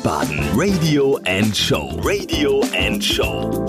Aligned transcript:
Wiesbaden 0.00 0.40
Radio 0.54 1.20
and 1.26 1.54
Show. 1.54 2.00
Radio 2.02 2.62
and 2.74 3.04
Show. 3.04 3.68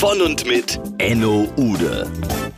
Von 0.00 0.22
und 0.22 0.46
mit 0.46 0.80
Enno 0.96 1.46
Ude. 1.58 2.10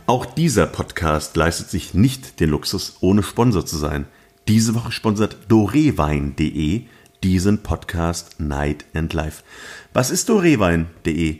Auch 0.05 0.25
dieser 0.25 0.65
Podcast 0.65 1.35
leistet 1.35 1.69
sich 1.69 1.93
nicht 1.93 2.39
den 2.39 2.51
Luxus, 2.51 2.95
ohne 3.01 3.21
Sponsor 3.21 3.65
zu 3.65 3.75
sein. 3.75 4.05
Diese 4.47 4.75
Woche 4.75 4.93
sponsert 4.93 5.35
dorewein.de 5.49 6.83
diesen 7.21 7.61
Podcast 7.61 8.39
Night 8.39 8.85
and 8.93 9.11
Life. 9.11 9.43
Was 9.91 10.09
ist 10.09 10.29
dorewein.de? 10.29 11.39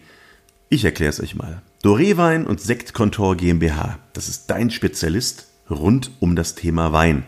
Ich 0.67 0.83
erkläre 0.83 1.11
es 1.11 1.21
euch 1.21 1.35
mal. 1.35 1.61
Dorewein 1.83 2.45
und 2.45 2.59
Sektkontor 2.59 3.37
GmbH, 3.37 3.97
das 4.11 4.27
ist 4.27 4.49
dein 4.49 4.71
Spezialist 4.71 5.47
rund 5.69 6.11
um 6.19 6.35
das 6.35 6.55
Thema 6.55 6.91
Wein. 6.91 7.23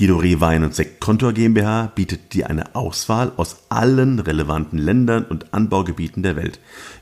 Die 0.00 0.08
Doré 0.08 0.40
Wein 0.40 0.64
und 0.64 0.74
Sektkontor 0.74 1.32
GmbH 1.32 1.92
bietet 1.94 2.34
dir 2.34 2.50
eine 2.50 2.74
Auswahl 2.74 3.30
aus 3.36 3.58
allen 3.68 4.18
relevanten 4.18 4.76
Ländern 4.76 5.24
und 5.24 5.54
Anbaugebieten 5.54 6.24
der 6.24 6.34
Welt. 6.34 6.58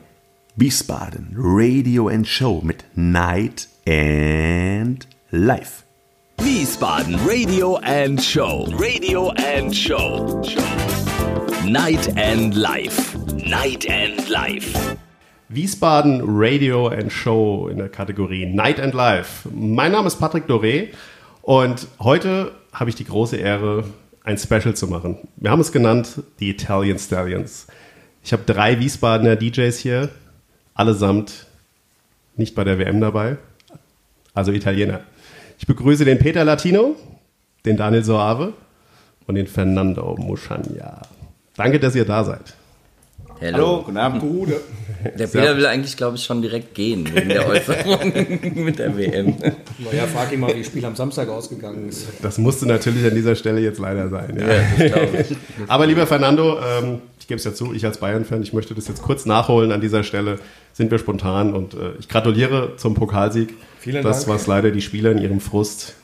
Wiesbaden 0.54 1.34
Radio 1.36 2.06
and 2.06 2.28
Show 2.28 2.60
mit 2.62 2.84
Night 2.94 3.68
and 3.88 5.08
Life. 5.32 5.82
Wiesbaden 6.38 7.16
Radio 7.26 7.74
and 7.82 8.22
Show. 8.22 8.68
Radio 8.78 9.30
and 9.30 9.74
Show. 9.74 10.40
Night 11.66 12.16
and 12.16 12.54
Life. 12.54 13.18
Night 13.34 13.90
and 13.90 14.28
Life. 14.28 14.96
Wiesbaden 15.48 16.22
Radio 16.24 16.86
and 16.86 17.10
Show 17.10 17.66
in 17.68 17.78
der 17.78 17.88
Kategorie 17.88 18.46
Night 18.46 18.78
and 18.78 18.94
Life. 18.94 19.48
Mein 19.52 19.90
Name 19.90 20.06
ist 20.06 20.20
Patrick 20.20 20.46
Doré 20.46 20.90
und 21.48 21.88
heute 21.98 22.52
habe 22.74 22.90
ich 22.90 22.96
die 22.96 23.06
große 23.06 23.38
Ehre, 23.38 23.84
ein 24.22 24.36
Special 24.36 24.76
zu 24.76 24.86
machen. 24.86 25.16
Wir 25.36 25.50
haben 25.50 25.62
es 25.62 25.72
genannt 25.72 26.22
die 26.40 26.50
Italian 26.50 26.98
Stallions. 26.98 27.68
Ich 28.22 28.34
habe 28.34 28.42
drei 28.44 28.78
Wiesbadener 28.80 29.34
DJs 29.34 29.78
hier, 29.78 30.10
allesamt 30.74 31.46
nicht 32.36 32.54
bei 32.54 32.64
der 32.64 32.78
WM 32.78 33.00
dabei, 33.00 33.38
also 34.34 34.52
Italiener. 34.52 35.00
Ich 35.58 35.66
begrüße 35.66 36.04
den 36.04 36.18
Peter 36.18 36.44
Latino, 36.44 36.96
den 37.64 37.78
Daniel 37.78 38.04
Soave 38.04 38.52
und 39.26 39.36
den 39.36 39.46
Fernando 39.46 40.16
Muschania. 40.18 41.00
Danke, 41.56 41.80
dass 41.80 41.94
ihr 41.94 42.04
da 42.04 42.24
seid. 42.24 42.56
Hello. 43.40 43.56
Hallo, 43.56 43.82
guten 43.84 43.96
Abend. 43.96 44.20
Gute. 44.20 44.60
Der 45.16 45.28
Peter 45.28 45.56
will 45.56 45.66
eigentlich, 45.66 45.96
glaube 45.96 46.16
ich, 46.16 46.24
schon 46.24 46.42
direkt 46.42 46.74
gehen 46.74 47.08
wegen 47.14 47.28
der 47.28 47.46
Äußerung 47.48 48.12
mit 48.64 48.80
der 48.80 48.96
WM. 48.96 49.36
Naja, 49.78 50.06
frag 50.12 50.32
ihn 50.32 50.40
mal, 50.40 50.52
wie 50.54 50.58
das 50.58 50.66
Spiel 50.66 50.84
am 50.84 50.96
Samstag 50.96 51.28
ausgegangen 51.28 51.88
ist. 51.88 52.08
Das 52.20 52.38
musste 52.38 52.66
natürlich 52.66 53.04
an 53.06 53.14
dieser 53.14 53.36
Stelle 53.36 53.60
jetzt 53.60 53.78
leider 53.78 54.08
sein. 54.08 54.36
Ja. 54.38 54.86
Ja, 54.86 55.06
das 55.06 55.30
ich. 55.30 55.36
Aber 55.68 55.86
lieber 55.86 56.06
Fernando, 56.08 56.58
ähm, 56.58 57.00
ich 57.20 57.28
gebe 57.28 57.38
es 57.38 57.44
ja 57.44 57.54
zu, 57.54 57.72
ich 57.72 57.86
als 57.86 57.98
Bayern-Fan, 57.98 58.42
ich 58.42 58.52
möchte 58.52 58.74
das 58.74 58.88
jetzt 58.88 59.02
kurz 59.02 59.24
nachholen 59.24 59.70
an 59.70 59.80
dieser 59.80 60.02
Stelle. 60.02 60.40
Sind 60.72 60.90
wir 60.90 60.98
spontan 60.98 61.54
und 61.54 61.74
äh, 61.74 61.92
ich 62.00 62.08
gratuliere 62.08 62.74
zum 62.76 62.94
Pokalsieg. 62.94 63.54
Vielen 63.78 64.02
das, 64.02 64.24
Dank. 64.24 64.34
was 64.34 64.48
leider 64.48 64.72
die 64.72 64.82
Spieler 64.82 65.12
in 65.12 65.18
ihrem 65.18 65.40
Frust 65.40 65.94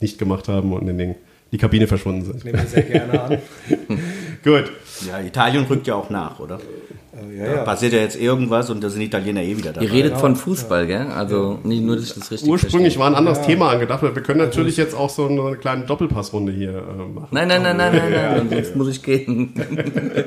nicht 0.00 0.18
gemacht 0.18 0.48
haben 0.48 0.72
und 0.72 0.88
in 0.88 0.98
den, 0.98 1.14
die 1.52 1.58
Kabine 1.58 1.86
verschwunden 1.86 2.24
sind. 2.24 2.44
Nehmen 2.44 2.58
wir 2.58 2.66
sehr 2.66 2.82
gerne 2.82 3.22
an. 3.22 3.38
Gut. 4.44 4.70
Ja, 5.08 5.20
Italien 5.20 5.64
rückt 5.64 5.86
ja 5.86 5.94
auch 5.94 6.10
nach, 6.10 6.38
oder? 6.40 6.56
Äh, 6.56 7.38
Da 7.38 7.44
ja, 7.44 7.54
ja. 7.56 7.62
passiert 7.64 7.92
ja 7.92 7.98
jetzt 8.00 8.16
irgendwas 8.20 8.70
und 8.70 8.82
da 8.82 8.88
sind 8.88 9.02
Italiener 9.02 9.42
eh 9.42 9.56
wieder 9.56 9.72
dabei. 9.72 9.86
Ihr 9.86 9.92
redet 9.92 10.16
von 10.16 10.36
Fußball, 10.36 10.86
gell? 10.86 11.06
Also 11.08 11.58
nicht 11.64 11.82
nur, 11.82 11.96
dass 11.96 12.06
ich 12.06 12.14
das 12.14 12.30
richtig 12.30 12.48
Ursprünglich 12.48 12.94
verstehe. 12.94 13.00
war 13.00 13.06
ein 13.08 13.14
anderes 13.14 13.42
Thema 13.42 13.70
angedacht, 13.70 14.02
aber 14.02 14.14
wir 14.14 14.22
können 14.22 14.38
natürlich 14.40 14.76
jetzt 14.76 14.94
auch 14.94 15.10
so 15.10 15.26
eine 15.26 15.56
kleine 15.56 15.84
Doppelpassrunde 15.84 16.52
hier 16.52 16.70
äh, 16.70 17.12
machen. 17.12 17.28
Nein, 17.30 17.48
nein, 17.48 17.62
nein, 17.62 17.76
nein, 17.76 17.92
nein, 17.94 18.12
nein, 18.12 18.48
sonst 18.50 18.76
muss 18.76 18.88
ich 18.88 19.02
gehen. 19.02 19.52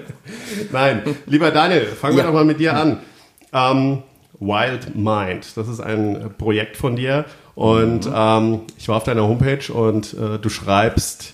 Nein, 0.71 1.01
lieber 1.25 1.51
Daniel, 1.51 1.81
fangen 1.85 2.15
wir 2.15 2.23
Ja. 2.23 2.27
doch 2.29 2.33
mal 2.33 2.45
mit 2.45 2.59
dir 2.59 2.75
an. 2.75 2.99
Ähm, 3.53 3.99
Wild 4.39 4.95
Mind, 4.95 5.55
das 5.55 5.67
ist 5.67 5.79
ein 5.79 6.31
Projekt 6.37 6.75
von 6.77 6.95
dir 6.95 7.25
und 7.55 8.09
ähm, 8.13 8.61
ich 8.77 8.87
war 8.89 8.97
auf 8.97 9.03
deiner 9.03 9.23
Homepage 9.27 9.71
und 9.71 10.13
äh, 10.13 10.39
du 10.39 10.49
schreibst, 10.49 11.33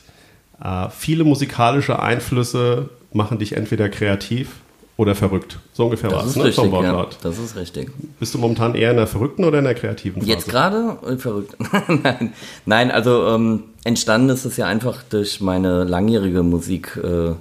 äh, 0.63 0.87
viele 0.89 1.23
musikalische 1.23 1.99
Einflüsse 1.99 2.89
machen 3.13 3.39
dich 3.39 3.53
entweder 3.53 3.89
kreativ 3.89 4.49
oder 4.97 5.15
verrückt. 5.15 5.59
So 5.71 5.85
ungefähr 5.85 6.11
war 6.11 6.19
Das 6.23 6.31
es, 6.31 6.35
ne? 6.35 6.43
richtig, 6.43 6.69
Vom 6.69 6.83
ja. 6.83 7.07
Das 7.23 7.37
ist 7.37 7.55
richtig. 7.55 7.89
Bist 8.19 8.33
du 8.33 8.37
momentan 8.37 8.75
eher 8.75 8.91
in 8.91 8.97
der 8.97 9.07
verrückten 9.07 9.45
oder 9.45 9.59
in 9.59 9.63
der 9.63 9.73
kreativen 9.73 10.21
Phase? 10.21 10.31
Jetzt 10.31 10.49
gerade? 10.49 10.97
Äh, 11.07 11.15
Verrückt. 11.15 11.55
Nein. 12.03 12.33
Nein, 12.65 12.91
also 12.91 13.25
ähm, 13.27 13.63
entstanden 13.85 14.27
ist 14.29 14.43
es 14.43 14.57
ja 14.57 14.65
einfach 14.67 15.01
durch 15.09 15.39
meine 15.39 15.85
langjährige 15.85 16.43
Musik, 16.43 16.99
äh, 17.01 17.31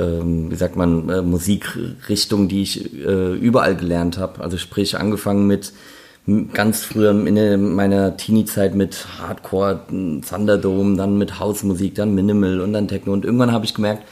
ähm, 0.00 0.50
wie 0.50 0.54
sagt 0.54 0.76
man, 0.76 1.08
äh, 1.08 1.22
Musikrichtung, 1.22 2.46
die 2.46 2.62
ich 2.62 2.94
äh, 2.94 3.34
überall 3.34 3.74
gelernt 3.74 4.16
habe. 4.18 4.40
Also 4.40 4.56
sprich, 4.56 4.96
angefangen 4.96 5.48
mit 5.48 5.72
ganz 6.52 6.84
früher 6.84 7.10
in 7.10 7.74
meiner 7.74 8.16
Teenie-Zeit 8.16 8.74
mit 8.74 9.06
Hardcore, 9.18 9.80
Thunderdome, 9.88 10.96
dann 10.96 11.18
mit 11.18 11.40
Hausmusik, 11.40 11.96
dann 11.96 12.14
Minimal 12.14 12.60
und 12.60 12.72
dann 12.72 12.86
Techno. 12.86 13.12
Und 13.12 13.24
irgendwann 13.24 13.52
habe 13.52 13.64
ich 13.64 13.74
gemerkt, 13.74 14.04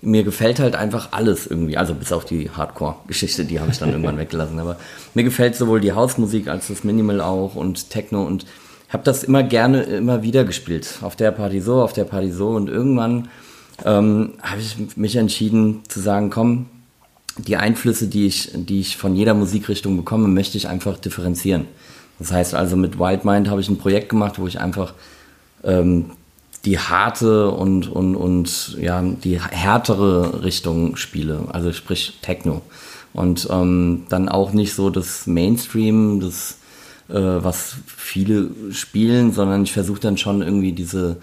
mir 0.00 0.22
gefällt 0.22 0.60
halt 0.60 0.76
einfach 0.76 1.08
alles 1.10 1.46
irgendwie, 1.46 1.76
also 1.76 1.94
bis 1.94 2.12
auf 2.12 2.24
die 2.24 2.50
Hardcore-Geschichte, 2.50 3.44
die 3.44 3.60
habe 3.60 3.70
ich 3.70 3.78
dann 3.78 3.90
irgendwann 3.90 4.18
weggelassen. 4.18 4.58
Aber 4.58 4.76
mir 5.14 5.24
gefällt 5.24 5.56
sowohl 5.56 5.80
die 5.80 5.92
Hausmusik 5.92 6.48
als 6.48 6.68
das 6.68 6.84
Minimal 6.84 7.20
auch 7.20 7.54
und 7.54 7.90
Techno 7.90 8.24
und 8.24 8.46
habe 8.88 9.02
das 9.04 9.22
immer 9.22 9.42
gerne 9.42 9.82
immer 9.82 10.22
wieder 10.22 10.44
gespielt. 10.44 10.98
Auf 11.02 11.16
der 11.16 11.32
Party 11.32 11.60
so, 11.60 11.82
auf 11.82 11.92
der 11.92 12.04
Party 12.04 12.30
so 12.30 12.50
und 12.50 12.68
irgendwann 12.68 13.28
ähm, 13.84 14.34
habe 14.40 14.60
ich 14.60 14.96
mich 14.96 15.16
entschieden 15.16 15.82
zu 15.88 16.00
sagen, 16.00 16.30
komm, 16.30 16.66
die 17.38 17.56
Einflüsse, 17.56 18.08
die 18.08 18.26
ich, 18.26 18.50
die 18.54 18.80
ich 18.80 18.96
von 18.96 19.14
jeder 19.14 19.34
Musikrichtung 19.34 19.96
bekomme, 19.96 20.28
möchte 20.28 20.56
ich 20.56 20.68
einfach 20.68 20.98
differenzieren. 20.98 21.66
Das 22.18 22.32
heißt 22.32 22.54
also 22.54 22.76
mit 22.76 22.98
Wild 22.98 23.24
Mind 23.24 23.48
habe 23.48 23.60
ich 23.60 23.68
ein 23.68 23.78
Projekt 23.78 24.08
gemacht, 24.08 24.38
wo 24.38 24.46
ich 24.46 24.60
einfach 24.60 24.94
ähm, 25.62 26.10
die 26.64 26.78
harte 26.78 27.50
und, 27.50 27.88
und, 27.88 28.16
und 28.16 28.76
ja, 28.80 29.02
die 29.02 29.40
härtere 29.40 30.42
Richtung 30.42 30.96
spiele, 30.96 31.44
also 31.52 31.72
sprich 31.72 32.18
Techno. 32.22 32.62
Und 33.12 33.48
ähm, 33.50 34.04
dann 34.08 34.28
auch 34.28 34.52
nicht 34.52 34.74
so 34.74 34.90
das 34.90 35.26
Mainstream, 35.26 36.20
das, 36.20 36.58
äh, 37.08 37.14
was 37.14 37.76
viele 37.86 38.50
spielen, 38.72 39.32
sondern 39.32 39.62
ich 39.62 39.72
versuche 39.72 40.00
dann 40.00 40.18
schon 40.18 40.42
irgendwie 40.42 40.72
diese 40.72 41.18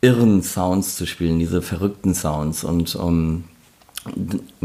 irren 0.00 0.42
Sounds 0.42 0.96
zu 0.96 1.06
spielen, 1.06 1.38
diese 1.38 1.62
verrückten 1.62 2.14
Sounds. 2.14 2.64
Und 2.64 2.96
ähm, 3.00 3.44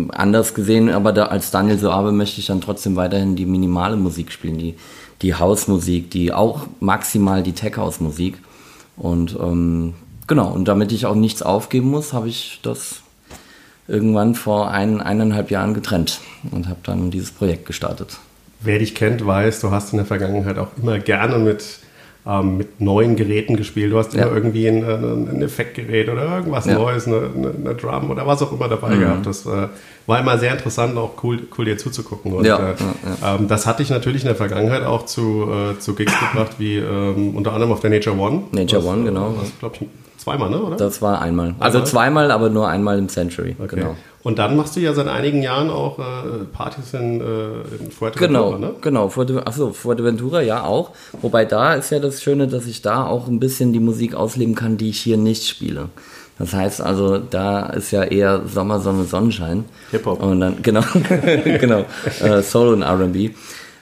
anders 0.10 0.54
gesehen, 0.54 0.90
aber 0.90 1.14
da, 1.14 1.26
als 1.26 1.52
Daniel 1.52 1.78
Soabe 1.78 2.12
möchte 2.12 2.40
ich 2.40 2.48
dann 2.48 2.62
trotzdem 2.62 2.96
weiterhin 2.96 3.36
die 3.36 3.46
minimale 3.46 3.98
Musik 3.98 4.32
spielen, 4.32 4.58
die, 4.58 4.76
die 5.22 5.36
Hausmusik, 5.36 6.10
die 6.12 6.34
auch 6.34 6.68
maximal 6.80 7.44
die 7.44 7.54
Tech-House-Musik. 7.54 8.38
Und 8.98 9.38
ähm, 9.40 9.94
genau, 10.28 10.52
und 10.52 10.68
damit 10.68 10.92
ich 10.92 11.06
auch 11.06 11.16
nichts 11.16 11.42
aufgeben 11.42 11.90
muss, 11.90 12.14
habe 12.14 12.30
ich 12.30 12.60
das 12.64 13.02
irgendwann 13.88 14.36
vor 14.36 14.72
ein, 14.72 15.02
eineinhalb 15.02 15.52
Jahren 15.52 15.74
getrennt 15.74 16.20
und 16.52 16.68
habe 16.68 16.80
dann 16.84 17.12
dieses 17.12 17.32
Projekt 17.32 17.66
gestartet. 17.66 18.18
Wer 18.62 18.80
dich 18.80 18.96
kennt, 18.96 19.26
weiß, 19.26 19.62
du 19.62 19.72
hast 19.72 19.92
in 19.92 19.98
der 19.98 20.06
Vergangenheit 20.06 20.58
auch 20.58 20.70
immer 20.82 21.00
gerne 21.00 21.40
mit, 21.40 21.80
ähm, 22.26 22.58
mit 22.58 22.80
neuen 22.82 23.16
Geräten 23.16 23.56
gespielt. 23.58 23.92
Du 23.92 23.98
hast 23.98 24.14
Ja. 24.14 24.24
immer 24.26 24.36
irgendwie 24.36 24.68
ein, 24.68 24.84
ein, 24.84 25.28
ein 25.30 25.42
Effektgerät 25.42 26.08
oder 26.10 26.38
irgendwas 26.38 26.66
Ja. 26.68 26.76
Neues, 26.76 27.08
eine, 27.08 27.30
eine, 27.36 27.76
Drum 27.76 28.12
oder 28.12 28.28
was 28.28 28.42
auch 28.44 28.52
immer 28.52 28.68
dabei 28.68 28.96
gehabt. 28.96 29.26
Das 29.26 29.46
äh, 29.46 29.68
war 30.06 30.20
immer 30.20 30.38
sehr 30.38 30.52
interessant, 30.52 30.96
auch 30.98 31.12
cool, 31.24 31.40
cool 31.58 31.66
dir 31.66 31.78
zuzugucken. 31.78 32.34
Und, 32.34 32.46
Ja, 32.46 32.58
äh, 32.60 32.74
Ähm, 33.24 33.48
das 33.48 33.66
hatte 33.66 33.82
ich 33.84 33.90
natürlich 33.90 34.22
in 34.22 34.28
der 34.28 34.36
Vergangenheit 34.36 34.84
auch 34.84 35.06
zu, 35.06 35.48
äh, 35.52 35.80
zu 35.80 35.96
Gigs 35.96 36.14
gebracht, 36.20 36.56
wie 36.60 36.78
ähm, 36.78 37.36
unter 37.36 37.54
anderem 37.54 37.72
auf 37.72 37.80
der 37.80 37.90
Nature 37.90 38.16
One. 38.18 38.44
Nature 38.52 38.84
Was, 38.84 38.90
One, 38.92 39.02
äh, 39.02 39.06
genau. 39.06 39.34
Was, 39.40 39.52
glaube 39.60 39.76
ich, 39.80 39.88
zweimal, 40.18 40.50
ne? 40.52 40.62
oder? 40.62 40.76
Das 40.76 41.02
war 41.02 41.22
einmal. 41.22 41.56
Also 41.60 41.80
Einmal? 41.80 41.90
zweimal, 41.92 42.32
aber 42.32 42.50
nur 42.50 42.68
einmal 42.68 43.00
im 43.00 43.10
Century. 43.10 43.56
Okay. 43.60 43.78
Genau. 43.78 43.96
Und 44.24 44.38
dann 44.38 44.56
machst 44.56 44.76
du 44.76 44.80
ja 44.80 44.94
seit 44.94 45.08
einigen 45.08 45.42
Jahren 45.42 45.70
auch 45.70 45.98
äh, 45.98 46.46
Partys 46.54 46.94
in, 46.94 47.22
äh, 47.22 47.84
in 47.84 47.92
Fuerteventura, 47.92 48.28
Genau, 48.28 48.58
ne? 48.58 48.76
genau. 48.82 49.10
Fuerte, 49.10 49.46
achso, 49.48 49.74
Fuerteventura 49.74 50.42
ja 50.42 50.64
auch. 50.64 50.92
Wobei 51.22 51.46
da 51.46 51.74
ist 51.74 51.90
ja 51.90 52.00
das 52.00 52.22
Schöne, 52.22 52.48
dass 52.48 52.68
ich 52.68 52.82
da 52.82 53.06
auch 53.06 53.28
ein 53.28 53.40
bisschen 53.40 53.74
die 53.74 53.80
Musik 53.80 54.14
ausleben 54.14 54.54
kann, 54.56 54.78
die 54.78 54.90
ich 54.90 55.00
hier 55.00 55.18
nicht 55.18 55.48
spiele. 55.48 55.90
Das 56.38 56.54
heißt 56.54 56.82
also, 56.82 57.18
da 57.18 57.68
ist 57.68 57.92
ja 57.92 58.04
eher 58.04 58.42
Sommer, 58.48 58.80
Sonne, 58.80 59.04
Sonnenschein. 59.06 59.66
Hip-Hop. 59.92 60.22
Und 60.22 60.40
dann, 60.40 60.62
genau, 60.62 60.84
genau, 61.60 61.86
äh, 62.24 62.42
Soul 62.42 62.74
und 62.74 62.82
R&B. 62.84 63.32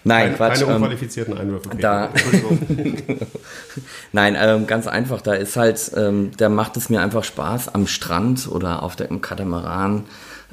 Nein, 0.06 0.24
Keine, 0.24 0.36
Quatsch. 0.38 0.60
keine 0.60 0.72
ähm, 0.72 0.76
unqualifizierten 0.78 1.38
Einwürfe. 1.38 1.70
Peter. 1.70 1.82
da-. 1.82 2.10
Nein, 4.14 4.38
ähm, 4.40 4.66
ganz 4.68 4.88
einfach. 4.88 5.22
Da 5.22 5.34
ist 5.34 5.56
halt, 5.58 5.92
ähm, 5.96 6.32
da 6.38 6.50
macht 6.50 6.78
es 6.78 6.90
mir 6.90 7.02
einfach 7.02 7.24
Spaß 7.24 7.74
am 7.76 7.86
Strand 7.88 8.48
oder 8.50 8.84
auf 8.84 8.96
der, 8.96 9.10
im 9.10 9.22
Katamaran, 9.22 10.06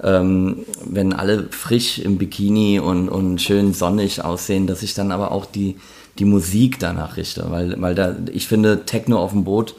ähm, 0.03 0.65
wenn 0.85 1.13
alle 1.13 1.49
frisch 1.51 1.99
im 1.99 2.19
Bikini 2.19 2.81
und, 2.81 3.09
und 3.09 3.41
schön 3.41 3.73
sonnig 3.73 4.25
aussehen, 4.25 4.67
dass 4.67 4.83
ich 4.83 4.95
dann 4.95 5.13
aber 5.13 5.33
auch 5.33 5.47
die, 5.47 5.77
die 6.19 6.25
Musik 6.25 6.79
danach 6.79 7.17
richte. 7.17 7.47
Weil, 7.51 7.81
weil 7.81 7.95
da, 7.95 8.17
ich 8.33 8.47
finde, 8.49 8.85
Techno 8.85 9.19
auf 9.19 9.33
dem 9.33 9.45
Boot 9.45 9.75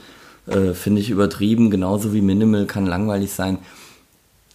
äh, 0.48 0.74
finde 0.74 1.02
ich 1.02 1.10
übertrieben, 1.10 1.70
genauso 1.70 2.14
wie 2.14 2.22
Minimal 2.22 2.66
kann 2.66 2.86
langweilig 2.86 3.32
sein 3.32 3.60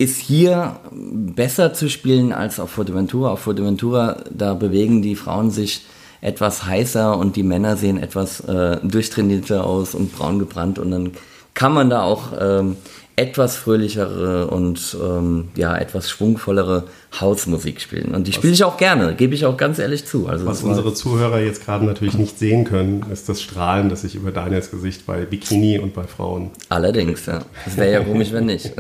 ist 0.03 0.19
hier 0.19 0.81
besser 0.91 1.75
zu 1.75 1.88
spielen 1.88 2.32
als 2.32 2.59
auf 2.59 2.70
Fuerteventura. 2.70 3.31
Auf 3.31 3.41
Fuerteventura, 3.41 4.25
da 4.31 4.55
bewegen 4.55 5.00
die 5.00 5.14
Frauen 5.14 5.50
sich 5.50 5.85
etwas 6.20 6.67
heißer 6.67 7.17
und 7.17 7.37
die 7.37 7.44
Männer 7.44 7.76
sehen 7.76 8.03
etwas 8.03 8.41
äh, 8.41 8.79
durchtrainierter 8.82 9.64
aus 9.64 9.94
und 9.94 10.12
braun 10.12 10.38
gebrannt 10.38 10.79
und 10.79 10.91
dann 10.91 11.12
kann 11.55 11.75
man 11.75 11.91
da 11.91 12.03
auch 12.03 12.32
ähm, 12.41 12.76
etwas 13.17 13.56
fröhlichere 13.56 14.49
und 14.49 14.97
ähm, 15.03 15.49
ja 15.55 15.76
etwas 15.76 16.09
schwungvollere 16.11 16.85
Hausmusik 17.20 17.81
spielen 17.81 18.14
und 18.14 18.26
die 18.26 18.32
spiele 18.32 18.53
ich 18.55 18.64
auch 18.64 18.79
gerne, 18.79 19.14
gebe 19.14 19.35
ich 19.35 19.44
auch 19.44 19.56
ganz 19.56 19.79
ehrlich 19.79 20.06
zu. 20.06 20.29
Also 20.29 20.47
Was 20.47 20.62
unsere 20.62 20.94
Zuhörer 20.94 21.41
jetzt 21.41 21.64
gerade 21.64 21.85
natürlich 21.85 22.14
nicht 22.14 22.38
sehen 22.38 22.64
können, 22.64 23.05
ist 23.12 23.29
das 23.29 23.43
Strahlen, 23.43 23.88
das 23.91 24.03
sich 24.03 24.14
über 24.14 24.32
Daniels 24.32 24.70
Gesicht 24.70 25.05
bei 25.06 25.26
Bikini 25.26 25.79
und 25.79 25.93
bei 25.94 26.05
Frauen. 26.05 26.50
allerdings, 26.70 27.26
ja, 27.26 27.41
das 27.64 27.76
wäre 27.76 27.93
ja 27.93 28.00
komisch, 28.05 28.32
wenn 28.32 28.47
nicht. 28.47 28.73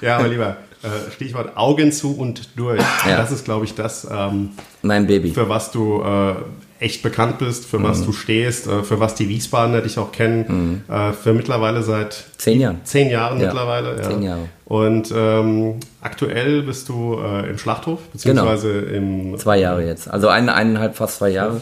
Ja, 0.00 0.18
aber 0.18 0.28
lieber, 0.28 0.56
äh, 0.82 1.10
Stichwort 1.12 1.56
Augen 1.56 1.90
zu 1.90 2.16
und 2.16 2.58
durch. 2.58 2.82
Ja. 3.08 3.16
Das 3.16 3.32
ist, 3.32 3.44
glaube 3.44 3.64
ich, 3.64 3.74
das, 3.74 4.06
ähm, 4.10 4.50
mein 4.82 5.06
Baby. 5.06 5.30
für 5.30 5.48
was 5.48 5.70
du 5.70 6.02
äh, 6.02 6.34
echt 6.80 7.02
bekannt 7.02 7.38
bist, 7.38 7.64
für 7.66 7.82
was 7.82 8.04
du 8.04 8.12
stehst, 8.12 8.66
äh, 8.66 8.82
für 8.82 9.00
was 9.00 9.14
die 9.14 9.28
Wiesbadener 9.28 9.80
dich 9.80 9.98
auch 9.98 10.12
kennen, 10.12 10.84
äh, 10.88 11.12
für 11.12 11.32
mittlerweile 11.32 11.82
seit 11.82 12.24
Zehn 12.38 12.60
Jahren. 12.60 12.80
zehn 12.84 13.10
Jahren 13.10 13.38
Ja, 13.40 13.46
mittlerweile. 13.46 13.96
Ja. 13.96 14.02
zehn 14.10 14.22
Jahre. 14.22 14.40
Und 14.66 15.12
ähm, 15.16 15.74
aktuell 16.00 16.62
bist 16.62 16.88
du 16.88 17.18
äh, 17.22 17.48
im 17.50 17.58
Schlachthof, 17.58 18.00
beziehungsweise 18.12 18.70
im, 18.80 19.38
Zwei 19.38 19.58
Jahre 19.58 19.84
jetzt, 19.86 20.08
also 20.10 20.28
ein, 20.28 20.48
eineinhalb, 20.48 20.96
fast 20.96 21.18
zwei 21.18 21.30
Jahre. 21.30 21.60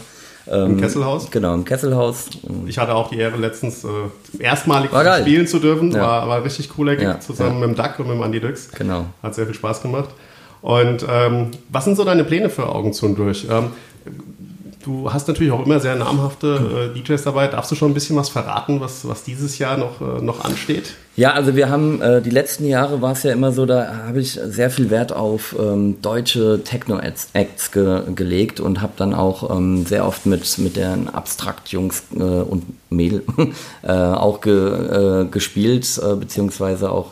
im 0.51 0.79
Kesselhaus. 0.79 1.29
Genau, 1.31 1.53
im 1.53 1.63
Kesselhaus. 1.63 2.25
Ich 2.65 2.77
hatte 2.77 2.93
auch 2.95 3.09
die 3.09 3.17
Ehre, 3.19 3.37
letztens 3.37 3.83
äh, 3.85 3.87
erstmalig 4.43 4.89
spielen 5.21 5.47
zu 5.47 5.59
dürfen. 5.59 5.91
Ja. 5.91 6.01
War, 6.01 6.27
war 6.27 6.43
richtig 6.43 6.69
cooler 6.69 6.95
Gig, 6.95 7.05
Ja, 7.05 7.19
zusammen 7.19 7.59
mit 7.59 7.69
dem 7.69 7.75
Duck 7.75 7.99
und 7.99 8.07
mit 8.07 8.17
dem 8.17 8.23
Andy 8.23 8.39
Dux. 8.41 8.69
Genau. 8.71 9.05
Hat 9.21 9.35
sehr 9.35 9.45
viel 9.45 9.55
Spaß 9.55 9.81
gemacht. 9.81 10.09
Und 10.61 11.05
ähm, 11.09 11.51
was 11.69 11.85
sind 11.85 11.97
so 11.97 12.03
deine 12.05 12.23
Pläne 12.23 12.49
für 12.49 12.67
Augen 12.69 12.93
zu 12.93 13.05
und 13.05 13.15
durch? 13.17 13.45
Ähm, 13.49 13.67
du 14.83 15.11
hast 15.11 15.27
natürlich 15.27 15.51
auch 15.51 15.65
immer 15.65 15.79
sehr 15.79 15.95
namhafte 15.95 16.91
äh, 16.93 16.99
DJs 16.99 17.23
dabei. 17.23 17.47
Darfst 17.47 17.71
du 17.71 17.75
schon 17.75 17.91
ein 17.91 17.93
bisschen 17.93 18.15
was 18.15 18.29
verraten, 18.29 18.79
was, 18.79 19.07
was 19.07 19.23
dieses 19.23 19.57
Jahr 19.57 19.77
noch, 19.77 20.01
äh, 20.01 20.21
noch 20.21 20.43
ansteht? 20.43 20.93
Ja, 21.15 21.33
also 21.33 21.55
wir 21.55 21.69
haben 21.69 22.01
äh, 22.01 22.21
die 22.21 22.29
letzten 22.29 22.65
Jahre 22.65 23.01
war 23.01 23.11
es 23.11 23.23
ja 23.23 23.31
immer 23.31 23.51
so, 23.51 23.65
da 23.65 24.05
habe 24.07 24.19
ich 24.19 24.33
sehr 24.33 24.69
viel 24.69 24.89
Wert 24.89 25.13
auf 25.13 25.55
ähm, 25.59 26.01
deutsche 26.01 26.63
Techno-Acts 26.63 27.71
ge 27.71 28.01
gelegt 28.15 28.59
und 28.59 28.81
habe 28.81 28.93
dann 28.97 29.13
auch 29.13 29.55
ähm, 29.55 29.85
sehr 29.85 30.07
oft 30.07 30.25
mit, 30.25 30.57
mit 30.57 30.75
den 30.75 31.09
Abstrakt-Jungs 31.09 32.03
äh, 32.15 32.21
und 32.21 32.63
Mädel 32.89 33.23
äh, 33.83 33.91
auch 33.91 34.41
ge, 34.41 35.21
äh, 35.21 35.25
gespielt, 35.25 36.01
beziehungsweise 36.19 36.91
auch 36.91 37.11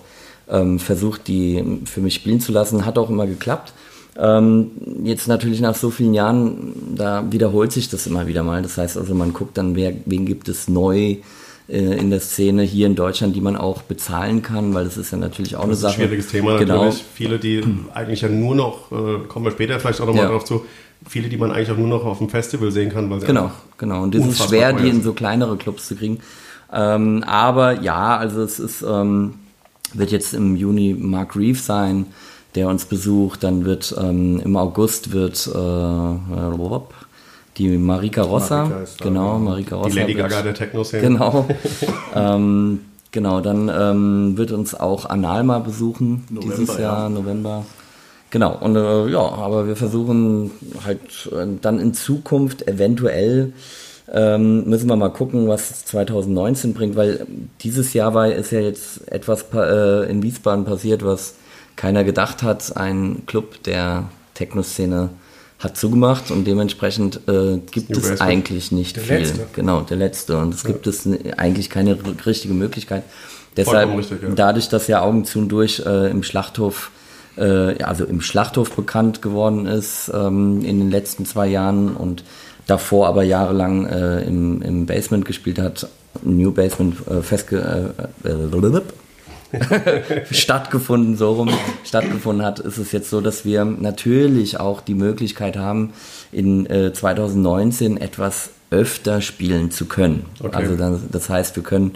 ähm, 0.50 0.80
versucht, 0.80 1.28
die 1.28 1.82
für 1.86 2.02
mich 2.02 2.16
spielen 2.16 2.40
zu 2.40 2.52
lassen. 2.52 2.86
Hat 2.86 2.98
auch 2.98 3.10
immer 3.10 3.28
geklappt. 3.28 3.74
Ähm, 4.18 4.72
jetzt 5.04 5.28
natürlich 5.28 5.62
nach 5.62 5.76
so 5.76 5.90
vielen 5.90 6.14
Jahren, 6.14 6.74
da 6.96 7.24
wiederholt 7.32 7.72
sich 7.72 7.90
das 7.90 8.08
immer 8.08 8.28
wieder 8.28 8.44
mal. 8.44 8.62
Das 8.62 8.78
heißt 8.78 8.98
also, 8.98 9.16
man 9.16 9.34
guckt 9.34 9.58
dann, 9.58 9.76
wer, 9.76 9.94
wen 10.06 10.26
gibt 10.26 10.50
es 10.50 10.68
neu 10.68 11.18
äh, 11.70 11.78
in 11.98 12.10
der 12.10 12.20
Szene 12.20 12.64
hier 12.64 12.88
in 12.88 12.96
Deutschland, 12.96 13.36
die 13.36 13.42
man 13.42 13.56
auch 13.56 13.84
bezahlen 13.84 14.42
kann, 14.42 14.74
weil 14.74 14.84
das 14.84 14.98
ist 14.98 15.12
ja 15.12 15.18
natürlich 15.18 15.56
auch 15.56 15.62
eine 15.64 15.70
Das 15.72 15.80
ist 15.80 15.86
ein 15.86 15.92
Sache. 15.92 16.02
schwieriges 16.02 16.28
Thema 16.28 16.58
genau. 16.58 16.86
natürlich. 16.86 17.06
Viele, 17.14 17.40
die 17.40 17.64
eigentlich 17.94 18.22
ja 18.22 18.30
nur 18.30 18.56
noch, 18.56 18.92
äh, 18.92 19.28
kommen 19.28 19.46
wir 19.46 19.52
später 19.52 19.80
vielleicht 19.80 20.02
auch 20.02 20.08
nochmal 20.08 20.26
Ja. 20.26 20.30
drauf 20.32 20.44
zu, 20.44 20.66
viele, 21.08 21.30
die 21.30 21.38
man 21.38 21.52
eigentlich 21.52 21.72
auch 21.72 21.78
nur 21.78 21.88
noch 21.88 22.04
auf 22.06 22.18
dem 22.18 22.30
Festival 22.30 22.72
sehen 22.72 22.92
kann. 22.92 23.10
Weil 23.10 23.22
sie 23.22 23.28
Genau, 23.28 23.52
genau. 23.78 24.04
Und 24.04 24.14
es 24.14 24.26
ist 24.26 24.44
schwer, 24.50 24.74
die 24.74 24.90
in 24.90 25.02
so 25.02 25.14
kleinere 25.14 25.56
Clubs 25.56 25.88
zu 25.88 25.96
kriegen. 25.96 26.20
Ähm, 26.74 27.24
aber 27.26 27.82
ja, 27.82 28.18
also 28.18 28.42
es 28.42 28.60
ist, 28.60 28.82
ähm, 28.82 29.36
wird 29.94 30.12
jetzt 30.12 30.34
im 30.34 30.56
Juni 30.56 30.96
Mark 30.98 31.36
Reeve 31.36 31.58
sein, 31.60 32.06
der 32.56 32.68
uns 32.68 32.86
besucht. 32.86 33.44
Dann 33.44 33.66
wird 33.66 33.96
ähm, 34.00 34.42
im 34.44 34.56
August 34.58 35.12
wird 35.12 35.48
äh, 35.48 36.80
die 37.58 37.78
Marika 37.78 38.22
Rossa, 38.22 38.66
Marika 38.66 38.86
genau, 39.04 39.34
genau. 39.34 39.40
Marika 39.40 39.76
Rossa. 39.76 39.90
Die 39.90 40.00
Lady 40.00 40.18
wird- 40.18 40.30
Gaga 40.30 40.42
der 40.44 40.54
Techno-Szene. 40.54 41.02
Genau. 41.04 41.48
ähm, 42.16 42.80
genau, 43.12 43.42
dann 43.42 43.70
ähm, 43.74 44.38
wird 44.38 44.52
uns 44.52 44.74
auch 44.74 45.06
Analma 45.06 45.60
besuchen 45.60 46.26
November, 46.30 46.56
dieses 46.56 46.78
Jahr, 46.78 47.04
ja. 47.04 47.10
November. 47.10 47.66
Genau, 48.30 48.58
und 48.62 48.78
äh, 48.78 49.08
ja, 49.10 49.20
aber 49.20 49.68
wir 49.68 49.76
versuchen 49.76 50.52
halt 50.86 51.30
äh, 51.34 51.46
dann 51.62 51.80
in 51.80 51.94
Zukunft 51.94 52.66
eventuell 52.68 53.52
ähm, 54.14 54.70
müssen 54.70 54.90
wir 54.90 54.96
mal 54.96 55.10
gucken, 55.10 55.48
was 55.48 55.86
2019 55.86 56.74
bringt, 56.74 56.96
weil 56.96 57.26
dieses 57.62 57.94
Jahr 57.94 58.14
war, 58.14 58.32
ist 58.32 58.52
ja 58.52 58.60
jetzt 58.60 59.10
etwas 59.12 59.46
äh, 59.54 60.10
in 60.10 60.22
Wiesbaden 60.22 60.66
passiert, 60.66 61.04
was 61.04 61.36
keiner 61.76 62.04
gedacht 62.04 62.44
hat. 62.44 62.78
Ein 62.78 63.24
Club 63.26 63.64
der 63.64 64.10
Techno-Szene 64.34 65.10
hat 65.60 65.78
zugemacht 65.78 66.32
und 66.32 66.46
dementsprechend 66.46 67.22
äh, 67.28 67.60
gibt 67.72 67.96
es 67.96 68.20
eigentlich 68.20 68.72
nicht 68.72 68.96
Der 68.96 69.04
viel. 69.04 69.18
letzte. 69.20 69.48
Genau, 69.54 69.82
der 69.82 69.98
letzte. 69.98 70.38
Und 70.38 70.54
es 70.54 70.64
gibt 70.64 70.88
es 70.88 71.08
eigentlich 71.38 71.70
keine 71.70 71.98
richtige 72.26 72.54
Möglichkeit. 72.54 73.04
Deshalb, 73.58 73.96
richtig, 73.96 74.24
ja. 74.24 74.30
dadurch, 74.30 74.70
dass 74.70 74.88
ja 74.88 75.02
Augen 75.02 75.26
zu 75.26 75.40
und 75.40 75.50
durch 75.50 75.84
äh, 75.86 76.10
im 76.10 76.24
Schlachthof, 76.24 76.92
äh, 77.38 77.78
ja, 77.80 77.88
also 77.88 78.06
im 78.06 78.22
Schlachthof 78.22 78.76
bekannt 78.76 79.22
geworden 79.22 79.66
ist 79.66 80.10
ähm, 80.14 80.64
in 80.64 80.80
den 80.80 80.90
letzten 80.90 81.26
zwei 81.26 81.48
Jahren 81.48 81.96
und 81.96 82.24
davor 82.66 83.08
aber 83.08 83.24
jahrelang 83.24 83.86
äh, 83.86 84.22
im, 84.22 84.62
im 84.62 84.86
Basement 84.86 85.26
gespielt 85.26 85.60
hat, 85.60 85.88
New 86.24 86.52
Basement 86.52 86.96
äh, 87.08 87.22
festge 87.22 87.94
äh, 88.24 88.30
stattgefunden, 90.32 91.18
so 91.18 91.34
rum 91.34 91.50
stattgefunden 91.84 92.46
hat, 92.46 92.60
ist 92.60 92.78
es 92.78 92.92
jetzt 92.92 93.10
so, 93.10 93.22
dass 93.22 93.46
wir 93.46 93.66
natürlich 93.66 94.60
auch 94.60 94.82
die 94.82 94.96
Möglichkeit 94.96 95.58
haben, 95.58 95.94
in 96.32 96.66
äh, 96.68 96.94
2019 96.94 97.98
etwas 97.98 98.52
öfter 98.70 99.22
spielen 99.22 99.72
zu 99.72 99.86
können. 99.86 100.26
Okay. 100.40 100.56
Also 100.56 100.76
dann, 100.76 101.02
das 101.12 101.30
heißt, 101.30 101.56
wir 101.56 101.64
können 101.64 101.94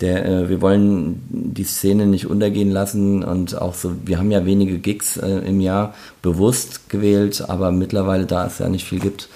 der, 0.00 0.26
äh, 0.26 0.48
wir 0.48 0.60
wollen 0.60 1.22
die 1.30 1.64
Szene 1.64 2.06
nicht 2.06 2.26
untergehen 2.26 2.70
lassen 2.70 3.22
und 3.22 3.60
auch 3.60 3.74
so, 3.74 3.92
wir 4.04 4.18
haben 4.18 4.30
ja 4.30 4.44
wenige 4.44 4.78
Gigs 4.78 5.16
äh, 5.16 5.28
im 5.28 5.60
Jahr 5.60 5.94
bewusst 6.20 6.90
gewählt, 6.90 7.44
aber 7.48 7.70
mittlerweile, 7.72 8.26
da 8.26 8.46
es 8.46 8.58
ja 8.58 8.68
nicht 8.68 8.84
viel 8.84 8.98
gibt, 8.98 9.28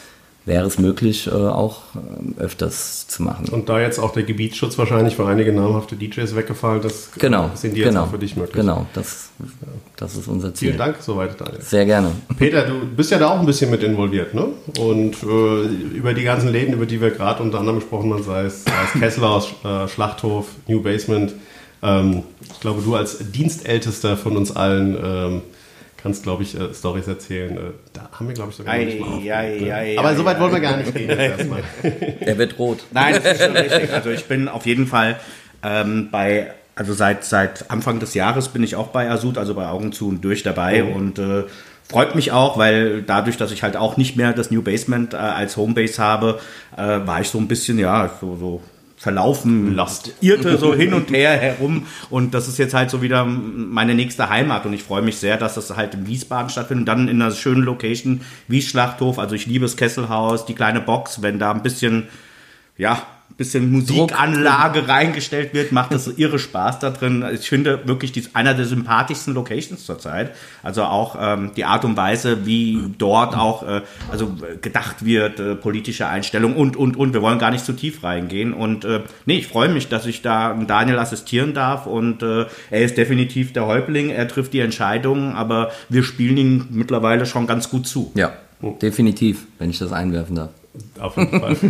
wäre 0.47 0.65
es 0.67 0.79
möglich, 0.79 1.27
äh, 1.27 1.31
auch 1.33 1.83
äh, 1.95 2.41
öfters 2.41 3.09
zu 3.09 3.23
machen. 3.25 3.49
Und 3.51 3.69
da 3.69 3.81
jetzt 3.81 3.99
auch 3.99 4.13
der 4.13 4.23
Gebietsschutz 4.23 4.79
wahrscheinlich 4.79 5.17
für 5.17 5.27
einige 5.27 5.53
namhafte 5.53 5.97
DJs 5.97 6.37
weggefallen, 6.37 6.81
das 6.83 7.11
Genau, 7.19 7.51
sind 7.55 7.75
die 7.75 7.81
jetzt 7.81 7.89
genau, 7.89 8.05
auch 8.05 8.11
für 8.11 8.19
dich 8.19 8.37
möglich. 8.37 8.55
Genau, 8.55 8.87
das, 8.95 9.31
das 9.97 10.17
ist 10.17 10.29
unser 10.29 10.55
Ziel. 10.55 10.69
Vielen 10.69 10.79
Dank, 10.79 10.97
soweit, 11.01 11.39
Daniel. 11.41 11.61
Sehr 11.61 11.85
gerne. 11.85 12.13
Peter, 12.39 12.63
du 12.63 12.87
bist 12.87 13.11
ja 13.11 13.19
da 13.19 13.31
auch 13.31 13.41
ein 13.41 13.47
bisschen 13.47 13.71
mit 13.73 13.83
involviert, 13.83 14.35
ne? 14.35 14.47
Und 14.79 15.17
äh, 15.25 15.97
über 15.97 16.15
die 16.15 16.23
ganzen 16.23 16.49
Läden, 16.49 16.75
über 16.75 16.87
die 16.87 17.01
wir 17.01 17.11
gerade 17.11 17.43
unter 17.43 17.59
anderem 17.59 17.81
gesprochen 17.81 18.13
haben, 18.13 18.23
sei 18.23 18.45
es, 18.45 18.65
sei 18.65 18.73
es 18.85 18.93
Kesselhaus, 19.01 19.49
äh, 19.65 19.89
Schlachthof, 19.89 20.47
New 20.69 20.81
Basement. 20.81 21.35
Ähm, 21.83 22.23
ich 22.41 22.61
glaube, 22.61 22.83
du 22.83 22.95
als 22.95 23.19
Dienstältester 23.33 24.17
von 24.17 24.37
uns 24.37 24.55
allen 24.55 24.97
ähm, 25.03 25.43
kannst, 26.07 26.23
glaube 26.23 26.43
ich, 26.45 26.59
äh, 26.59 26.73
Stories 26.73 27.09
erzählen. 27.09 27.57
Äh, 27.57 27.61
da 27.93 28.09
haben 28.13 28.29
wir, 28.29 28.35
glaube 28.35 28.51
ich, 28.51 28.57
sogar 28.57 28.77
noch 28.77 28.85
nicht 28.85 29.01
mal 29.01 29.19
Ei, 29.19 29.35
ei, 29.35 29.75
ei, 29.75 29.99
Aber 29.99 30.09
ei, 30.09 30.15
so 30.15 30.25
weit 30.25 30.37
ei. 30.37 30.41
wollen 30.41 30.53
wir 30.53 30.61
gar 30.61 30.77
nicht 30.77 30.95
gehen. 30.95 31.11
erstmal. 31.11 31.63
Er 32.21 32.39
wird 32.39 32.59
rot. 32.59 32.85
Nein, 32.93 33.21
das 33.23 33.33
ist 33.33 33.45
schon 33.45 33.57
richtig. 33.57 33.93
Also 33.93 34.11
ich 34.11 34.25
bin 34.27 34.49
auf 34.49 34.67
jeden 34.67 34.87
Fall 34.87 35.17
ähm, 35.63 36.09
bei, 36.13 36.53
also 36.77 36.93
seit, 36.93 37.25
seit 37.25 37.71
Anfang 37.71 37.99
des 37.99 38.15
Jahres 38.15 38.49
bin 38.49 38.63
ich 38.63 38.77
auch 38.77 38.89
bei 38.89 39.11
Asud, 39.11 39.37
also 39.37 39.55
bei 39.55 39.67
Augen 39.67 39.93
zu 39.93 40.09
und 40.09 40.25
durch 40.25 40.43
dabei 40.45 40.85
und 40.85 41.19
äh, 41.19 41.45
freut 41.89 42.15
mich 42.15 42.31
auch, 42.33 42.57
weil 42.57 43.03
dadurch, 43.03 43.37
dass 43.37 43.51
ich 43.51 43.63
halt 43.63 43.77
auch 43.77 43.97
nicht 43.97 44.17
mehr 44.17 44.33
das 44.33 44.51
New 44.51 44.63
Basement 44.63 45.13
äh, 45.15 45.17
als 45.17 45.57
Homebase 45.57 46.03
habe, 46.03 46.39
äh, 46.77 46.83
war 46.83 47.21
ich 47.21 47.29
so 47.29 47.39
ein 47.39 47.49
bisschen, 47.49 47.79
ja, 47.79 48.11
so, 48.21 48.37
so 48.37 48.61
verlaufen, 48.97 49.75
Lost. 49.75 50.15
irrte 50.21 50.57
so 50.59 50.75
hin 50.75 50.95
und 50.95 51.11
her 51.13 51.37
herum. 51.37 51.87
Und 52.11 52.35
das 52.35 52.49
ist 52.49 52.59
jetzt 52.59 52.75
halt 52.75 52.91
so 52.91 53.03
wieder 53.03 53.25
meine 53.25 53.95
nächste 53.95 54.29
Heimat. 54.31 54.67
Und 54.67 54.73
ich 54.73 54.83
freue 54.83 55.03
mich 55.03 55.19
sehr, 55.19 55.37
dass 55.37 55.55
das 55.55 55.77
halt 55.77 55.95
in 55.95 56.07
Wiesbaden 56.07 56.51
stattfindet. 56.51 56.83
Und 56.83 56.87
dann 56.87 57.09
in 57.09 57.21
einer 57.21 57.33
schönen 57.33 57.63
Location 57.63 58.23
wie 58.49 58.63
Schlachthof, 58.63 59.19
also 59.19 59.35
ich 59.35 59.47
liebe 59.47 59.65
das 59.65 59.77
Kesselhaus, 59.77 60.47
die 60.47 60.55
kleine 60.55 60.81
Box, 60.81 61.23
wenn 61.23 61.39
da 61.39 61.51
ein 61.51 61.63
bisschen 61.63 62.09
ja, 62.79 63.03
bisschen 63.37 63.71
Musikanlage 63.71 64.89
reingestellt 64.89 65.53
wird, 65.53 65.71
macht 65.71 65.93
das 65.93 66.09
irre 66.09 66.39
Spaß 66.39 66.79
da 66.79 66.91
drin. 66.91 67.25
Ich 67.35 67.49
finde 67.49 67.87
wirklich, 67.87 68.13
die 68.13 68.21
ist 68.21 68.35
einer 68.35 68.55
der 68.55 68.65
sympathischsten 68.65 69.35
Locations 69.35 69.85
zurzeit. 69.85 70.35
Also 70.63 70.85
auch 70.85 71.17
ähm, 71.21 71.51
die 71.55 71.65
Art 71.65 71.85
und 71.85 71.97
Weise, 71.97 72.47
wie 72.47 72.81
dort 72.97 73.37
auch 73.37 73.63
äh, 73.63 73.83
also 74.11 74.35
äh, 74.41 74.57
gedacht 74.57 75.05
wird, 75.05 75.39
äh, 75.39 75.55
politische 75.55 76.07
Einstellung 76.07 76.57
und, 76.57 76.77
und, 76.77 76.97
und. 76.97 77.13
Wir 77.13 77.21
wollen 77.21 77.39
gar 77.39 77.51
nicht 77.51 77.65
zu 77.65 77.75
tief 77.75 78.03
reingehen. 78.03 78.55
Und 78.55 78.87
äh, 78.87 79.03
nee, 79.27 79.37
ich 79.39 79.49
freue 79.49 79.69
mich, 79.69 79.89
dass 79.89 80.07
ich 80.07 80.23
da 80.23 80.55
Daniel 80.55 80.99
assistieren 80.99 81.53
darf 81.53 81.87
und 81.87 82.23
äh, 82.23 82.47
er 82.71 82.85
ist 82.85 82.97
definitiv 82.97 83.53
der 83.53 83.67
Häuptling, 83.67 84.09
er 84.09 84.29
trifft 84.29 84.55
die 84.55 84.61
Entscheidungen, 84.61 85.35
aber 85.35 85.71
wir 85.91 86.05
spielen 86.05 86.37
ihn 86.39 86.67
mittlerweile 86.71 87.27
schon 87.27 87.47
ganz 87.47 87.69
gut 87.69 87.87
zu. 87.87 88.13
Ja, 88.15 88.33
definitiv, 88.81 89.47
wenn 89.59 89.69
ich 89.69 89.79
das 89.79 89.93
einwerfen 89.93 90.37
darf. 90.37 90.51
Auf 90.99 91.17
jeden 91.17 91.41
Fall. 91.41 91.57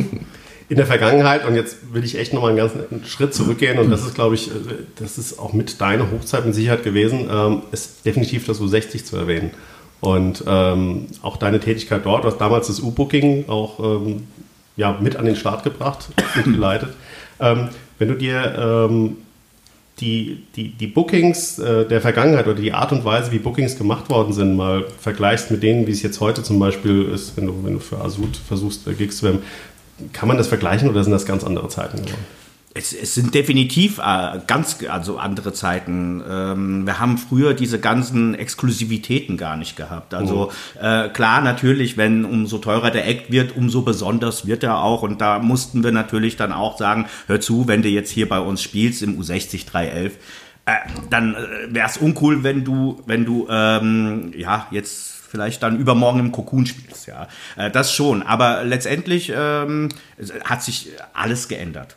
In 0.69 0.77
der 0.77 0.87
Vergangenheit, 0.87 1.47
und 1.47 1.55
jetzt 1.55 1.95
will 1.95 2.05
ich 2.05 2.19
echt 2.19 2.33
nochmal 2.33 2.51
einen 2.51 2.59
ganzen 2.59 3.05
Schritt 3.07 3.33
zurückgehen, 3.35 3.79
und 3.79 3.91
das 3.91 4.05
ist, 4.05 4.15
glaube 4.15 4.35
ich, 4.35 4.49
äh, 4.49 4.53
das 4.97 5.19
ist 5.19 5.39
auch 5.39 5.53
mit 5.53 5.81
deiner 5.81 6.11
Hochzeit 6.11 6.45
mit 6.45 6.55
Sicherheit 6.55 6.83
gewesen, 6.83 7.29
ähm, 7.31 7.63
ist 7.73 8.05
definitiv 8.05 8.47
das 8.47 8.61
U60 8.61 9.05
zu 9.05 9.17
erwähnen. 9.17 9.53
Und 10.01 10.45
ähm, 10.47 11.07
auch 11.23 11.37
deine 11.37 11.61
Tätigkeit 11.61 12.05
dort, 12.05 12.25
du 12.25 12.29
hast 12.29 12.39
damals 12.39 12.67
das 12.67 12.81
U-Booking 12.81 13.49
auch 13.49 13.81
ähm, 13.81 14.27
ja, 14.77 14.99
mit 15.01 15.17
an 15.17 15.25
den 15.25 15.37
Start 15.37 15.65
gebracht, 15.65 16.09
mitgeleitet. 16.35 16.91
Ähm, 17.39 17.69
wenn 17.99 18.09
du 18.09 18.15
dir 18.15 18.89
ähm, 18.89 19.19
die, 20.01 20.43
die, 20.57 20.71
die 20.71 20.87
Bookings 20.87 21.59
äh, 21.59 21.87
der 21.87 22.01
Vergangenheit 22.01 22.47
oder 22.47 22.59
die 22.59 22.73
Art 22.73 22.93
und 22.93 23.05
Weise, 23.05 23.31
wie 23.31 23.39
Bookings 23.39 23.77
gemacht 23.77 24.09
worden 24.09 24.33
sind, 24.33 24.57
mal 24.57 24.87
vergleichst 25.01 25.51
mit 25.51 25.63
denen, 25.63 25.87
wie 25.87 25.93
es 25.93 26.03
jetzt 26.03 26.21
heute 26.21 26.43
zum 26.43 26.59
Beispiel 26.59 27.11
ist, 27.15 27.37
wenn 27.37 27.47
du, 27.47 27.55
wenn 27.63 27.75
du 27.75 27.79
für 27.79 27.99
Asud 27.99 28.37
versuchst, 28.37 28.87
äh, 28.87 28.95
Gigs 28.95 29.19
zu 29.19 29.27
werden, 29.27 29.43
kann 30.13 30.29
man 30.29 30.37
das 30.37 30.49
vergleichen 30.49 30.89
oder 30.89 31.03
sind 31.03 31.13
das 31.13 31.27
ganz 31.27 31.45
andere 31.45 31.69
Zeiten 31.69 31.99
geworden? 31.99 32.25
Es, 32.75 32.93
es 32.93 33.15
sind 33.15 33.35
definitiv 33.35 33.99
äh, 33.99 34.39
ganz 34.47 34.79
also 34.87 35.17
andere 35.17 35.55
Zeiten. 35.55 36.23
Ähm, 36.29 36.85
wir 36.85 36.99
haben 37.01 37.17
früher 37.17 37.55
diese 37.55 37.81
ganzen 37.81 38.35
Exklusivitäten 38.35 39.39
gar 39.39 39.57
nicht 39.57 39.77
gehabt. 39.77 40.13
Also 40.13 40.53
äh, 40.79 41.09
klar, 41.09 41.41
natürlich, 41.41 41.97
wenn 41.97 42.27
umso 42.27 42.59
teurer 42.59 42.91
der 42.91 43.09
Act 43.09 43.33
wird, 43.33 43.57
umso 43.57 43.81
besonders 43.81 44.47
wird 44.47 44.63
er 44.63 44.83
auch. 44.83 45.03
Und 45.03 45.23
da 45.23 45.39
mussten 45.39 45.85
wir 45.85 45.93
natürlich 45.93 46.37
dann 46.37 46.53
auch 46.53 46.77
sagen, 46.77 47.07
hör 47.29 47.41
zu, 47.41 47.67
wenn 47.67 47.81
du 47.81 47.89
jetzt 47.89 48.11
hier 48.11 48.29
bei 48.29 48.41
uns 48.41 48.63
spielst 48.63 49.03
im 49.03 49.19
U60 49.19 49.67
311, 49.67 50.13
äh, 50.67 50.73
dann 51.09 51.35
wäre 51.71 51.89
es 51.89 51.97
uncool, 51.97 52.43
wenn 52.43 52.63
du, 52.63 53.03
wenn 53.07 53.25
du 53.25 53.47
ähm, 53.49 54.35
ja 54.37 54.67
jetzt 54.71 55.16
vielleicht 55.37 55.63
dann 55.63 55.79
übermorgen 55.79 56.19
im 56.19 56.33
Cocoon 56.33 56.65
spielst, 56.65 57.07
ja. 57.07 57.29
Äh, 57.57 57.71
das 57.71 57.93
schon. 57.93 58.23
Aber 58.23 58.65
letztendlich 58.65 59.31
ähm, 59.37 59.91
hat 60.45 60.63
sich 60.63 60.89
alles 61.13 61.49
geändert. 61.49 61.97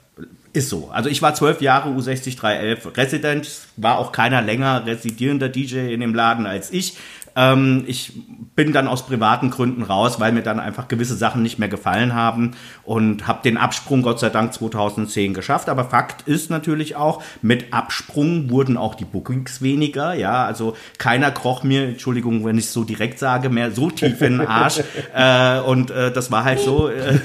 Ist 0.52 0.68
so. 0.68 0.90
Also 0.92 1.10
ich 1.10 1.22
war 1.22 1.36
zwölf 1.36 1.62
Jahre 1.62 1.90
U60 1.92 2.38
311 2.38 2.98
Resident, 2.98 3.50
war 3.78 3.98
auch 3.98 4.12
keiner 4.12 4.42
länger 4.42 4.86
residierender 4.86 5.48
DJ 5.48 5.94
in 5.94 6.02
dem 6.02 6.14
Laden 6.14 6.48
als 6.48 6.72
ich. 6.72 6.98
Ähm, 7.36 7.84
ich 7.88 8.14
bin 8.56 8.74
dann 8.74 8.88
aus 8.88 9.06
privaten 9.06 9.50
Gründen 9.50 9.84
raus, 9.84 10.20
weil 10.20 10.32
mir 10.32 10.42
dann 10.42 10.60
einfach 10.60 10.88
gewisse 10.88 11.16
Sachen 11.16 11.42
nicht 11.42 11.60
mehr 11.60 11.70
gefallen 11.70 12.14
haben 12.14 12.52
und 12.84 13.28
habe 13.28 13.42
den 13.44 13.58
Absprung 13.58 14.02
Gott 14.02 14.20
sei 14.20 14.30
Dank 14.30 14.54
2010 14.54 15.34
geschafft. 15.34 15.70
Aber 15.70 15.86
Fakt 15.86 16.28
ist 16.28 16.50
natürlich 16.50 16.96
auch, 16.96 17.24
mit 17.42 17.74
Absprung 17.74 18.50
wurden 18.50 18.78
auch 18.78 18.96
die 18.96 19.06
Bookings 19.06 19.62
weniger. 19.62 20.14
Ja, 20.14 20.46
also 20.46 20.76
keiner 20.98 21.32
kroch 21.32 21.64
mir, 21.64 21.88
Entschuldigung, 21.88 22.46
wenn 22.46 22.58
ich 22.58 22.66
es 22.66 22.74
so 22.74 22.84
direkt 22.84 23.20
sage, 23.20 23.50
mehr 23.50 23.72
so 23.72 23.90
tief 23.90 24.22
in 24.22 24.40
den 24.40 24.48
Arsch. 24.48 24.82
äh, 25.16 25.60
und 25.62 25.92
äh, 25.92 26.12
das 26.12 26.32
war 26.32 26.44
halt 26.44 26.60
so. 26.60 26.90
Äh, 26.90 27.20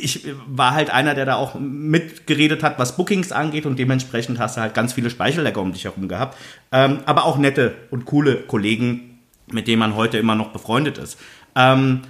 ich 0.00 0.26
war 0.46 0.74
halt 0.74 0.90
einer, 0.90 1.14
der 1.14 1.24
da 1.24 1.36
auch 1.36 1.54
mitgeredet 1.58 2.62
hat, 2.62 2.78
was 2.78 2.96
Bookings 2.96 3.32
angeht 3.32 3.66
und 3.66 3.78
dementsprechend 3.78 4.38
hast 4.38 4.56
du 4.56 4.60
halt 4.60 4.74
ganz 4.74 4.92
viele 4.92 5.10
Speichellecker 5.10 5.60
um 5.60 5.72
dich 5.72 5.84
herum 5.84 6.08
gehabt. 6.08 6.36
Ähm, 6.72 6.98
aber 7.06 7.24
auch 7.24 7.38
nette 7.38 7.74
und 7.90 8.04
coole 8.04 8.36
Kollegen, 8.36 9.18
mit 9.52 9.68
denen 9.68 9.80
man 9.80 9.94
heute 9.96 10.18
immer 10.18 10.34
noch 10.34 10.48
befreundet 10.48 10.98
ist. 10.98 11.18
Ähm, 11.56 12.02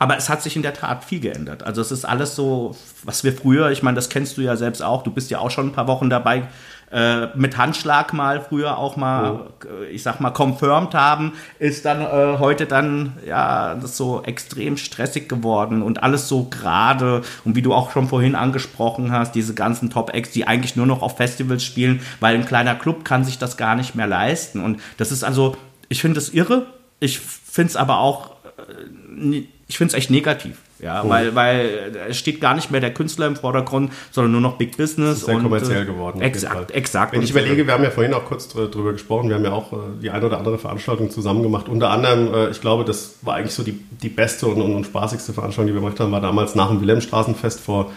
aber 0.00 0.16
es 0.16 0.28
hat 0.28 0.42
sich 0.42 0.54
in 0.54 0.62
der 0.62 0.74
Tat 0.74 1.04
viel 1.04 1.18
geändert. 1.18 1.64
Also 1.64 1.80
es 1.80 1.90
ist 1.90 2.04
alles 2.04 2.36
so, 2.36 2.76
was 3.02 3.24
wir 3.24 3.32
früher, 3.32 3.70
ich 3.70 3.82
meine, 3.82 3.96
das 3.96 4.08
kennst 4.08 4.36
du 4.36 4.42
ja 4.42 4.54
selbst 4.54 4.80
auch, 4.80 5.02
du 5.02 5.10
bist 5.10 5.30
ja 5.30 5.40
auch 5.40 5.50
schon 5.50 5.68
ein 5.68 5.72
paar 5.72 5.88
Wochen 5.88 6.08
dabei, 6.08 6.44
äh, 6.92 7.26
mit 7.36 7.58
Handschlag 7.58 8.12
mal 8.12 8.40
früher 8.40 8.78
auch 8.78 8.96
mal, 8.96 9.50
äh, 9.64 9.90
ich 9.90 10.04
sag 10.04 10.20
mal, 10.20 10.30
confirmed 10.30 10.94
haben, 10.94 11.32
ist 11.58 11.84
dann 11.84 12.00
äh, 12.00 12.38
heute 12.38 12.66
dann, 12.66 13.14
ja, 13.26 13.74
das 13.74 13.96
so 13.96 14.22
extrem 14.22 14.76
stressig 14.76 15.28
geworden 15.28 15.82
und 15.82 16.02
alles 16.02 16.28
so 16.28 16.44
gerade 16.44 17.22
und 17.44 17.56
wie 17.56 17.62
du 17.62 17.74
auch 17.74 17.90
schon 17.90 18.08
vorhin 18.08 18.36
angesprochen 18.36 19.10
hast, 19.10 19.34
diese 19.34 19.52
ganzen 19.52 19.90
Top-Acts, 19.90 20.30
die 20.30 20.46
eigentlich 20.46 20.76
nur 20.76 20.86
noch 20.86 21.02
auf 21.02 21.16
Festivals 21.16 21.64
spielen, 21.64 22.00
weil 22.20 22.36
ein 22.36 22.46
kleiner 22.46 22.76
Club 22.76 23.04
kann 23.04 23.24
sich 23.24 23.38
das 23.38 23.56
gar 23.56 23.74
nicht 23.74 23.94
mehr 23.96 24.06
leisten 24.06 24.60
und 24.60 24.80
das 24.96 25.10
ist 25.12 25.24
also, 25.24 25.56
ich 25.88 26.00
finde 26.00 26.18
es 26.18 26.32
irre, 26.32 26.66
ich 27.00 27.18
finde 27.20 27.70
es 27.70 27.76
aber 27.76 27.98
auch, 27.98 28.30
äh, 28.58 29.42
ich 29.68 29.76
finde 29.78 29.92
es 29.92 29.98
echt 29.98 30.10
negativ. 30.10 30.58
Ja, 30.80 31.02
Oh. 31.04 31.08
weil, 31.08 31.34
weil 31.34 31.96
es 32.08 32.16
steht 32.18 32.40
gar 32.40 32.54
nicht 32.54 32.70
mehr 32.70 32.80
der 32.80 32.94
Künstler 32.94 33.26
im 33.26 33.34
Vordergrund, 33.34 33.90
sondern 34.12 34.30
nur 34.30 34.40
noch 34.40 34.58
Big 34.58 34.76
Business. 34.76 35.18
ist 35.18 35.24
sehr 35.26 35.34
und, 35.34 35.42
kommerziell 35.42 35.82
äh, 35.82 35.86
geworden. 35.86 36.20
Exakt, 36.20 36.70
exakt. 36.70 37.12
Wenn 37.12 37.20
ich 37.22 37.30
äh, 37.30 37.32
überlege, 37.32 37.66
wir 37.66 37.74
haben 37.74 37.82
ja 37.82 37.90
vorhin 37.90 38.14
auch 38.14 38.24
kurz 38.24 38.46
dr- 38.48 38.70
drüber 38.70 38.92
gesprochen, 38.92 39.28
wir 39.28 39.34
haben 39.34 39.44
ja 39.44 39.50
auch 39.50 39.72
äh, 39.72 39.76
die 40.00 40.10
eine 40.10 40.24
oder 40.26 40.38
andere 40.38 40.56
Veranstaltung 40.56 41.10
zusammen 41.10 41.42
gemacht. 41.42 41.68
Unter 41.68 41.90
anderem, 41.90 42.32
äh, 42.32 42.50
ich 42.50 42.60
glaube, 42.60 42.84
das 42.84 43.16
war 43.22 43.34
eigentlich 43.34 43.54
so 43.54 43.64
die, 43.64 43.72
die 43.72 44.08
beste 44.08 44.46
und, 44.46 44.62
und, 44.62 44.72
und 44.72 44.84
spaßigste 44.84 45.32
Veranstaltung, 45.32 45.66
die 45.66 45.74
wir 45.74 45.80
gemacht 45.80 45.98
haben, 45.98 46.12
war 46.12 46.20
damals 46.20 46.54
nach 46.54 46.68
dem 46.68 46.80
Wilhelmstraßenfest 46.80 47.58
vor, 47.58 47.90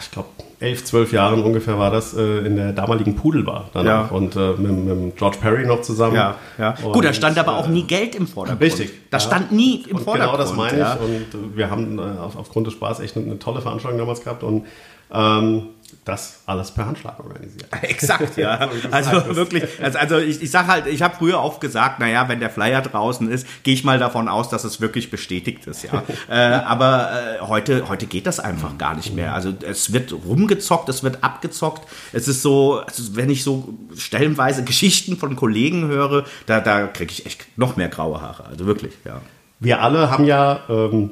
ich 0.00 0.10
glaube, 0.10 0.28
elf, 0.60 0.84
zwölf 0.84 1.12
Jahren 1.12 1.42
ungefähr 1.42 1.78
war 1.78 1.90
das, 1.90 2.14
äh, 2.14 2.38
in 2.46 2.56
der 2.56 2.72
damaligen 2.72 3.16
Pudelbar 3.16 3.68
danach. 3.72 4.10
Ja. 4.10 4.16
Und 4.16 4.36
äh, 4.36 4.52
mit, 4.52 4.70
mit 4.72 5.16
George 5.16 5.38
Perry 5.40 5.66
noch 5.66 5.82
zusammen. 5.82 6.14
Ja, 6.14 6.36
ja. 6.58 6.74
Und, 6.84 6.92
Gut, 6.92 7.04
da 7.04 7.12
stand 7.12 7.36
aber 7.38 7.52
äh, 7.52 7.54
auch 7.56 7.66
nie 7.68 7.82
Geld 7.82 8.14
im 8.14 8.26
Vordergrund. 8.28 8.62
Richtig. 8.62 8.92
Da 9.10 9.16
Ja. 9.16 9.20
stand 9.20 9.50
nie 9.52 9.84
im 9.88 9.96
und 9.96 10.04
Vordergrund. 10.04 10.38
Genau 10.38 10.48
das 10.50 10.56
meine 10.56 10.72
ich. 10.74 10.78
ja. 10.78 10.94
Und 10.94 11.56
wir 11.56 11.68
haben 11.70 11.98
äh, 11.98 12.02
auf, 12.20 12.36
aufgrund 12.36 12.68
des 12.68 12.74
Spaß 12.74 13.00
echt 13.00 13.16
eine, 13.16 13.26
eine 13.26 13.38
tolle 13.40 13.60
Veranstaltung 13.60 13.98
damals 13.98 14.22
gehabt 14.22 14.44
und 14.44 14.66
ähm, 15.12 15.62
das 16.04 16.40
alles 16.46 16.70
per 16.70 16.86
Handschlag 16.86 17.18
organisiert. 17.18 17.66
Exakt, 17.82 18.36
ja. 18.36 18.70
Also 18.90 19.36
wirklich, 19.36 19.64
also, 19.80 19.98
also 19.98 20.18
ich, 20.18 20.42
ich 20.42 20.50
sag 20.50 20.66
halt, 20.66 20.86
ich 20.86 21.02
habe 21.02 21.14
früher 21.16 21.40
oft 21.40 21.60
gesagt, 21.60 22.00
naja, 22.00 22.28
wenn 22.28 22.40
der 22.40 22.50
Flyer 22.50 22.82
draußen 22.82 23.30
ist, 23.30 23.46
gehe 23.62 23.74
ich 23.74 23.84
mal 23.84 23.98
davon 23.98 24.28
aus, 24.28 24.48
dass 24.48 24.64
es 24.64 24.80
wirklich 24.80 25.10
bestätigt 25.10 25.66
ist, 25.66 25.84
ja. 25.84 26.02
äh, 26.28 26.34
aber 26.34 27.10
äh, 27.12 27.40
heute, 27.40 27.88
heute 27.88 28.06
geht 28.06 28.26
das 28.26 28.40
einfach 28.40 28.78
gar 28.78 28.96
nicht 28.96 29.14
mehr. 29.14 29.34
Also 29.34 29.52
es 29.62 29.92
wird 29.92 30.12
rumgezockt, 30.12 30.88
es 30.88 31.02
wird 31.02 31.22
abgezockt. 31.22 31.88
Es 32.12 32.28
ist 32.28 32.42
so, 32.42 32.80
also 32.80 33.16
wenn 33.16 33.30
ich 33.30 33.44
so 33.44 33.74
stellenweise 33.96 34.64
Geschichten 34.72 35.16
von 35.16 35.36
Kollegen 35.36 35.86
höre, 35.86 36.24
da, 36.46 36.60
da 36.60 36.86
kriege 36.86 37.12
ich 37.12 37.26
echt 37.26 37.46
noch 37.56 37.76
mehr 37.76 37.88
graue 37.88 38.20
Haare. 38.20 38.46
Also 38.46 38.66
wirklich, 38.66 38.94
ja. 39.04 39.20
Wir 39.60 39.80
alle 39.80 40.10
haben 40.10 40.24
ja 40.24 40.60
ähm, 40.68 41.10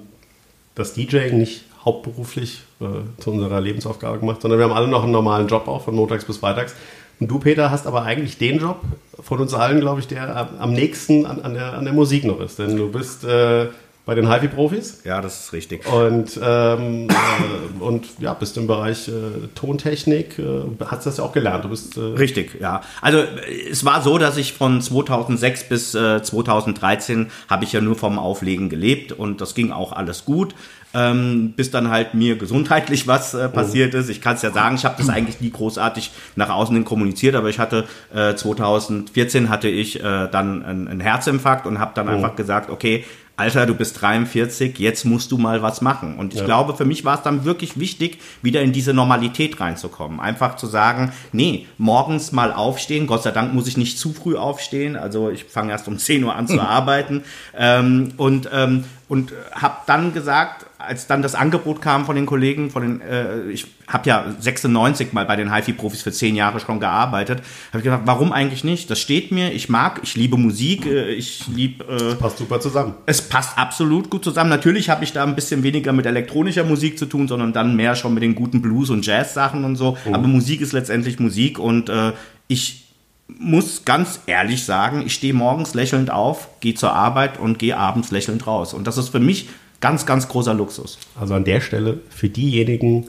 das 0.74 0.94
DJing 0.94 1.38
nicht 1.38 1.64
hauptberuflich 1.84 2.62
äh, 2.80 2.84
zu 3.20 3.30
unserer 3.30 3.60
Lebensaufgabe 3.60 4.18
gemacht, 4.18 4.42
sondern 4.42 4.58
wir 4.58 4.64
haben 4.64 4.74
alle 4.74 4.88
noch 4.88 5.02
einen 5.02 5.12
normalen 5.12 5.48
Job 5.48 5.68
auch 5.68 5.82
von 5.82 5.94
montags 5.94 6.24
bis 6.24 6.38
freitags. 6.38 6.74
Und 7.20 7.30
du, 7.30 7.38
Peter, 7.38 7.70
hast 7.70 7.86
aber 7.86 8.02
eigentlich 8.02 8.38
den 8.38 8.58
Job 8.58 8.80
von 9.20 9.40
uns 9.40 9.52
allen, 9.52 9.80
glaube 9.80 10.00
ich, 10.00 10.08
der 10.08 10.48
am, 10.58 10.72
nächsten 10.72 11.26
an, 11.26 11.42
an, 11.42 11.54
der, 11.54 11.74
an 11.74 11.84
der 11.84 11.92
Musik 11.92 12.24
noch 12.24 12.40
ist. 12.40 12.58
Denn 12.58 12.76
du 12.76 12.90
bist 12.90 13.24
äh, 13.24 13.66
bei 14.06 14.14
den 14.14 14.32
HiFi-Profis 14.32 15.02
Ja, 15.04 15.20
das 15.20 15.44
ist 15.44 15.52
richtig. 15.52 15.86
und, 15.86 16.40
ähm, 16.42 17.08
äh, 17.08 17.82
und 17.82 18.06
ja, 18.18 18.32
bist 18.32 18.56
im 18.56 18.66
Bereich 18.66 19.08
äh, 19.08 19.12
Tontechnik, 19.54 20.38
äh, 20.38 20.62
hast 20.86 21.04
das 21.04 21.18
ja 21.18 21.24
auch 21.24 21.32
gelernt. 21.32 21.64
Du 21.64 21.68
bist 21.68 21.98
äh, 21.98 22.00
Richtig, 22.00 22.58
ja. 22.58 22.80
Also 23.02 23.18
äh, 23.18 23.68
es 23.70 23.84
war 23.84 24.02
so, 24.02 24.16
dass 24.16 24.38
ich 24.38 24.54
von 24.54 24.80
2006 24.80 25.68
bis 25.68 25.94
äh, 25.94 26.22
2013 26.22 27.30
habe 27.48 27.64
ich 27.64 27.72
ja 27.72 27.82
nur 27.82 27.96
vom 27.96 28.18
Auflegen 28.18 28.70
gelebt 28.70 29.12
und 29.12 29.42
das 29.42 29.54
ging 29.54 29.72
auch 29.72 29.92
alles 29.92 30.24
gut. 30.24 30.54
Ähm, 30.92 31.52
bis 31.54 31.70
dann 31.70 31.88
halt 31.90 32.14
mir 32.14 32.36
gesundheitlich 32.36 33.06
was 33.06 33.34
äh, 33.34 33.48
passiert 33.48 33.94
ist. 33.94 34.08
Ich 34.08 34.20
kann 34.20 34.34
es 34.34 34.42
ja 34.42 34.50
sagen, 34.50 34.74
ich 34.74 34.84
habe 34.84 34.96
das 34.98 35.08
eigentlich 35.08 35.40
nie 35.40 35.50
großartig 35.50 36.10
nach 36.34 36.50
außen 36.50 36.74
hin 36.74 36.84
kommuniziert, 36.84 37.36
aber 37.36 37.48
ich 37.48 37.60
hatte 37.60 37.86
äh, 38.12 38.34
2014 38.34 39.48
hatte 39.50 39.68
ich 39.68 40.00
äh, 40.00 40.28
dann 40.28 40.64
einen, 40.64 40.88
einen 40.88 41.00
Herzinfarkt 41.00 41.66
und 41.66 41.78
habe 41.78 41.92
dann 41.94 42.08
einfach 42.08 42.34
gesagt, 42.34 42.70
okay, 42.70 43.04
Alter, 43.40 43.64
du 43.64 43.74
bist 43.74 44.02
43, 44.02 44.78
jetzt 44.78 45.06
musst 45.06 45.32
du 45.32 45.38
mal 45.38 45.62
was 45.62 45.80
machen. 45.80 46.16
Und 46.18 46.34
ich 46.34 46.44
glaube, 46.44 46.76
für 46.76 46.84
mich 46.84 47.06
war 47.06 47.16
es 47.16 47.22
dann 47.22 47.46
wirklich 47.46 47.80
wichtig, 47.80 48.18
wieder 48.42 48.60
in 48.60 48.72
diese 48.72 48.92
Normalität 48.92 49.58
reinzukommen. 49.60 50.20
Einfach 50.20 50.56
zu 50.56 50.66
sagen, 50.66 51.12
nee, 51.32 51.66
morgens 51.78 52.32
mal 52.32 52.52
aufstehen. 52.52 53.06
Gott 53.06 53.22
sei 53.22 53.30
Dank 53.30 53.54
muss 53.54 53.66
ich 53.66 53.78
nicht 53.78 53.98
zu 53.98 54.12
früh 54.12 54.36
aufstehen. 54.36 54.94
Also 54.94 55.30
ich 55.30 55.44
fange 55.44 55.72
erst 55.72 55.88
um 55.88 55.96
10 55.96 56.22
Uhr 56.22 56.36
an 56.36 56.48
zu 56.48 56.60
arbeiten. 56.60 57.24
Ähm, 57.56 58.12
und 58.18 58.50
ähm, 58.52 58.84
und 59.10 59.32
habe 59.52 59.78
dann 59.86 60.14
gesagt, 60.14 60.66
als 60.78 61.08
dann 61.08 61.20
das 61.20 61.34
Angebot 61.34 61.82
kam 61.82 62.06
von 62.06 62.14
den 62.14 62.26
Kollegen, 62.26 62.70
von 62.70 62.82
den, 62.82 63.00
äh, 63.00 63.50
ich 63.50 63.66
habe 63.88 64.08
ja 64.08 64.24
96 64.38 65.12
mal 65.12 65.26
bei 65.26 65.34
den 65.34 65.52
HiFi-Profis 65.52 66.02
für 66.02 66.12
zehn 66.12 66.36
Jahre 66.36 66.60
schon 66.60 66.78
gearbeitet, 66.78 67.40
habe 67.70 67.78
ich 67.78 67.82
gesagt, 67.82 68.04
warum 68.06 68.30
eigentlich 68.32 68.62
nicht? 68.62 68.88
Das 68.88 69.00
steht 69.00 69.32
mir, 69.32 69.52
ich 69.52 69.68
mag, 69.68 69.98
ich 70.04 70.14
liebe 70.14 70.36
Musik, 70.36 70.86
äh, 70.86 71.10
ich 71.10 71.48
liebe... 71.48 71.82
Äh, 71.84 72.14
Passt 72.14 72.38
super 72.38 72.60
zusammen. 72.60 72.94
es 73.06 73.20
passt 73.20 73.58
absolut 73.58 74.10
gut 74.10 74.22
zusammen. 74.22 74.48
Natürlich 74.48 74.88
habe 74.90 75.02
ich 75.02 75.12
da 75.12 75.24
ein 75.24 75.34
bisschen 75.34 75.64
weniger 75.64 75.92
mit 75.92 76.06
elektronischer 76.06 76.62
Musik 76.62 76.96
zu 76.96 77.06
tun, 77.06 77.26
sondern 77.26 77.52
dann 77.52 77.74
mehr 77.74 77.96
schon 77.96 78.14
mit 78.14 78.22
den 78.22 78.36
guten 78.36 78.62
Blues- 78.62 78.90
und 78.90 79.04
Jazz-Sachen 79.04 79.64
und 79.64 79.74
so. 79.74 79.98
Aber 80.06 80.28
Musik 80.28 80.60
ist 80.60 80.70
letztendlich 80.70 81.18
Musik 81.18 81.58
und 81.58 81.88
äh, 81.88 82.12
ich 82.46 82.89
muss 83.38 83.84
ganz 83.84 84.20
ehrlich 84.26 84.64
sagen, 84.64 85.02
ich 85.04 85.14
stehe 85.14 85.34
morgens 85.34 85.74
lächelnd 85.74 86.10
auf, 86.10 86.48
gehe 86.60 86.74
zur 86.74 86.92
Arbeit 86.92 87.38
und 87.38 87.58
gehe 87.58 87.76
abends 87.76 88.10
lächelnd 88.10 88.46
raus. 88.46 88.74
Und 88.74 88.86
das 88.86 88.98
ist 88.98 89.10
für 89.10 89.20
mich 89.20 89.48
ganz, 89.80 90.06
ganz 90.06 90.28
großer 90.28 90.54
Luxus. 90.54 90.98
Also 91.18 91.34
an 91.34 91.44
der 91.44 91.60
Stelle 91.60 92.00
für 92.08 92.28
diejenigen, 92.28 93.06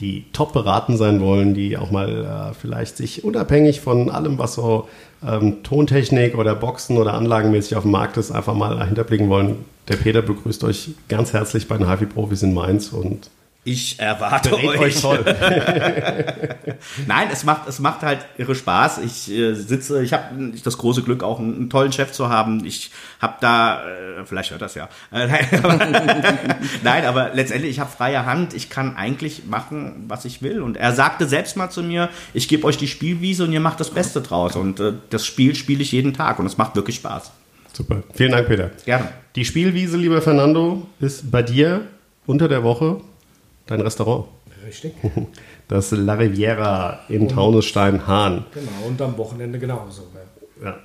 die 0.00 0.24
top 0.32 0.52
beraten 0.52 0.96
sein 0.96 1.20
wollen, 1.20 1.54
die 1.54 1.76
auch 1.78 1.90
mal 1.90 2.50
äh, 2.50 2.54
vielleicht 2.54 2.96
sich 2.96 3.24
unabhängig 3.24 3.80
von 3.80 4.10
allem, 4.10 4.38
was 4.38 4.54
so 4.54 4.88
ähm, 5.26 5.62
Tontechnik 5.62 6.36
oder 6.36 6.54
Boxen 6.54 6.98
oder 6.98 7.14
anlagenmäßig 7.14 7.76
auf 7.76 7.82
dem 7.82 7.92
Markt 7.92 8.16
ist, 8.18 8.30
einfach 8.30 8.54
mal 8.54 8.84
hinterblicken 8.86 9.30
wollen. 9.30 9.64
Der 9.88 9.96
Peter 9.96 10.20
begrüßt 10.20 10.64
euch 10.64 10.90
ganz 11.08 11.32
herzlich 11.32 11.68
bei 11.68 11.78
den 11.78 11.88
HiFi-Profis 11.88 12.42
in 12.42 12.52
Mainz 12.52 12.92
und 12.92 13.30
Ich 13.66 13.98
erwarte 13.98 14.50
berät 14.50 14.78
euch 14.78 14.94
voll. 14.94 15.24
Nein, 17.08 17.28
es 17.32 17.42
macht, 17.42 17.68
es 17.68 17.80
macht 17.80 18.02
halt 18.02 18.20
irre 18.38 18.54
Spaß. 18.54 18.98
Ich 18.98 19.28
äh, 19.28 19.54
sitze, 19.54 20.04
ich 20.04 20.12
habe 20.12 20.52
das 20.62 20.78
große 20.78 21.02
Glück, 21.02 21.24
auch 21.24 21.40
einen, 21.40 21.56
einen 21.56 21.68
tollen 21.68 21.90
Chef 21.90 22.12
zu 22.12 22.28
haben. 22.28 22.64
Ich 22.64 22.92
habe 23.20 23.34
da, 23.40 23.84
äh, 23.84 24.24
vielleicht 24.24 24.52
hört 24.52 24.62
das 24.62 24.76
ja. 24.76 24.88
Äh, 25.10 25.26
nein, 25.26 25.48
aber, 25.64 25.78
nein, 26.84 27.04
aber 27.06 27.30
letztendlich, 27.34 27.72
ich 27.72 27.80
habe 27.80 27.90
freie 27.90 28.24
Hand. 28.24 28.54
Ich 28.54 28.70
kann 28.70 28.94
eigentlich 28.94 29.46
machen, 29.46 30.04
was 30.06 30.24
ich 30.26 30.42
will. 30.42 30.62
Und 30.62 30.76
er 30.76 30.92
sagte 30.92 31.26
selbst 31.26 31.56
mal 31.56 31.68
zu 31.68 31.82
mir, 31.82 32.08
ich 32.34 32.46
gebe 32.46 32.64
euch 32.68 32.76
die 32.76 32.86
Spielwiese 32.86 33.42
und 33.42 33.52
ihr 33.52 33.58
macht 33.58 33.80
das 33.80 33.90
Beste 33.90 34.20
draus. 34.20 34.54
Und 34.54 34.78
äh, 34.78 34.92
das 35.10 35.26
Spiel 35.26 35.56
spiele 35.56 35.82
ich 35.82 35.90
jeden 35.90 36.14
Tag 36.14 36.38
und 36.38 36.46
es 36.46 36.56
macht 36.56 36.76
wirklich 36.76 36.94
Spaß. 36.94 37.32
Super. 37.72 38.04
Vielen 38.14 38.30
Dank, 38.30 38.46
Peter. 38.46 38.70
Gerne. 38.84 39.08
Die 39.34 39.44
Spielwiese, 39.44 39.96
lieber 39.96 40.22
Fernando, 40.22 40.86
ist 41.00 41.32
bei 41.32 41.42
dir 41.42 41.82
unter 42.26 42.46
der 42.46 42.62
Woche 42.62 43.00
dein 43.66 43.80
Restaurant. 43.80 44.26
Richtig. 44.66 44.94
Das 45.68 45.90
La 45.90 46.14
Riviera 46.14 47.00
in 47.08 47.28
Taunusstein-Hahn. 47.28 48.44
Genau, 48.54 48.86
und 48.86 49.02
am 49.02 49.18
Wochenende 49.18 49.58
genauso. 49.58 50.02
Ja. 50.62 50.68
Ja. 50.68 50.76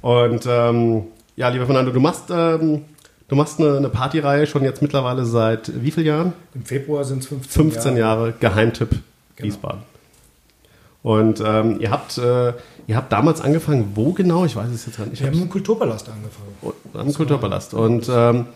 Und 0.00 0.46
ähm, 0.48 1.08
ja, 1.36 1.48
lieber 1.48 1.66
Fernando, 1.66 1.90
du 1.90 2.00
machst, 2.00 2.30
ähm, 2.30 2.86
du 3.28 3.36
machst 3.36 3.60
eine, 3.60 3.76
eine 3.76 3.90
Partyreihe 3.90 4.46
schon 4.46 4.64
jetzt 4.64 4.80
mittlerweile 4.80 5.26
seit 5.26 5.70
wie 5.82 5.90
vielen 5.90 6.06
Jahren? 6.06 6.32
Im 6.54 6.64
Februar 6.64 7.04
sind 7.04 7.18
es 7.18 7.26
15, 7.26 7.72
15 7.72 7.96
Jahre 7.98 8.32
Geheimtipp 8.40 8.98
Wiesbaden. 9.36 9.82
Und 11.02 11.42
ähm, 11.44 11.80
ihr, 11.80 11.90
habt, 11.90 12.16
äh, 12.16 12.54
ihr 12.86 12.96
habt 12.96 13.12
damals 13.12 13.42
angefangen, 13.42 13.92
wo 13.94 14.12
genau? 14.14 14.46
Ich 14.46 14.56
weiß 14.56 14.70
es 14.70 14.86
jetzt 14.86 14.96
gar 14.96 15.06
nicht. 15.06 15.20
Wir 15.20 15.26
haben 15.26 15.42
im 15.42 15.50
Kulturpalast 15.50 16.08
angefangen. 16.08 16.74
am 16.94 17.12
Kulturpalast. 17.12 17.74
Und, 17.74 18.08
ähm, 18.08 18.46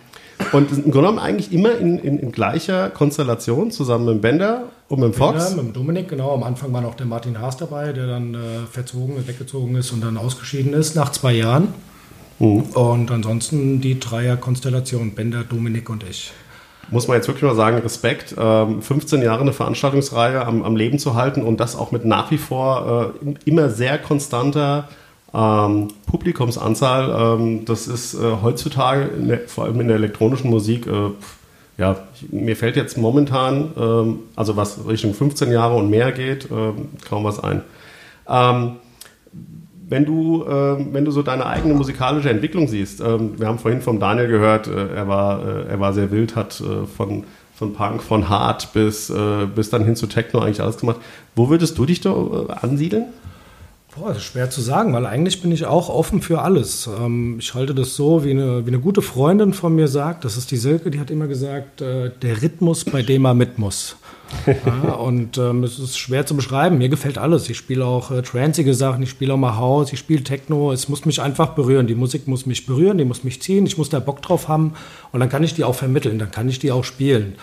und 0.52 0.71
im 0.71 0.76
Grunde 0.76 0.90
genommen 0.90 1.18
eigentlich 1.18 1.52
immer 1.52 1.76
in, 1.76 1.99
in, 1.99 2.18
in 2.18 2.33
gleicher 2.33 2.90
Konstellation, 2.90 3.71
zusammen 3.71 4.07
mit 4.07 4.23
Bender 4.23 4.64
und 4.88 5.00
mit 5.00 5.12
dem 5.12 5.14
Fox. 5.14 5.50
Ja, 5.50 5.57
mit 5.57 5.66
dem 5.66 5.73
Dominik, 5.73 6.09
genau. 6.09 6.35
Am 6.35 6.42
Anfang 6.42 6.73
war 6.73 6.80
noch 6.80 6.95
der 6.95 7.07
Martin 7.07 7.38
Haas 7.38 7.57
dabei, 7.57 7.92
der 7.92 8.07
dann 8.07 8.35
äh, 8.35 8.38
verzogen, 8.71 9.26
weggezogen 9.26 9.75
ist 9.76 9.92
und 9.92 10.02
dann 10.02 10.16
ausgeschieden 10.16 10.73
ist 10.73 10.95
nach 10.95 11.11
zwei 11.11 11.33
Jahren. 11.33 11.75
Mhm. 12.38 12.61
Und 12.75 13.11
ansonsten 13.11 13.80
die 13.80 13.99
Dreier-Konstellation, 13.99 15.12
Bender, 15.12 15.45
Dominik 15.45 15.90
und 15.90 16.04
ich. 16.09 16.33
muss 16.90 17.09
man 17.09 17.16
jetzt 17.16 17.28
wirklich 17.28 17.45
mal 17.45 17.57
sagen, 17.57 17.78
Respekt, 17.78 18.35
ähm, 18.38 18.80
15 18.80 19.23
Jahre 19.23 19.42
eine 19.42 19.52
Veranstaltungsreihe 19.52 20.47
am, 20.47 20.62
am 20.62 20.76
Leben 20.76 20.99
zu 20.99 21.14
halten 21.14 21.42
und 21.42 21.61
das 21.61 21.76
auch 21.76 21.90
mit 21.90 22.04
nach 22.04 22.30
wie 22.30 22.38
vor 22.38 23.12
äh, 23.25 23.35
immer 23.45 23.71
sehr 23.71 23.99
konstanter 23.99 24.88
ähm, 25.35 25.88
Publikumsanzahl. 26.06 27.38
Ähm, 27.38 27.64
das 27.64 27.87
ist 27.87 28.14
äh, 28.14 28.18
heutzutage, 28.42 29.08
der, 29.18 29.40
vor 29.49 29.64
allem 29.64 29.80
in 29.80 29.88
der 29.88 29.97
elektronischen 29.97 30.50
Musik, 30.50 30.87
äh, 30.87 31.11
ja, 31.76 31.97
ich, 32.14 32.32
mir 32.32 32.56
fällt 32.56 32.76
jetzt 32.76 32.99
momentan, 32.99 33.70
ähm, 33.78 34.18
also 34.37 34.56
was 34.56 34.87
Richtung 34.87 35.14
15 35.14 35.52
Jahre 35.52 35.76
und 35.76 35.90
mehr 35.90 36.12
geht, 36.12 36.49
ähm, 36.50 36.88
kaum 37.08 37.25
was 37.25 37.42
ein. 37.42 37.62
Ähm, 38.28 38.76
wenn 39.88 40.04
du, 40.04 40.44
ähm, 40.49 40.88
wenn 40.92 41.04
du 41.04 41.11
so 41.11 41.23
deine 41.23 41.47
eigene 41.47 41.75
musikalische 41.75 42.28
Entwicklung 42.28 42.68
siehst, 42.68 43.00
ähm, 43.00 43.38
wir 43.38 43.46
haben 43.46 43.59
vorhin 43.59 43.81
vom 43.81 44.00
Daniel 44.00 44.29
gehört, 44.29 44.66
äh, 44.66 44.94
er, 44.94 45.09
war, 45.09 45.46
äh, 45.46 45.68
er 45.68 45.81
war 45.81 45.92
sehr 45.92 46.11
wild, 46.11 46.37
hat 46.37 46.61
äh, 46.61 46.87
von, 46.87 47.24
von 47.55 47.72
Punk, 47.72 48.03
von 48.03 48.29
Hard 48.29 48.72
bis, 48.74 49.09
äh, 49.09 49.46
bis 49.46 49.70
dann 49.70 49.85
hin 49.85 49.96
zu 49.96 50.07
Techno 50.07 50.40
eigentlich 50.40 50.61
alles 50.61 50.76
gemacht. 50.76 50.98
Wo 51.35 51.48
würdest 51.48 51.79
du 51.79 51.87
dich 51.87 52.00
da 52.00 52.11
äh, 52.11 52.53
ansiedeln? 52.61 53.07
Boah, 53.98 54.08
das 54.11 54.18
ist 54.18 54.24
schwer 54.24 54.48
zu 54.48 54.61
sagen, 54.61 54.92
weil 54.92 55.06
eigentlich 55.06 55.42
bin 55.42 55.50
ich 55.50 55.64
auch 55.64 55.88
offen 55.88 56.22
für 56.22 56.42
alles. 56.42 56.87
Ähm, 56.87 57.37
ich 57.40 57.54
halte 57.54 57.74
das 57.74 57.96
so, 57.96 58.24
wie 58.24 58.30
eine, 58.30 58.64
wie 58.64 58.70
eine 58.70 58.78
gute 58.78 59.02
Freundin 59.02 59.52
von 59.52 59.74
mir 59.74 59.88
sagt, 59.88 60.24
das 60.24 60.37
ist 60.37 60.50
die 60.52 60.56
Silke, 60.56 60.90
die 60.90 61.00
hat 61.00 61.11
immer 61.11 61.26
gesagt, 61.26 61.80
äh, 61.80 62.11
der 62.22 62.42
Rhythmus, 62.42 62.84
bei 62.84 63.02
dem 63.02 63.24
er 63.24 63.34
mit 63.34 63.58
muss. 63.58 63.96
ja, 64.46 64.92
und 64.92 65.38
ähm, 65.38 65.64
es 65.64 65.78
ist 65.78 65.98
schwer 65.98 66.26
zu 66.26 66.37
beschreiben. 66.37 66.78
Mir 66.78 66.90
gefällt 66.90 67.18
alles. 67.18 67.48
Ich 67.48 67.56
spiele 67.56 67.87
auch 67.87 68.11
äh, 68.11 68.22
tranzige 68.22 68.74
Sachen, 68.74 69.02
ich 69.02 69.11
spiele 69.11 69.32
auch 69.32 69.38
mal 69.38 69.56
House, 69.56 69.92
ich 69.92 69.98
spiele 69.98 70.22
Techno. 70.22 70.70
Es 70.70 70.88
muss 70.88 71.04
mich 71.04 71.20
einfach 71.20 71.54
berühren. 71.54 71.87
Die 71.87 71.94
Musik 71.94 72.28
muss 72.28 72.46
mich 72.46 72.66
berühren, 72.66 72.98
die 72.98 73.04
muss 73.04 73.24
mich 73.24 73.42
ziehen. 73.42 73.66
Ich 73.66 73.78
muss 73.78 73.88
da 73.88 74.00
Bock 74.00 74.22
drauf 74.22 74.46
haben 74.46 74.74
und 75.12 75.20
dann 75.20 75.30
kann 75.30 75.42
ich 75.42 75.54
die 75.54 75.64
auch 75.64 75.74
vermitteln, 75.74 76.18
dann 76.18 76.30
kann 76.30 76.48
ich 76.48 76.58
die 76.58 76.70
auch 76.70 76.84
spielen. 76.84 77.34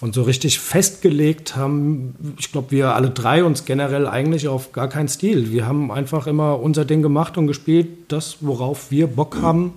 Und 0.00 0.14
so 0.14 0.22
richtig 0.22 0.60
festgelegt 0.60 1.56
haben, 1.56 2.14
ich 2.38 2.52
glaube, 2.52 2.70
wir 2.70 2.94
alle 2.94 3.10
drei 3.10 3.44
uns 3.44 3.66
generell 3.66 4.06
eigentlich 4.06 4.48
auf 4.48 4.72
gar 4.72 4.88
keinen 4.88 5.08
Stil. 5.08 5.52
Wir 5.52 5.66
haben 5.66 5.92
einfach 5.92 6.26
immer 6.26 6.58
unser 6.58 6.86
Ding 6.86 7.02
gemacht 7.02 7.36
und 7.36 7.46
gespielt, 7.46 7.88
das, 8.08 8.38
worauf 8.40 8.90
wir 8.90 9.08
Bock 9.08 9.42
haben. 9.42 9.74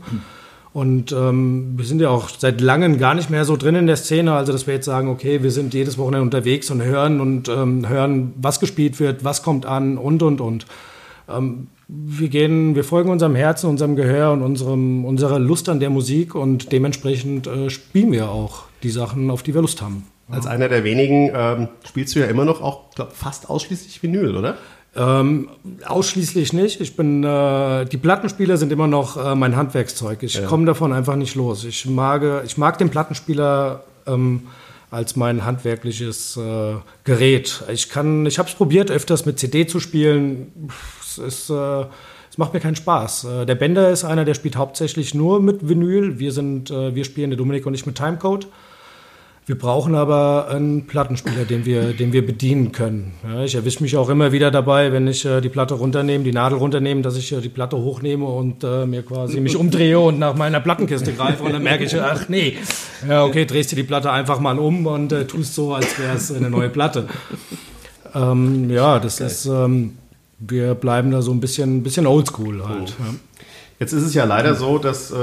Und 0.74 1.12
ähm, 1.12 1.74
wir 1.76 1.86
sind 1.86 2.02
ja 2.02 2.10
auch 2.10 2.30
seit 2.30 2.60
langem 2.62 2.98
gar 2.98 3.14
nicht 3.14 3.30
mehr 3.30 3.46
so 3.46 3.58
drin 3.58 3.76
in 3.76 3.86
der 3.86 3.96
Szene, 3.96 4.34
also 4.34 4.52
dass 4.52 4.66
wir 4.66 4.74
jetzt 4.74 4.86
sagen, 4.86 5.08
okay, 5.08 5.44
wir 5.44 5.52
sind 5.52 5.74
jedes 5.74 5.98
Wochenende 6.00 6.24
unterwegs 6.24 6.72
und 6.72 6.82
hören 6.82 7.20
und 7.20 7.48
ähm, 7.48 7.88
hören, 7.88 8.34
was 8.38 8.60
gespielt 8.60 9.00
wird, 9.00 9.24
was 9.24 9.44
kommt 9.44 9.66
an 9.68 9.98
und 9.98 10.24
und 10.24 10.42
und. 10.42 10.66
Ähm, 11.30 11.68
wir 11.88 12.30
gehen, 12.30 12.76
wir 12.76 12.84
folgen 12.84 13.12
unserem 13.12 13.36
Herzen, 13.36 13.70
unserem 13.70 13.96
Gehör 13.96 14.32
und 14.32 14.42
unserem, 14.42 15.06
unserer 15.06 15.38
Lust 15.38 15.70
an 15.70 15.80
der 15.80 15.92
Musik 15.92 16.34
und 16.34 16.72
dementsprechend 16.72 17.46
äh, 17.46 17.70
spielen 17.70 18.12
wir 18.12 18.32
auch 18.32 18.64
die 18.82 18.90
Sachen, 18.90 19.30
auf 19.30 19.44
die 19.44 19.54
wir 19.54 19.62
Lust 19.62 19.82
haben. 19.82 20.06
Als 20.30 20.48
einer 20.48 20.70
der 20.70 20.84
wenigen 20.84 21.32
ähm, 21.34 21.68
spielst 21.86 22.16
du 22.16 22.20
ja 22.20 22.26
immer 22.28 22.46
noch 22.46 22.62
auch, 22.62 22.92
glaub, 22.96 23.12
fast 23.12 23.50
ausschließlich 23.50 24.02
Vinyl, 24.02 24.36
oder? 24.36 24.58
Ähm, 24.96 25.50
ausschließlich 25.86 26.54
nicht. 26.54 26.80
Ich 26.80 26.96
bin, 26.96 27.24
äh, 27.24 27.86
die 27.86 27.98
Plattenspieler 27.98 28.58
sind 28.58 28.72
immer 28.72 28.88
noch 28.88 29.18
äh, 29.18 29.36
mein 29.36 29.56
Handwerkszeug. 29.56 30.24
Ich 30.24 30.46
komme 30.46 30.66
davon 30.66 30.94
einfach 30.94 31.16
nicht 31.16 31.36
los. 31.36 31.66
Ich 31.66 31.86
mag, 31.88 32.44
ich 32.46 32.58
mag 32.58 32.78
den 32.78 32.90
Plattenspieler 32.90 33.84
ähm, 34.06 34.48
als 34.92 35.16
mein 35.16 35.44
handwerkliches 35.44 36.38
äh, 36.38 36.76
Gerät. 37.04 37.64
Ich 37.72 37.90
kann, 37.90 38.28
ich 38.28 38.38
habe 38.38 38.48
es 38.48 38.54
probiert, 38.54 38.92
öfters 38.92 39.26
mit 39.26 39.40
CD 39.40 39.66
zu 39.66 39.80
spielen. 39.80 40.70
Es 41.02 41.18
ist, 41.18 41.50
äh, 41.50 41.86
es 42.30 42.38
macht 42.38 42.54
mir 42.54 42.60
keinen 42.60 42.76
Spaß. 42.76 43.24
Äh, 43.24 43.46
der 43.48 43.56
Bender 43.56 43.90
ist 43.90 44.04
einer, 44.04 44.24
der 44.24 44.36
spielt 44.36 44.56
hauptsächlich 44.56 45.16
nur 45.16 45.42
mit 45.42 45.68
Vinyl. 45.68 46.20
Wir 46.20 46.32
sind, 46.32 46.70
äh, 46.70 46.94
wir 46.94 47.06
spielen, 47.06 47.32
der 47.32 47.38
Dominik 47.38 47.66
und 47.66 47.74
ich 47.74 47.88
mit 47.88 47.96
Timecode. 47.96 48.48
Wir 49.46 49.58
brauchen 49.58 49.94
aber 49.94 50.48
einen 50.50 50.88
Plattenspieler, 50.88 51.44
den 51.44 51.66
wir, 51.66 51.92
den 51.92 52.14
wir 52.14 52.26
bedienen 52.26 52.72
können. 52.72 53.12
Ja, 53.28 53.44
ich 53.44 53.56
erwische 53.56 53.84
mich 53.84 53.98
auch 53.98 54.08
immer 54.08 54.32
wieder 54.32 54.52
dabei, 54.52 54.94
wenn 54.94 55.06
ich 55.06 55.26
äh, 55.26 55.42
die 55.42 55.50
Platte 55.50 55.74
runternehme, 55.74 56.24
die 56.24 56.32
Nadel 56.32 56.58
runternehme, 56.58 57.02
dass 57.02 57.18
ich 57.18 57.30
äh, 57.34 57.42
die 57.42 57.50
Platte 57.50 57.76
hochnehme 57.76 58.24
und 58.24 58.64
äh, 58.64 58.86
mir 58.86 59.04
quasi 59.04 59.42
mich 59.42 59.58
umdrehe 59.58 60.00
und 60.00 60.18
nach 60.18 60.36
meiner 60.36 60.62
Plattenkiste 60.62 61.12
greife 61.12 61.44
und 61.44 61.52
dann 61.52 61.64
merke 61.64 61.84
ich, 61.84 62.00
ach 62.00 62.30
nee, 62.30 62.58
ja 63.08 63.26
okay, 63.26 63.46
drehst 63.46 63.74
du 63.74 63.76
die 63.76 63.84
Platte 63.84 64.12
einfach 64.12 64.40
mal 64.40 64.58
um 64.58 64.86
und 64.88 65.12
äh, 65.12 65.26
tust 65.26 65.56
so, 65.56 65.74
als 65.74 66.00
wäre 66.00 66.16
es 66.16 66.32
eine 66.32 66.50
neue 66.50 66.70
Platte. 66.70 67.08
Ähm, 68.16 68.70
ja, 68.70 69.00
das 69.00 69.20
ist, 69.20 69.46
ähm, 69.46 69.98
wir 70.40 70.74
bleiben 70.76 71.12
da 71.12 71.22
so 71.22 71.32
ein 71.32 71.42
bisschen, 71.42 71.84
bisschen 71.84 72.08
oldschool 72.08 72.66
halt. 72.66 72.90
Ja. 72.92 73.14
Jetzt 73.80 73.92
ist 73.92 74.04
es 74.04 74.14
ja 74.14 74.24
leider 74.24 74.56
so, 74.56 74.78
dass 74.78 75.12
äh, 75.12 75.16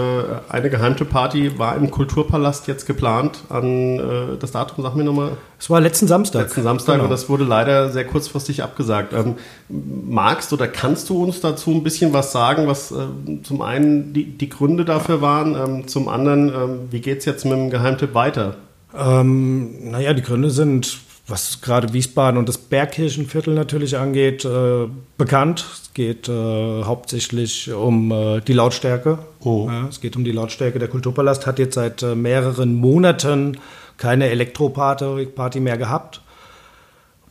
eine 0.49 0.71
Geheimtipp-Party 0.71 1.59
war 1.59 1.77
im 1.77 1.91
Kulturpalast 1.91 2.67
jetzt 2.67 2.85
geplant 2.87 3.45
an 3.49 3.99
äh, 3.99 4.03
das 4.39 4.51
Datum, 4.53 4.83
sag 4.85 4.97
mir 4.97 5.05
nochmal. 5.05 5.33
Es 5.59 5.71
war 5.71 5.81
letzten 5.81 6.09
Samstag. 6.09 6.43
Letzten 6.43 6.63
Samstag 6.65 6.95
Genau. 6.95 7.05
und 7.05 7.11
das 7.11 7.29
wurde 7.29 7.45
leider 7.45 7.91
sehr 7.91 8.05
kurzfristig 8.05 8.63
abgesagt. 8.63 9.13
Ähm, 9.15 9.37
magst 9.69 10.53
oder 10.53 10.69
kannst 10.69 11.09
du 11.11 11.23
uns 11.23 11.41
dazu 11.41 11.71
ein 11.71 11.83
bisschen 11.85 12.13
was 12.13 12.33
sagen, 12.33 12.67
was 12.67 12.91
äh, 12.93 12.97
zum 13.45 13.63
einen 13.63 14.13
die, 14.13 14.25
die 14.25 14.49
Gründe 14.49 14.85
dafür 14.85 15.23
waren, 15.23 15.55
ähm, 15.55 15.89
zum 15.89 16.09
anderen, 16.09 16.49
ähm, 16.49 16.79
wie 16.91 17.01
geht 17.01 17.21
es 17.21 17.25
jetzt 17.25 17.45
mit 17.45 17.55
dem 17.55 17.71
Geheimtipp 17.71 18.15
weiter? 18.15 18.57
Ähm, 18.99 19.91
naja, 19.91 20.13
die 20.13 20.23
Gründe 20.23 20.51
sind 20.51 20.99
was 21.31 21.61
gerade 21.61 21.93
Wiesbaden 21.93 22.39
und 22.39 22.49
das 22.49 22.59
Bergkirchenviertel 22.59 23.55
natürlich 23.55 23.97
angeht, 23.97 24.45
äh, 24.45 24.87
bekannt. 25.17 25.65
Es 25.73 25.95
geht 25.95 26.29
äh, 26.29 26.83
hauptsächlich 26.83 27.73
um 27.73 28.11
äh, 28.11 28.41
die 28.41 28.53
Lautstärke. 28.53 29.19
Oh. 29.41 29.69
Ja, 29.69 29.89
es 29.89 30.01
geht 30.01 30.17
um 30.17 30.25
die 30.25 30.33
Lautstärke. 30.33 30.79
Der 30.79 30.89
Kulturpalast 30.89 31.47
hat 31.47 31.59
jetzt 31.59 31.75
seit 31.75 32.03
äh, 32.03 32.15
mehreren 32.15 32.75
Monaten 32.75 33.59
keine 33.97 34.29
Elektroparty 34.29 35.27
Party 35.27 35.61
mehr 35.61 35.79
gehabt. 35.79 36.23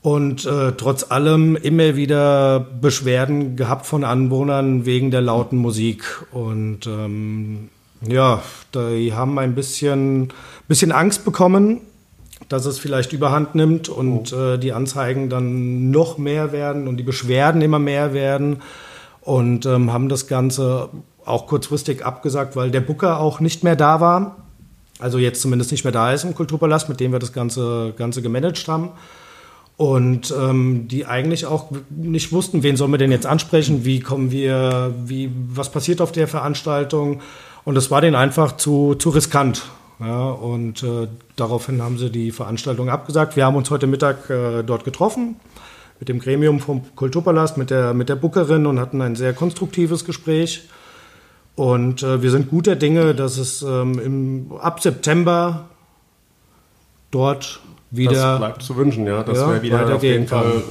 Und 0.01 0.45
äh, 0.45 0.71
trotz 0.77 1.11
allem 1.11 1.57
immer 1.57 1.97
wieder 1.97 2.65
Beschwerden 2.81 3.57
gehabt 3.57 3.85
von 3.85 4.05
Anwohnern 4.05 4.85
wegen 4.85 5.11
der 5.11 5.21
lauten 5.21 5.57
Musik. 5.57 6.03
Und 6.31 6.87
ähm, 6.87 7.69
ja, 8.07 8.41
die 8.73 9.13
haben 9.13 9.37
ein 9.39 9.55
bisschen, 9.55 10.31
bisschen 10.69 10.93
Angst 10.93 11.25
bekommen, 11.25 11.81
dass 12.47 12.65
es 12.65 12.79
vielleicht 12.79 13.13
überhand 13.13 13.55
nimmt 13.55 13.89
und 13.89 14.31
äh, 14.33 14.57
die 14.57 14.73
Anzeigen 14.73 15.29
dann 15.29 15.91
noch 15.91 16.17
mehr 16.17 16.51
werden 16.51 16.87
und 16.87 16.97
die 16.97 17.03
Beschwerden 17.03 17.61
immer 17.61 17.79
mehr 17.79 18.13
werden. 18.13 18.61
Und 19.21 19.65
ähm, 19.65 19.93
haben 19.93 20.09
das 20.09 20.27
Ganze 20.27 20.89
auch 21.25 21.45
kurzfristig 21.45 22.05
abgesagt, 22.05 22.55
weil 22.55 22.71
der 22.71 22.81
Booker 22.81 23.19
auch 23.19 23.39
nicht 23.39 23.63
mehr 23.63 23.75
da 23.75 23.99
war. 23.99 24.37
Also 24.99 25.17
jetzt 25.17 25.41
zumindest 25.41 25.71
nicht 25.71 25.83
mehr 25.83 25.93
da 25.93 26.11
ist 26.11 26.23
im 26.23 26.33
Kulturpalast, 26.33 26.89
mit 26.89 26.99
dem 26.99 27.11
wir 27.11 27.19
das 27.19 27.33
Ganze, 27.33 27.93
Ganze 27.95 28.21
gemanagt 28.21 28.67
haben. 28.67 28.89
Und 29.77 30.33
ähm, 30.37 30.89
die 30.89 31.05
eigentlich 31.05 31.45
auch 31.45 31.71
nicht 31.89 32.33
wussten, 32.33 32.63
wen 32.63 32.75
sollen 32.75 32.91
wir 32.91 32.97
denn 32.97 33.11
jetzt 33.11 33.25
ansprechen, 33.25 33.85
wie 33.85 34.01
kommen 34.01 34.29
wir, 34.29 34.93
wie, 35.05 35.31
was 35.53 35.71
passiert 35.71 36.01
auf 36.01 36.11
der 36.11 36.27
Veranstaltung. 36.27 37.21
Und 37.63 37.77
es 37.77 37.89
war 37.89 38.01
denen 38.01 38.15
einfach 38.15 38.57
zu, 38.57 38.95
zu 38.95 39.09
riskant. 39.09 39.63
Ja, 39.99 40.29
und 40.29 40.81
äh, 40.83 41.07
daraufhin 41.35 41.81
haben 41.81 41.97
sie 41.97 42.09
die 42.09 42.31
Veranstaltung 42.31 42.89
abgesagt. 42.89 43.35
Wir 43.35 43.45
haben 43.45 43.55
uns 43.55 43.69
heute 43.69 43.87
Mittag 43.87 44.29
äh, 44.29 44.63
dort 44.63 44.85
getroffen 44.85 45.35
mit 45.99 46.07
dem 46.07 46.19
Gremium 46.19 46.59
vom 46.59 46.83
Kulturpalast, 46.95 47.57
mit 47.57 47.69
der, 47.69 47.93
mit 47.93 48.07
der 48.09 48.15
Bookerin 48.15 48.65
und 48.65 48.79
hatten 48.79 49.01
ein 49.01 49.15
sehr 49.15 49.33
konstruktives 49.33 50.05
Gespräch. 50.05 50.69
Und 51.55 52.03
äh, 52.03 52.21
wir 52.21 52.31
sind 52.31 52.49
guter 52.49 52.77
Dinge, 52.77 53.13
dass 53.13 53.37
es 53.37 53.61
ähm, 53.61 53.99
im, 53.99 54.51
ab 54.61 54.81
September 54.81 55.65
dort 57.11 57.59
wieder. 57.91 58.13
Das 58.13 58.37
bleibt 58.37 58.63
zu 58.63 58.77
wünschen, 58.77 59.05
ja, 59.05 59.23
dass 59.23 59.37
Ja, 59.37 59.53
wir 59.53 59.61
wieder 59.61 59.93
auf 59.93 60.03
jeden 60.03 60.27
Fall 60.27 60.63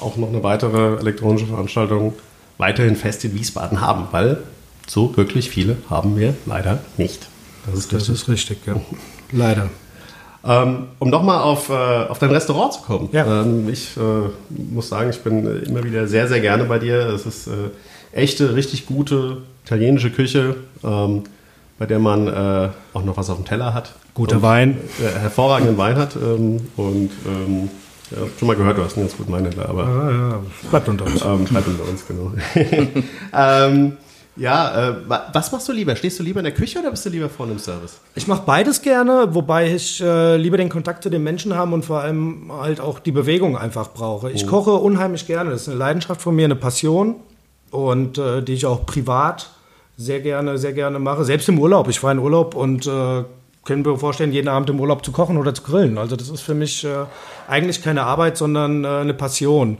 auch 0.00 0.16
noch 0.16 0.28
eine 0.28 0.44
weitere 0.44 0.98
elektronische 0.98 1.46
Veranstaltung 1.46 2.14
weiterhin 2.56 2.94
fest 2.94 3.24
in 3.24 3.34
Wiesbaden 3.34 3.80
haben, 3.80 4.06
weil 4.12 4.44
so 4.86 5.16
wirklich 5.16 5.50
viele 5.50 5.76
haben 5.90 6.16
wir 6.16 6.34
leider 6.46 6.78
nicht. 6.96 7.28
Das 7.70 7.78
ist 7.80 7.92
Das 7.92 8.00
richtig. 8.08 8.14
ist 8.14 8.28
richtig, 8.28 8.58
ja. 8.66 8.74
Leider. 9.32 9.68
Ähm, 10.44 10.84
um 10.98 11.10
nochmal 11.10 11.42
auf, 11.42 11.68
äh, 11.68 11.72
auf 11.72 12.18
dein 12.18 12.30
Restaurant 12.30 12.72
zu 12.72 12.82
kommen. 12.82 13.08
Ja. 13.12 13.42
Ähm, 13.42 13.68
ich 13.68 13.96
äh, 13.96 14.00
muss 14.72 14.88
sagen, 14.88 15.10
ich 15.10 15.20
bin 15.20 15.44
äh, 15.46 15.64
immer 15.68 15.82
wieder 15.82 16.06
sehr, 16.06 16.28
sehr 16.28 16.40
gerne 16.40 16.64
bei 16.64 16.78
dir. 16.78 17.08
Es 17.08 17.26
ist 17.26 17.48
äh, 17.48 17.50
echte, 18.12 18.54
richtig 18.54 18.86
gute 18.86 19.38
italienische 19.64 20.10
Küche, 20.10 20.56
ähm, 20.84 21.24
bei 21.78 21.86
der 21.86 21.98
man 21.98 22.28
äh, 22.28 22.68
auch 22.94 23.04
noch 23.04 23.16
was 23.16 23.28
auf 23.30 23.36
dem 23.36 23.44
Teller 23.44 23.74
hat. 23.74 23.94
Guter 24.14 24.36
Und, 24.36 24.42
Wein. 24.42 24.78
Äh, 25.00 25.18
hervorragenden 25.18 25.76
Wein 25.76 25.96
hat. 25.96 26.16
Ähm, 26.16 26.60
und 26.76 27.10
ähm, 27.26 27.68
ja, 28.10 28.18
schon 28.38 28.48
mal 28.48 28.56
gehört, 28.56 28.78
du 28.78 28.84
hast 28.84 28.96
einen 28.96 29.06
ganz 29.06 29.18
guten 29.18 29.32
Weinhändler, 29.32 29.68
aber 29.68 29.82
Ja, 29.82 30.10
ja, 30.30 30.40
bleibt 30.70 30.88
unter 30.88 31.04
uns. 31.04 31.22
ähm, 31.22 31.44
bleibt 31.44 31.66
unter 31.68 31.84
uns, 31.86 32.06
genau. 32.06 32.32
ja, 34.38 34.88
äh, 34.90 34.94
wa- 35.08 35.26
was 35.32 35.52
machst 35.52 35.68
du 35.68 35.72
lieber? 35.72 35.94
Stehst 35.96 36.18
du 36.18 36.22
lieber 36.22 36.40
in 36.40 36.44
der 36.44 36.54
Küche 36.54 36.78
oder 36.78 36.90
bist 36.90 37.04
du 37.04 37.10
lieber 37.10 37.28
vorne 37.28 37.52
im 37.52 37.58
Service? 37.58 37.98
Ich 38.14 38.26
mache 38.26 38.42
beides 38.46 38.80
gerne, 38.82 39.34
wobei 39.34 39.72
ich 39.74 40.00
äh, 40.00 40.36
lieber 40.36 40.56
den 40.56 40.68
Kontakt 40.68 41.02
zu 41.02 41.10
den 41.10 41.22
Menschen 41.22 41.54
haben 41.56 41.72
und 41.72 41.84
vor 41.84 42.00
allem 42.00 42.50
halt 42.52 42.80
auch 42.80 42.98
die 43.00 43.12
Bewegung 43.12 43.56
einfach 43.58 43.90
brauche. 43.92 44.30
Ich 44.30 44.46
koche 44.46 44.72
unheimlich 44.72 45.26
gerne. 45.26 45.50
Das 45.50 45.62
ist 45.62 45.68
eine 45.68 45.76
Leidenschaft 45.78 46.22
von 46.22 46.34
mir, 46.36 46.44
eine 46.44 46.56
Passion 46.56 47.16
und 47.70 48.16
äh, 48.18 48.42
die 48.42 48.54
ich 48.54 48.64
auch 48.66 48.86
privat 48.86 49.50
sehr 49.96 50.20
gerne, 50.20 50.58
sehr 50.58 50.72
gerne 50.72 50.98
mache. 51.00 51.24
Selbst 51.24 51.48
im 51.48 51.58
Urlaub. 51.58 51.88
Ich 51.88 51.98
fahre 52.00 52.12
in 52.14 52.20
Urlaub 52.20 52.54
und 52.54 52.86
äh, 52.86 53.24
können 53.64 53.82
mir 53.82 53.98
vorstellen, 53.98 54.32
jeden 54.32 54.48
Abend 54.48 54.70
im 54.70 54.78
Urlaub 54.80 55.04
zu 55.04 55.10
kochen 55.12 55.36
oder 55.36 55.52
zu 55.52 55.62
grillen. 55.62 55.98
Also 55.98 56.14
das 56.16 56.28
ist 56.30 56.40
für 56.40 56.54
mich 56.54 56.84
äh, 56.84 56.88
eigentlich 57.48 57.82
keine 57.82 58.04
Arbeit, 58.04 58.36
sondern 58.38 58.84
äh, 58.84 58.88
eine 58.88 59.12
Passion. 59.14 59.78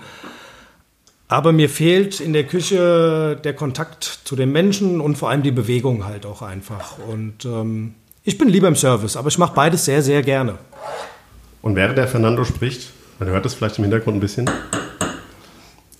Aber 1.29 1.53
mir 1.53 1.69
fehlt 1.69 2.21
in 2.21 2.33
der 2.33 2.45
Küche 2.45 3.38
der 3.45 3.53
Kontakt 3.53 4.21
zu 4.25 4.35
den 4.35 4.51
Menschen 4.51 5.01
und 5.01 5.17
vor 5.17 5.29
allem 5.29 5.43
die 5.43 5.51
Bewegung 5.51 6.07
halt 6.07 6.25
auch 6.25 6.41
einfach. 6.41 6.97
Und 7.07 7.45
ähm, 7.45 7.95
ich 8.25 8.38
bin 8.38 8.49
lieber 8.49 8.69
im 8.69 8.77
Service, 8.77 9.17
aber 9.17 9.29
ich 9.29 9.37
mache 9.37 9.55
beides 9.55 9.85
sehr, 9.85 10.03
sehr 10.03 10.23
gerne. 10.23 10.59
Und 11.61 11.77
während 11.77 11.99
der 11.99 12.09
Fernando 12.09 12.45
spricht, 12.45 12.91
man 13.19 13.29
hört 13.29 13.45
es 13.45 13.55
vielleicht 13.55 13.77
im 13.77 13.85
Hintergrund 13.85 14.17
ein 14.17 14.21
bisschen, 14.21 14.51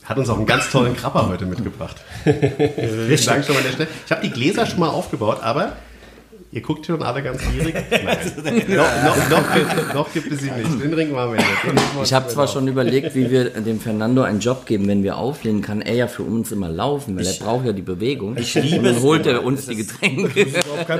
hat 0.05 0.17
uns 0.17 0.31
auch 0.31 0.39
einen 0.39 0.47
ganz 0.47 0.71
tollen 0.71 0.97
Krabber 0.97 1.29
heute 1.29 1.45
mitgebracht. 1.45 1.97
Stelle. 3.73 3.89
Ich 4.07 4.11
habe 4.11 4.23
die 4.23 4.31
Gläser 4.31 4.65
schon 4.65 4.81
mal 4.81 4.89
aufgebaut, 4.89 5.41
aber 5.43 5.77
ihr 6.51 6.63
guckt 6.63 6.87
schon 6.87 7.03
alle 7.03 7.23
ganz 7.23 7.43
gierig. 7.53 7.75
Nein. 7.91 8.65
noch, 8.69 9.05
noch, 9.05 9.29
noch, 9.31 9.55
gibt, 9.55 9.95
noch 9.95 10.13
gibt 10.13 10.33
es 10.33 10.41
sie 10.41 10.51
nicht. 10.51 10.83
Den 10.83 10.95
Ring 10.95 11.13
machen 11.13 11.33
wir 11.33 11.39
nicht. 11.39 12.05
Ich 12.05 12.13
habe 12.13 12.29
zwar 12.29 12.45
mit 12.45 12.53
schon 12.53 12.69
überlegt, 12.69 13.15
wie 13.15 13.31
wir 13.31 13.51
dem 13.51 13.81
Fernando 13.81 14.23
einen 14.23 14.41
Job 14.41 14.65
geben, 14.65 14.89
wenn 14.89 15.03
wir 15.03 15.17
auflegen, 15.17 15.61
kann 15.61 15.83
er 15.83 15.95
ja 15.95 16.07
für 16.07 16.23
uns 16.23 16.51
immer 16.53 16.69
laufen, 16.69 17.17
weil 17.17 17.27
er 17.27 17.35
braucht 17.35 17.67
ja 17.67 17.73
die 17.73 17.83
Bewegung. 17.83 18.37
Ich 18.37 18.55
liebe 18.55 18.79
Und 18.79 18.85
dann 18.85 19.03
holt 19.03 19.27
er 19.27 19.45
uns 19.45 19.67
die 19.67 19.77
Getränke. 19.77 20.47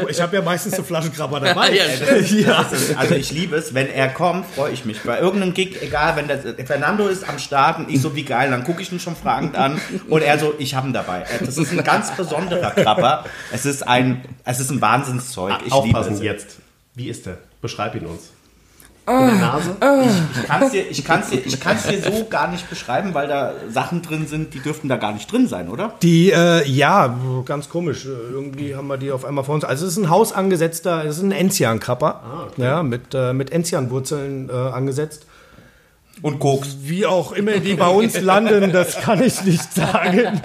Ich 0.09 0.21
habe 0.21 0.37
ja 0.37 0.43
meistens 0.43 0.75
eine 0.75 0.85
Flaschenkrabber 0.85 1.41
dabei. 1.41 1.69
Ja, 1.79 2.17
Ja. 2.25 2.67
Also 2.97 3.15
ich 3.15 3.31
liebe 3.33 3.57
es, 3.57 3.75
wenn 3.75 3.89
er 3.89 4.09
kommt, 4.09 4.47
freue 4.47 4.73
ich 4.73 4.85
mich. 4.85 5.01
Bei 5.03 5.21
irgendeinem 5.21 5.55
Gig, 5.55 5.81
egal, 5.83 6.17
wenn 6.17 6.29
der 6.29 6.39
Fernando 6.67 7.07
ist 7.07 7.29
am 7.29 7.39
Start 7.39 7.79
und 7.79 7.91
ich 7.91 8.01
so 8.01 8.15
wie 8.17 8.25
geil, 8.25 8.51
dann 8.51 8.65
gucke 8.65 8.83
ich 8.83 8.91
ihn 8.91 9.01
schon 9.01 9.17
fragend 9.17 9.57
an 9.57 9.81
und 10.09 10.23
er 10.23 10.39
so, 10.39 10.55
ich 10.59 10.75
habe 10.75 10.89
ihn 10.89 10.93
dabei. 10.93 11.25
Das 11.45 11.57
ist 11.57 11.73
ein 11.73 11.85
ganz 11.85 12.15
besonderer 12.17 12.71
Krabber. 12.71 13.25
Es 13.53 13.67
ist 13.67 13.87
ein, 13.87 14.23
es 14.45 14.61
ist 14.61 14.71
ein 14.71 14.81
Wahnsinnszeug. 15.39 15.53
auf. 15.53 15.63
Ich 15.67 15.85
liebe 15.87 15.99
Aufpassen 15.99 16.15
es. 16.15 16.23
jetzt. 16.23 16.57
Wie 16.95 17.09
ist 17.09 17.27
der? 17.27 17.39
Beschreib 17.61 17.95
ihn 17.95 18.07
uns. 18.07 18.31
In 19.09 19.15
der 19.15 19.35
Nase? 19.37 19.77
Ich 20.39 20.47
kann 20.47 20.63
es 20.65 20.71
dir, 20.71 20.91
ich 20.91 21.05
kann's 21.05 21.31
dir, 21.31 21.39
ich 21.43 21.59
kann's 21.59 21.85
dir 21.85 22.03
so 22.03 22.27
gar 22.29 22.49
nicht 22.51 22.69
beschreiben, 22.69 23.15
weil 23.15 23.27
da 23.27 23.55
Sachen 23.71 24.03
drin 24.03 24.27
sind, 24.27 24.53
die 24.53 24.59
dürften 24.61 24.87
da 24.89 24.97
gar 24.97 25.13
nicht 25.13 25.33
drin 25.33 25.49
sein, 25.49 25.71
oder? 25.71 25.95
Die, 26.03 26.31
äh, 26.31 26.69
ja, 26.69 27.17
ganz 27.47 27.71
komisch. 27.71 28.05
Äh, 28.05 28.09
Irgendwie 28.33 28.77
haben 28.77 28.87
wir 28.89 28.99
die 28.99 29.11
auf 29.11 29.25
einmal 29.25 29.45
vor 29.45 29.55
uns. 29.55 29.65
Also 29.65 29.87
es 29.87 29.93
ist 29.93 29.99
ein 29.99 30.11
hausangesetzter, 30.11 31.07
es 31.07 31.17
ist 31.17 31.23
ein 31.23 31.33
Enzian-Krabber. 31.33 32.51
Ja, 32.59 32.83
mit, 32.83 33.15
äh, 33.15 33.33
mit 33.33 33.51
Enzian-Wurzeln 33.51 34.51
äh, 34.51 34.53
angesetzt. 34.53 35.25
Und 36.23 36.39
Koks. 36.41 36.79
Wie 36.83 37.07
auch 37.07 37.33
immer 37.33 37.53
die 37.59 37.75
bei 37.75 37.89
uns 37.89 38.21
landen, 38.21 38.73
das 38.73 39.01
kann 39.01 39.23
ich 39.23 39.45
nicht 39.45 39.73
sagen. 39.73 40.41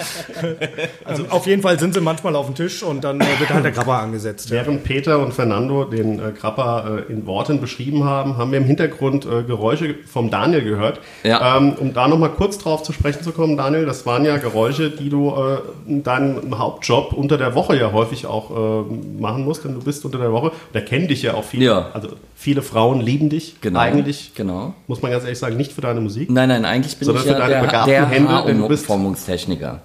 Also 1.06 1.26
auf 1.30 1.48
jeden 1.48 1.62
Fall 1.62 1.80
sind 1.80 1.94
sie 1.94 2.02
manchmal 2.02 2.36
auf 2.36 2.46
dem 2.46 2.56
Tisch 2.56 2.84
und 2.84 3.04
dann 3.04 3.20
äh, 3.22 3.26
wird 3.40 3.50
halt 3.54 3.66
der 3.66 3.72
Krabber 3.72 4.00
angesetzt. 4.00 4.52
Während 4.52 4.84
Peter 4.84 5.20
und 5.20 5.34
Fernando 5.34 5.86
den 5.86 6.20
äh, 6.20 6.32
Krabber 6.32 7.04
äh, 7.10 7.12
in 7.12 7.26
Worten 7.26 7.60
beschrieben 7.62 8.04
haben, 8.04 8.38
haben 8.38 8.52
wir 8.52 8.60
im 8.60 8.66
Hintergrund 8.66 9.26
äh, 9.26 9.44
Geräusche 9.44 9.96
vom 10.06 10.30
Daniel 10.30 10.64
gehört. 10.64 11.00
Ja. 11.24 11.58
Ähm, 11.58 11.74
um 11.80 11.94
da 11.94 12.08
nochmal 12.08 12.30
kurz 12.32 12.58
drauf 12.58 12.84
zu 12.84 12.94
sprechen 12.94 13.24
zu 13.24 13.32
kommen, 13.32 13.58
Daniel, 13.58 13.86
das 13.86 14.06
waren 14.06 14.26
ja 14.26 14.38
Geräusche, 14.38 14.90
die 14.90 15.10
du 15.10 15.30
äh, 15.36 15.90
in 15.90 16.04
deinem 16.04 16.58
Hauptjob 16.58 17.14
unter 17.14 17.38
der 17.38 17.56
Woche 17.56 17.78
ja 17.78 17.92
häufig 17.92 18.26
auch 18.26 18.52
äh, 18.52 18.94
machen 19.22 19.44
musst, 19.44 19.64
denn 19.66 19.74
du 19.74 19.82
bist 19.82 20.06
unter 20.06 20.18
der 20.20 20.32
Woche, 20.32 20.52
da 20.74 20.82
kennen 20.82 21.08
dich 21.08 21.22
ja 21.24 21.34
auch 21.34 21.44
viele, 21.44 21.66
Ja. 21.66 21.90
also 21.94 22.10
viele 22.36 22.62
Frauen 22.62 23.02
lieben 23.02 23.30
dich 23.30 23.56
Genau. 23.62 23.80
eigentlich, 23.80 24.34
Genau. 24.36 24.74
muss 24.88 25.02
man 25.02 25.12
ganz 25.12 25.24
ehrlich 25.24 25.40
sagen, 25.40 25.56
nicht 25.64 25.74
für 25.74 25.82
deine 25.82 26.02
Musik. 26.02 26.30
Nein, 26.30 26.50
nein, 26.50 26.66
eigentlich 26.66 26.98
bin 26.98 27.10
ich 27.10 27.26
ja 27.26 27.48
der, 27.48 27.86
der 27.86 28.10
Haarumformungstechniker. 28.10 29.82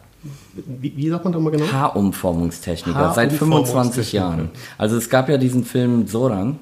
Wie, 0.81 0.93
wie 0.97 1.09
sagt 1.09 1.25
man 1.25 1.33
da 1.33 1.39
mal 1.39 1.51
genau? 1.51 1.71
Haarumformungstechniker, 1.71 3.13
seit 3.15 3.33
25 3.33 4.13
Jahren. 4.13 4.51
Also 4.77 4.97
es 4.97 5.09
gab 5.09 5.29
ja 5.29 5.39
diesen 5.39 5.65
Film 5.65 6.07
Soran. 6.07 6.59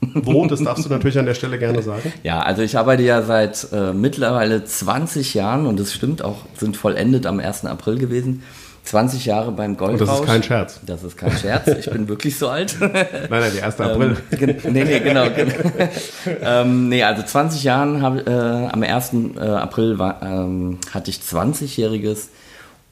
Wo, 0.00 0.44
das 0.46 0.62
darfst 0.62 0.84
du 0.84 0.88
natürlich 0.88 1.18
an 1.18 1.26
der 1.26 1.34
Stelle 1.34 1.58
gerne 1.58 1.82
sagen. 1.82 2.12
Ja, 2.24 2.40
also 2.40 2.62
ich 2.62 2.76
arbeite 2.76 3.04
ja 3.04 3.22
seit 3.22 3.68
äh, 3.72 3.92
mittlerweile 3.92 4.64
20 4.64 5.34
Jahren 5.34 5.66
und 5.66 5.78
es 5.78 5.94
stimmt 5.94 6.22
auch, 6.22 6.38
sind 6.56 6.76
vollendet 6.76 7.26
am 7.26 7.38
1. 7.38 7.64
April 7.64 7.98
gewesen. 7.98 8.42
20 8.88 9.26
Jahre 9.26 9.52
beim 9.52 9.76
Goldrausch. 9.76 10.00
Und 10.00 10.08
das 10.08 10.20
ist 10.20 10.26
kein 10.26 10.42
Scherz. 10.42 10.80
Das 10.86 11.02
ist 11.04 11.16
kein 11.16 11.32
Scherz, 11.32 11.68
ich 11.68 11.90
bin 11.90 12.08
wirklich 12.08 12.38
so 12.38 12.48
alt. 12.48 12.76
Nein, 12.80 13.06
nein, 13.30 13.52
der 13.54 13.64
1. 13.64 13.80
April. 13.80 14.16
Gen- 14.30 14.56
nee, 14.72 14.84
nee, 14.84 15.00
genau. 15.00 15.26
genau. 15.30 15.52
ähm, 16.42 16.88
nee, 16.88 17.02
also 17.02 17.22
20 17.22 17.62
Jahren 17.64 18.02
habe 18.02 18.20
äh, 18.20 18.72
am 18.72 18.82
1. 18.82 19.12
Äh, 19.36 19.40
April 19.40 19.98
war, 19.98 20.22
ähm, 20.22 20.78
hatte 20.92 21.10
ich 21.10 21.18
20-jähriges 21.18 22.28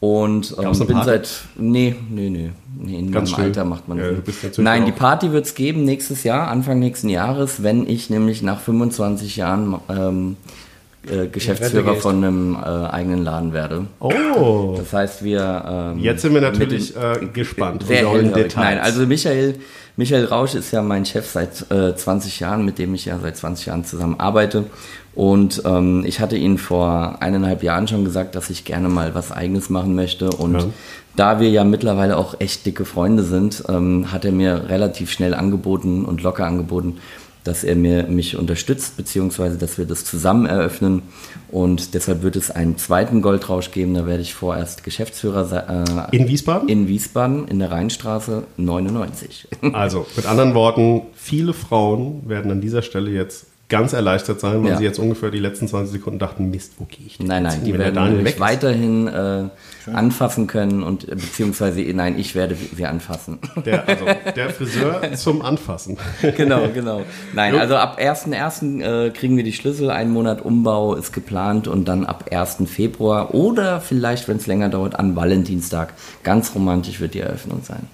und 0.01 0.55
ähm, 0.63 0.87
bin 0.87 1.03
seit 1.03 1.29
nee, 1.57 1.97
nee, 2.11 2.29
nee, 2.29 2.51
nee 2.79 2.99
in 2.99 3.11
Ganz 3.11 3.31
meinem 3.31 3.35
still. 3.35 3.45
Alter 3.47 3.65
macht 3.65 3.89
man 3.89 3.99
Ja, 3.99 4.05
Nein, 4.59 4.85
die 4.85 4.93
Party 4.93 5.33
wird 5.33 5.47
es 5.47 5.55
geben 5.55 5.85
nächstes 5.85 6.23
Jahr, 6.23 6.49
Anfang 6.49 6.79
nächsten 6.79 7.09
Jahres, 7.09 7.63
wenn 7.63 7.89
ich 7.89 8.11
nämlich 8.11 8.43
nach 8.43 8.61
25 8.61 9.37
Jahren 9.37 9.81
ähm, 9.89 10.37
äh, 11.11 11.27
Geschäftsführer 11.29 11.95
von 11.97 12.17
einem 12.17 12.55
äh, 12.55 12.67
eigenen 12.89 13.25
Laden 13.25 13.53
werde. 13.53 13.87
Oh, 14.01 14.75
Das 14.77 14.93
heißt, 14.93 15.25
wir. 15.25 15.93
Ähm, 15.95 15.99
jetzt 15.99 16.23
sind 16.23 16.35
wir 16.35 16.41
natürlich 16.41 16.95
den- 16.95 17.03
äh, 17.03 17.27
gespannt. 17.33 17.85
Sehr 17.87 18.09
und. 18.11 18.35
Details. 18.35 18.57
Nein, 18.57 18.79
also 18.79 19.07
Michael, 19.07 19.57
Michael 19.97 20.25
Rausch 20.27 20.55
ist 20.55 20.73
ja 20.73 20.83
mein 20.83 21.05
Chef 21.07 21.27
seit 21.31 21.71
äh, 21.71 21.95
20 21.95 22.41
Jahren, 22.41 22.65
mit 22.65 22.79
dem 22.79 22.95
ich 22.95 23.05
ja 23.07 23.19
seit 23.19 23.37
20 23.37 23.67
Jahren 23.67 23.85
zusammen 23.85 24.19
arbeite. 24.21 24.65
Und 25.15 25.63
ähm, 25.65 26.05
ich 26.07 26.21
hatte 26.21 26.37
ihn 26.37 26.59
vor 26.59 27.17
eineinhalb 27.21 27.63
Jahren 27.63 27.89
schon 27.89 28.05
gesagt, 28.05 28.35
dass 28.35 28.51
ich 28.51 28.65
gerne 28.67 28.91
mal 28.91 29.15
was 29.15 29.33
Eigenes 29.33 29.71
machen 29.71 29.95
möchte. 29.95 30.29
Und 30.29 30.55
Ja. 30.61 30.67
da 31.17 31.41
wir 31.41 31.49
ja 31.49 31.65
mittlerweile 31.65 32.19
auch 32.19 32.35
echt 32.39 32.67
dicke 32.67 32.85
Freunde 32.85 33.23
sind, 33.23 33.65
ähm, 33.71 34.13
hat 34.13 34.27
er 34.27 34.33
mir 34.33 34.65
relativ 34.69 35.11
schnell 35.11 35.33
angeboten 35.33 36.05
und 36.05 36.23
locker 36.23 36.45
angeboten, 36.47 36.99
dass 37.47 37.65
er 37.65 37.77
mir 37.77 38.05
mich 38.05 38.37
unterstützt, 38.37 38.97
beziehungsweise 38.97 39.59
dass 39.59 39.79
wir 39.79 39.85
das 39.85 40.05
zusammen 40.05 40.47
eröffnen. 40.47 41.03
Und 41.49 41.95
deshalb 41.95 42.23
wird 42.23 42.37
es 42.37 42.51
einen 42.51 42.77
zweiten 42.77 43.23
Goldrausch 43.23 43.71
geben. 43.71 43.95
Da 43.95 44.07
werde 44.07 44.23
ich 44.23 44.35
vorerst 44.35 44.85
Geschäftsführer 44.85 45.45
sein. 45.45 46.09
Äh, 46.13 46.17
in 46.17 46.29
Wiesbaden? 46.29 46.69
in 46.69 46.89
Wiesbaden 46.89 47.49
in 47.49 47.59
der 47.59 47.71
Rheinstraße 47.71 48.45
99. 48.57 49.49
Also, 49.73 50.07
mit 50.17 50.27
anderen 50.27 50.55
Worten, 50.55 51.03
viele 51.15 51.53
Frauen 51.53 52.29
werden 52.29 52.51
an 52.51 52.61
dieser 52.61 52.83
Stelle 52.83 53.11
jetzt 53.11 53.47
ganz 53.69 53.93
erleichtert 53.93 54.39
sein, 54.41 54.63
weil 54.63 54.71
Ja. 54.73 54.77
sie 54.79 54.85
jetzt 54.85 54.99
ungefähr 55.01 55.31
die 55.31 55.41
letzten 55.41 55.67
20 55.67 55.93
Sekunden 55.93 56.19
dachten, 56.21 56.51
Mist, 56.51 56.75
wo 56.79 56.85
gehe 56.85 57.05
ich 57.07 57.19
denn 57.19 57.27
Nein, 57.27 57.43
nein, 57.43 57.65
die 57.65 57.73
wenn 57.73 57.81
werden 57.81 57.95
Daniel 57.97 58.23
mich 58.23 58.39
weiterhin 58.39 59.09
äh, 59.09 59.45
anfassen 59.93 60.47
können 60.47 60.83
und 60.85 61.09
äh, 61.09 61.15
beziehungsweise 61.17 61.81
nein, 61.81 62.17
ich 62.19 62.35
werde 62.35 62.57
sie 62.77 62.87
anfassen. 62.87 63.39
Der, 63.65 63.89
also, 63.89 64.05
der 64.37 64.51
Friseur 64.51 65.13
zum 65.15 65.43
Anfassen. 65.43 65.97
genau, 66.37 66.69
genau. 66.73 67.03
Nein, 67.35 67.57
also 67.57 67.77
ab 67.77 67.99
1.1. 68.01 68.83
Äh, 68.83 69.11
kriegen 69.11 69.37
wir 69.37 69.45
die 69.45 69.53
Schlüssel, 69.53 69.91
ein 69.91 70.11
Monat 70.11 70.43
Umbau 70.45 70.95
ist 70.95 71.13
geplant 71.13 71.67
und 71.67 71.87
dann 71.89 72.05
ab 72.07 72.27
1. 72.31 72.59
Februar 72.67 73.35
oder 73.35 73.81
vielleicht, 73.81 74.29
wenn 74.29 74.37
es 74.37 74.47
länger 74.47 74.69
dauert, 74.69 74.97
an 74.99 75.17
Valentinstag. 75.17 75.93
Ganz 76.23 76.55
romantisch 76.55 77.01
wird 77.01 77.15
die 77.15 77.21
Eröffnung 77.21 77.63
sein. 77.65 77.89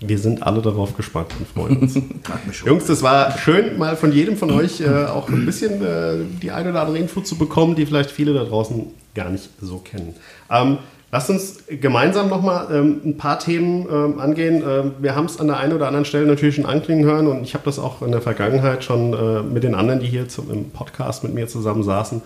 Wir 0.00 0.18
sind 0.18 0.42
alle 0.42 0.60
darauf 0.60 0.96
gespannt 0.96 1.28
und 1.38 1.48
freuen 1.48 1.78
uns. 1.78 1.94
Jungs, 2.66 2.84
das 2.84 3.02
war 3.02 3.38
schön, 3.38 3.78
mal 3.78 3.96
von 3.96 4.12
jedem 4.12 4.36
von 4.36 4.50
euch 4.50 4.80
äh, 4.80 5.06
auch 5.06 5.28
ein 5.28 5.46
bisschen 5.46 5.82
äh, 5.82 6.16
die 6.42 6.50
eine 6.50 6.70
oder 6.70 6.82
andere 6.82 6.98
Info 6.98 7.22
zu 7.22 7.36
bekommen, 7.36 7.76
die 7.76 7.86
vielleicht 7.86 8.10
viele 8.10 8.34
da 8.34 8.44
draußen 8.44 8.86
gar 9.14 9.30
nicht 9.30 9.48
so 9.60 9.78
kennen. 9.78 10.14
Ähm, 10.50 10.78
lasst 11.10 11.30
uns 11.30 11.64
gemeinsam 11.80 12.28
nochmal 12.28 12.68
ähm, 12.70 13.00
ein 13.06 13.16
paar 13.16 13.38
Themen 13.38 13.86
ähm, 13.90 14.20
angehen. 14.20 14.62
Ähm, 14.68 14.92
wir 14.98 15.16
haben 15.16 15.24
es 15.24 15.40
an 15.40 15.46
der 15.46 15.56
einen 15.56 15.72
oder 15.72 15.86
anderen 15.86 16.04
Stelle 16.04 16.26
natürlich 16.26 16.56
schon 16.56 16.66
anklingen 16.66 17.06
hören 17.06 17.26
und 17.26 17.42
ich 17.42 17.54
habe 17.54 17.64
das 17.64 17.78
auch 17.78 18.02
in 18.02 18.12
der 18.12 18.20
Vergangenheit 18.20 18.84
schon 18.84 19.14
äh, 19.14 19.42
mit 19.42 19.64
den 19.64 19.74
anderen, 19.74 20.00
die 20.00 20.06
hier 20.06 20.28
zum, 20.28 20.50
im 20.50 20.70
Podcast 20.70 21.24
mit 21.24 21.32
mir 21.32 21.48
zusammen 21.48 21.82
saßen, 21.82 22.20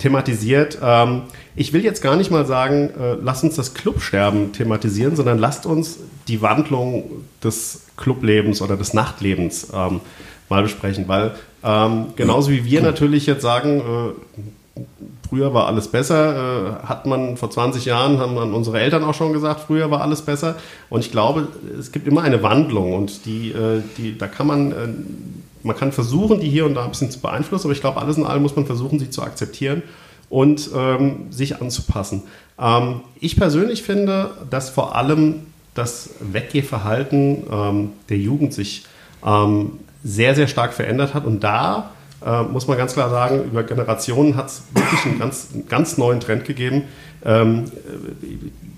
thematisiert. 0.00 0.78
Ähm, 0.82 1.22
ich 1.54 1.72
will 1.72 1.84
jetzt 1.84 2.02
gar 2.02 2.16
nicht 2.16 2.30
mal 2.30 2.46
sagen, 2.46 2.90
äh, 2.98 3.14
lasst 3.22 3.44
uns 3.44 3.56
das 3.56 3.74
Clubsterben 3.74 4.52
thematisieren, 4.52 5.14
sondern 5.14 5.38
lasst 5.38 5.66
uns 5.66 5.98
die 6.26 6.42
Wandlung 6.42 7.24
des 7.42 7.82
Clublebens 7.96 8.62
oder 8.62 8.76
des 8.76 8.94
Nachtlebens 8.94 9.68
ähm, 9.72 10.00
mal 10.48 10.62
besprechen, 10.62 11.06
weil 11.06 11.32
ähm, 11.62 12.06
genauso 12.16 12.50
wie 12.50 12.64
wir 12.64 12.82
natürlich 12.82 13.26
jetzt 13.26 13.42
sagen, 13.42 13.80
äh, 13.80 14.80
früher 15.28 15.54
war 15.54 15.66
alles 15.66 15.88
besser, 15.88 16.80
äh, 16.82 16.86
hat 16.86 17.06
man 17.06 17.36
vor 17.36 17.50
20 17.50 17.84
Jahren, 17.84 18.18
haben 18.18 18.34
dann 18.34 18.52
unsere 18.52 18.80
Eltern 18.80 19.04
auch 19.04 19.14
schon 19.14 19.32
gesagt, 19.32 19.60
früher 19.60 19.90
war 19.90 20.00
alles 20.00 20.22
besser. 20.22 20.56
Und 20.88 21.00
ich 21.00 21.12
glaube, 21.12 21.48
es 21.78 21.92
gibt 21.92 22.08
immer 22.08 22.22
eine 22.22 22.42
Wandlung 22.42 22.94
und 22.94 23.26
die, 23.26 23.50
äh, 23.50 23.82
die, 23.96 24.18
da 24.18 24.26
kann 24.26 24.46
man, 24.46 24.72
äh, 24.72 24.88
man 25.62 25.76
kann 25.76 25.92
versuchen, 25.92 26.40
die 26.40 26.48
hier 26.48 26.66
und 26.66 26.74
da 26.74 26.84
ein 26.84 26.90
bisschen 26.90 27.10
zu 27.10 27.20
beeinflussen, 27.20 27.66
aber 27.66 27.72
ich 27.72 27.80
glaube, 27.80 28.00
alles 28.00 28.16
in 28.16 28.24
allem 28.24 28.42
muss 28.42 28.56
man 28.56 28.66
versuchen, 28.66 28.98
sie 28.98 29.10
zu 29.10 29.22
akzeptieren 29.22 29.82
und 30.28 30.70
ähm, 30.74 31.26
sich 31.30 31.60
anzupassen. 31.60 32.22
Ähm, 32.58 33.00
ich 33.18 33.36
persönlich 33.36 33.82
finde, 33.82 34.30
dass 34.48 34.70
vor 34.70 34.96
allem 34.96 35.46
das 35.74 36.10
Weggehverhalten 36.20 37.44
ähm, 37.50 37.92
der 38.08 38.18
Jugend 38.18 38.54
sich 38.54 38.84
ähm, 39.24 39.72
sehr, 40.02 40.34
sehr 40.34 40.46
stark 40.46 40.72
verändert 40.72 41.14
hat 41.14 41.24
und 41.24 41.44
da 41.44 41.90
äh, 42.24 42.42
muss 42.42 42.66
man 42.66 42.76
ganz 42.76 42.92
klar 42.94 43.10
sagen, 43.10 43.44
über 43.44 43.62
Generationen 43.62 44.36
hat 44.36 44.46
es 44.48 44.62
wirklich 44.74 45.06
einen 45.06 45.18
ganz, 45.18 45.48
einen 45.52 45.68
ganz 45.68 45.98
neuen 45.98 46.20
Trend 46.20 46.44
gegeben. 46.44 46.84
Ähm, 47.24 47.64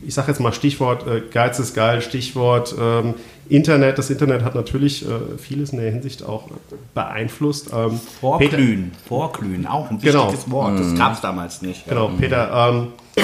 ich 0.05 0.15
sage 0.15 0.29
jetzt 0.33 0.41
mal 0.41 0.53
Stichwort 0.53 1.07
äh, 1.07 1.23
Geiz 1.33 1.59
ist 1.59 1.75
geil, 1.75 2.03
Stichwort 2.03 2.75
ähm, 2.81 3.15
Internet. 3.49 3.99
Das 3.99 4.11
Internet 4.11 4.43
hat 4.43 4.55
natürlich 4.55 5.05
äh, 5.07 5.39
vieles 5.39 5.71
in 5.71 5.79
der 5.79 5.91
Hinsicht 5.93 6.25
auch 6.25 6.49
beeinflusst. 6.95 7.71
Ähm, 7.73 8.01
Peter, 8.39 8.57
Vorglühen, 8.57 8.93
Vorglühen, 9.07 9.67
auch 9.67 9.91
ein 9.91 9.99
Genau. 10.01 10.27
wichtiges 10.27 10.51
Wort. 10.51 10.79
Das 10.79 10.95
gab 10.97 11.13
es 11.15 11.21
damals 11.21 11.63
nicht. 11.63 11.89
Genau, 11.89 12.11
Peter. 12.19 12.71
Ähm, 12.71 12.89
äh, 13.17 13.23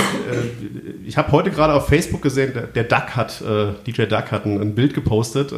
ich 1.07 1.16
habe 1.16 1.33
heute 1.33 1.50
gerade 1.50 1.74
auf 1.74 1.88
Facebook 1.88 2.22
gesehen, 2.22 2.52
der, 2.54 2.64
der 2.64 2.85
Duck 2.85 3.16
hat, 3.16 3.40
äh, 3.40 3.72
DJ 3.87 4.02
Duck 4.02 4.31
hat 4.31 4.44
ein, 4.46 4.61
ein 4.61 4.74
Bild 4.74 4.94
gepostet. 4.94 5.52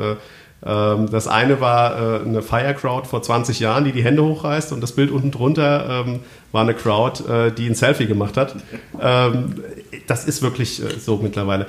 Äh, 0.65 0.81
ähm, 0.81 1.11
das 1.11 1.27
eine 1.27 1.61
war 1.61 2.21
äh, 2.21 2.25
eine 2.25 2.43
Fire 2.43 2.75
Crowd 2.75 3.09
vor 3.09 3.23
20 3.23 3.61
Jahren, 3.61 3.85
die 3.85 3.93
die 3.93 4.05
Hände 4.05 4.25
hochreißt, 4.25 4.73
und 4.73 4.81
das 4.81 4.93
Bild 4.93 5.11
unten 5.11 5.31
drunter 5.31 6.05
ähm, 6.07 6.21
war 6.53 6.63
eine 6.63 6.75
Crowd, 6.75 7.25
äh, 7.29 7.53
die 7.53 7.67
ein 7.67 7.75
Selfie 7.75 8.07
gemacht 8.07 8.37
hat. 8.37 8.57
Ähm, 9.01 9.63
das 10.07 10.25
ist 10.25 10.43
wirklich 10.43 10.83
äh, 10.83 10.99
so 10.99 11.19
mittlerweile. 11.23 11.67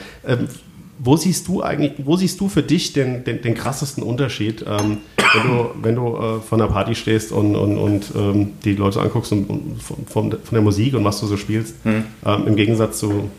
Wo 1.03 1.17
siehst 1.17 1.47
du 1.47 1.63
eigentlich, 1.63 1.93
wo 2.05 2.15
siehst 2.15 2.39
du 2.39 2.47
für 2.47 2.61
dich 2.61 2.93
den, 2.93 3.23
den, 3.23 3.41
den 3.41 3.55
krassesten 3.55 4.03
Unterschied, 4.03 4.63
wenn 4.63 5.47
du, 5.47 5.69
wenn 5.81 5.95
du 5.95 6.41
von 6.47 6.61
einer 6.61 6.71
Party 6.71 6.93
stehst 6.93 7.31
und, 7.31 7.55
und, 7.55 7.79
und 7.79 8.11
die 8.63 8.75
Leute 8.75 9.01
anguckst 9.01 9.31
und, 9.31 9.49
und 9.49 9.81
von, 9.81 10.05
von, 10.05 10.29
der 10.51 10.61
Musik 10.61 10.93
und 10.93 11.03
was 11.03 11.19
du 11.19 11.25
so 11.25 11.37
spielst, 11.37 11.73
ähm, 11.85 12.03
im 12.45 12.55
Gegensatz 12.55 12.99
zu 12.99 13.31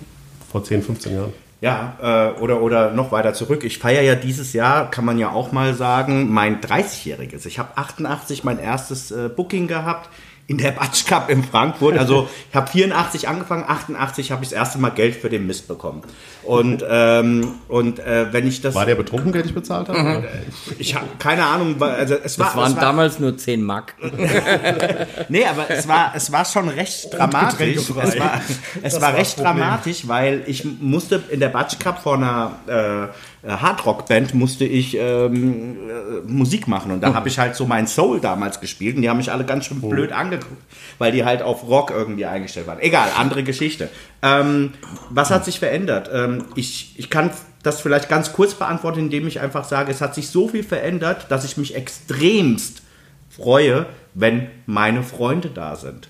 vor 0.50 0.64
10, 0.64 0.82
15 0.82 1.14
Jahren? 1.14 1.32
Ja, 1.62 1.96
äh, 2.02 2.40
oder, 2.40 2.60
oder 2.60 2.90
noch 2.90 3.12
weiter 3.12 3.34
zurück. 3.34 3.62
Ich 3.62 3.78
feiere 3.78 4.02
ja 4.02 4.16
dieses 4.16 4.52
Jahr, 4.52 4.90
kann 4.90 5.04
man 5.04 5.16
ja 5.16 5.30
auch 5.30 5.52
mal 5.52 5.74
sagen, 5.74 6.28
mein 6.28 6.60
30-jähriges. 6.60 7.46
Ich 7.46 7.60
habe 7.60 7.76
88 7.76 8.42
mein 8.42 8.58
erstes 8.58 9.12
äh, 9.12 9.28
Booking 9.28 9.68
gehabt 9.68 10.10
in 10.48 10.58
der 10.58 10.72
Batsch 10.72 11.06
Cup 11.06 11.30
in 11.30 11.44
Frankfurt. 11.44 11.96
Also 11.96 12.28
ich 12.50 12.54
habe 12.54 12.70
84 12.70 13.28
angefangen, 13.28 13.64
88 13.66 14.32
habe 14.32 14.42
ich 14.42 14.50
das 14.50 14.58
erste 14.58 14.78
Mal 14.78 14.90
Geld 14.90 15.14
für 15.16 15.30
den 15.30 15.46
Mist 15.46 15.68
bekommen. 15.68 16.02
Und, 16.42 16.84
ähm, 16.88 17.54
und 17.68 18.00
äh, 18.00 18.32
wenn 18.32 18.46
ich 18.46 18.60
das... 18.60 18.74
War 18.74 18.84
der 18.84 18.96
betrunken, 18.96 19.32
der 19.32 19.42
dich 19.42 19.54
bezahlt 19.54 19.88
hat? 19.88 19.94
oder? 19.96 20.24
ich 20.78 20.94
habe 20.94 21.06
keine 21.18 21.46
Ahnung, 21.46 21.76
weil- 21.78 21.94
also 21.94 22.16
es 22.22 22.38
war... 22.38 22.46
Das 22.46 22.56
waren 22.56 22.70
es 22.70 22.76
war, 22.76 22.82
damals 22.82 23.18
nur 23.18 23.36
10 23.36 23.62
Mark. 23.62 23.94
Nee, 25.28 25.44
aber 25.46 25.70
es 25.70 25.86
war, 25.88 26.12
es 26.14 26.32
war 26.32 26.44
schon 26.44 26.68
recht 26.68 27.12
dramatisch. 27.12 27.76
Es 27.76 28.18
war, 28.18 28.40
es 28.82 29.00
war 29.00 29.14
recht 29.14 29.38
dramatisch, 29.38 30.08
weil 30.08 30.42
ich 30.46 30.64
musste 30.80 31.22
in 31.30 31.40
der 31.40 31.48
Batsch 31.48 31.78
Cup 31.78 32.02
vor 32.02 32.16
einer 32.16 32.52
äh, 32.66 33.08
Hardrock-Band 33.44 34.34
musste 34.34 34.64
ich 34.64 34.96
ähm, 34.96 35.76
äh, 35.88 36.30
Musik 36.30 36.68
machen 36.68 36.92
und 36.92 37.00
da 37.00 37.12
habe 37.12 37.28
ich 37.28 37.38
halt 37.38 37.56
so 37.56 37.66
mein 37.66 37.88
Soul 37.88 38.20
damals 38.20 38.60
gespielt 38.60 38.96
und 38.96 39.02
die 39.02 39.10
haben 39.10 39.16
mich 39.16 39.32
alle 39.32 39.44
ganz 39.44 39.66
schön 39.66 39.80
blöd 39.80 40.12
angeguckt, 40.12 40.62
weil 40.98 41.10
die 41.10 41.24
halt 41.24 41.42
auf 41.42 41.68
Rock 41.68 41.90
irgendwie 41.90 42.26
eingestellt 42.26 42.68
waren. 42.68 42.78
Egal, 42.78 43.08
andere 43.18 43.42
Geschichte. 43.42 43.88
Ähm, 44.22 44.74
was 45.10 45.30
hat 45.30 45.44
sich 45.44 45.58
verändert? 45.58 46.08
Ähm, 46.12 46.44
ich, 46.54 46.94
ich 46.96 47.10
kann 47.10 47.30
das 47.64 47.80
vielleicht 47.80 48.08
ganz 48.08 48.32
kurz 48.32 48.54
beantworten, 48.54 49.00
indem 49.00 49.26
ich 49.26 49.40
einfach 49.40 49.64
sage, 49.64 49.90
es 49.90 50.00
hat 50.00 50.14
sich 50.14 50.28
so 50.28 50.48
viel 50.48 50.62
verändert, 50.62 51.26
dass 51.28 51.44
ich 51.44 51.56
mich 51.56 51.74
extremst 51.74 52.82
freue, 53.28 53.86
wenn 54.14 54.48
meine 54.66 55.02
Freunde 55.02 55.48
da 55.48 55.74
sind. 55.74 56.08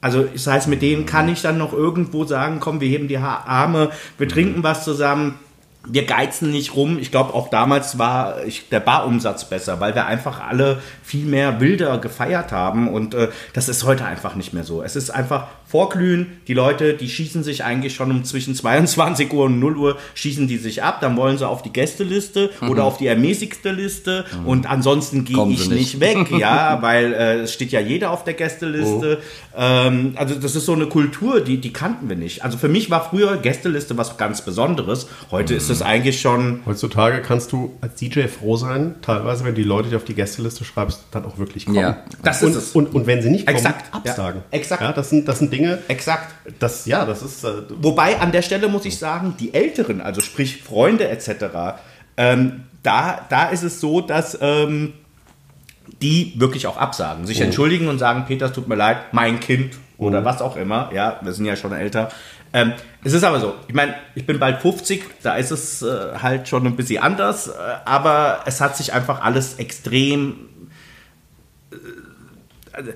Also 0.00 0.24
das 0.24 0.46
heißt, 0.46 0.68
mit 0.68 0.82
denen 0.82 1.06
kann 1.06 1.28
ich 1.28 1.42
dann 1.42 1.58
noch 1.58 1.72
irgendwo 1.72 2.24
sagen, 2.24 2.60
komm, 2.60 2.80
wir 2.80 2.88
heben 2.88 3.08
die 3.08 3.16
Arme, 3.16 3.90
wir 4.18 4.28
trinken 4.28 4.62
was 4.62 4.84
zusammen, 4.84 5.38
wir 5.86 6.04
geizen 6.04 6.50
nicht 6.50 6.74
rum. 6.74 6.98
Ich 6.98 7.10
glaube, 7.10 7.34
auch 7.34 7.48
damals 7.48 7.98
war 7.98 8.44
ich, 8.44 8.68
der 8.68 8.80
Barumsatz 8.80 9.48
besser, 9.48 9.80
weil 9.80 9.94
wir 9.94 10.06
einfach 10.06 10.40
alle 10.46 10.82
viel 11.02 11.24
mehr 11.24 11.60
wilder 11.60 11.98
gefeiert 11.98 12.52
haben 12.52 12.88
und 12.88 13.14
äh, 13.14 13.28
das 13.52 13.68
ist 13.68 13.84
heute 13.84 14.04
einfach 14.04 14.34
nicht 14.34 14.52
mehr 14.52 14.64
so. 14.64 14.82
Es 14.82 14.96
ist 14.96 15.10
einfach 15.10 15.46
vorglühen, 15.68 16.38
die 16.48 16.54
Leute, 16.54 16.94
die 16.94 17.08
schießen 17.08 17.42
sich 17.42 17.64
eigentlich 17.64 17.94
schon 17.94 18.10
um 18.10 18.24
zwischen 18.24 18.54
22 18.54 19.32
Uhr 19.32 19.44
und 19.44 19.58
0 19.58 19.76
Uhr, 19.76 19.98
schießen 20.14 20.48
die 20.48 20.56
sich 20.56 20.82
ab, 20.82 21.00
dann 21.00 21.16
wollen 21.16 21.38
sie 21.38 21.46
auf 21.46 21.62
die 21.62 21.72
Gästeliste 21.72 22.50
oder 22.68 22.84
auf 22.84 22.98
die 22.98 23.06
ermäßigste 23.06 23.70
Liste 23.70 24.24
und 24.44 24.68
ansonsten 24.68 25.24
gehe 25.24 25.48
ich 25.50 25.68
nicht 25.68 25.78
nicht. 25.78 26.00
weg, 26.00 26.30
ja, 26.38 26.80
weil 26.80 27.12
äh, 27.12 27.40
es 27.40 27.52
steht 27.52 27.72
ja 27.72 27.80
jeder 27.80 28.10
auf 28.10 28.24
der 28.24 28.34
Gästeliste. 28.34 29.18
Ähm, 29.56 30.12
also 30.16 30.34
das 30.34 30.56
ist 30.56 30.66
so 30.66 30.72
eine 30.72 30.86
Kultur, 30.86 31.40
die, 31.40 31.58
die 31.58 31.72
kannten 31.72 32.08
wir 32.08 32.16
nicht. 32.16 32.44
Also 32.44 32.58
für 32.58 32.68
mich 32.68 32.90
war 32.90 33.08
früher 33.10 33.36
Gästeliste 33.36 33.96
was 33.96 34.16
ganz 34.16 34.42
Besonderes. 34.42 35.08
Heute 35.30 35.54
ist 35.54 35.68
es 35.68 35.82
eigentlich 35.82 36.20
schon 36.20 36.60
Heutzutage 36.66 37.22
kannst 37.22 37.52
du 37.52 37.74
als 37.80 37.94
DJ 37.96 38.22
froh 38.26 38.56
sein, 38.56 38.96
teilweise, 39.02 39.44
wenn 39.44 39.54
die 39.54 39.62
Leute, 39.62 39.88
die 39.88 39.96
auf 39.96 40.04
die 40.04 40.14
Gästeliste 40.14 40.64
schreibst, 40.64 41.04
dann 41.10 41.24
auch 41.24 41.38
wirklich 41.38 41.66
kommen. 41.66 41.78
Ja, 41.78 42.04
das 42.22 42.42
und, 42.42 42.50
ist 42.50 42.56
es. 42.56 42.72
Und, 42.72 42.94
und 42.94 43.06
wenn 43.06 43.22
sie 43.22 43.30
nicht 43.30 43.46
kommen, 43.46 43.56
Exakt, 43.56 43.86
ja. 43.86 43.98
absagen. 43.98 44.42
Exakt. 44.50 44.82
Ja, 44.82 44.92
das, 44.92 45.10
sind, 45.10 45.26
das 45.26 45.38
sind 45.38 45.52
Dinge, 45.52 45.57
exakt. 45.88 46.34
das, 46.58 46.86
ja, 46.86 47.04
das 47.04 47.22
ist, 47.22 47.44
äh, 47.44 47.62
Wobei 47.70 48.18
an 48.20 48.32
der 48.32 48.42
Stelle 48.42 48.68
muss 48.68 48.84
ich 48.84 48.98
sagen, 48.98 49.34
die 49.38 49.54
Älteren, 49.54 50.00
also 50.00 50.20
sprich 50.20 50.62
Freunde 50.62 51.08
etc., 51.08 51.80
ähm, 52.16 52.64
da, 52.82 53.26
da 53.28 53.48
ist 53.48 53.62
es 53.62 53.80
so, 53.80 54.00
dass 54.00 54.38
ähm, 54.40 54.94
die 56.02 56.34
wirklich 56.36 56.66
auch 56.66 56.76
absagen, 56.76 57.26
sich 57.26 57.40
entschuldigen 57.40 57.88
und 57.88 57.98
sagen, 57.98 58.24
Peter, 58.26 58.46
es 58.46 58.52
tut 58.52 58.68
mir 58.68 58.76
leid, 58.76 59.12
mein 59.12 59.40
Kind 59.40 59.74
oder 59.96 60.24
was 60.24 60.40
auch 60.40 60.56
immer. 60.56 60.90
Ja, 60.94 61.18
wir 61.22 61.32
sind 61.32 61.44
ja 61.44 61.56
schon 61.56 61.72
älter. 61.72 62.10
Ähm, 62.52 62.72
es 63.04 63.12
ist 63.12 63.24
aber 63.24 63.40
so, 63.40 63.54
ich 63.66 63.74
meine, 63.74 63.94
ich 64.14 64.24
bin 64.24 64.38
bald 64.38 64.60
50, 64.62 65.02
da 65.22 65.36
ist 65.36 65.50
es 65.50 65.82
äh, 65.82 66.18
halt 66.22 66.48
schon 66.48 66.66
ein 66.66 66.76
bisschen 66.76 67.02
anders, 67.02 67.48
äh, 67.48 67.52
aber 67.84 68.40
es 68.46 68.60
hat 68.60 68.76
sich 68.76 68.92
einfach 68.92 69.20
alles 69.20 69.56
extrem. 69.56 70.48
Äh, 71.70 71.76
also, 72.72 72.92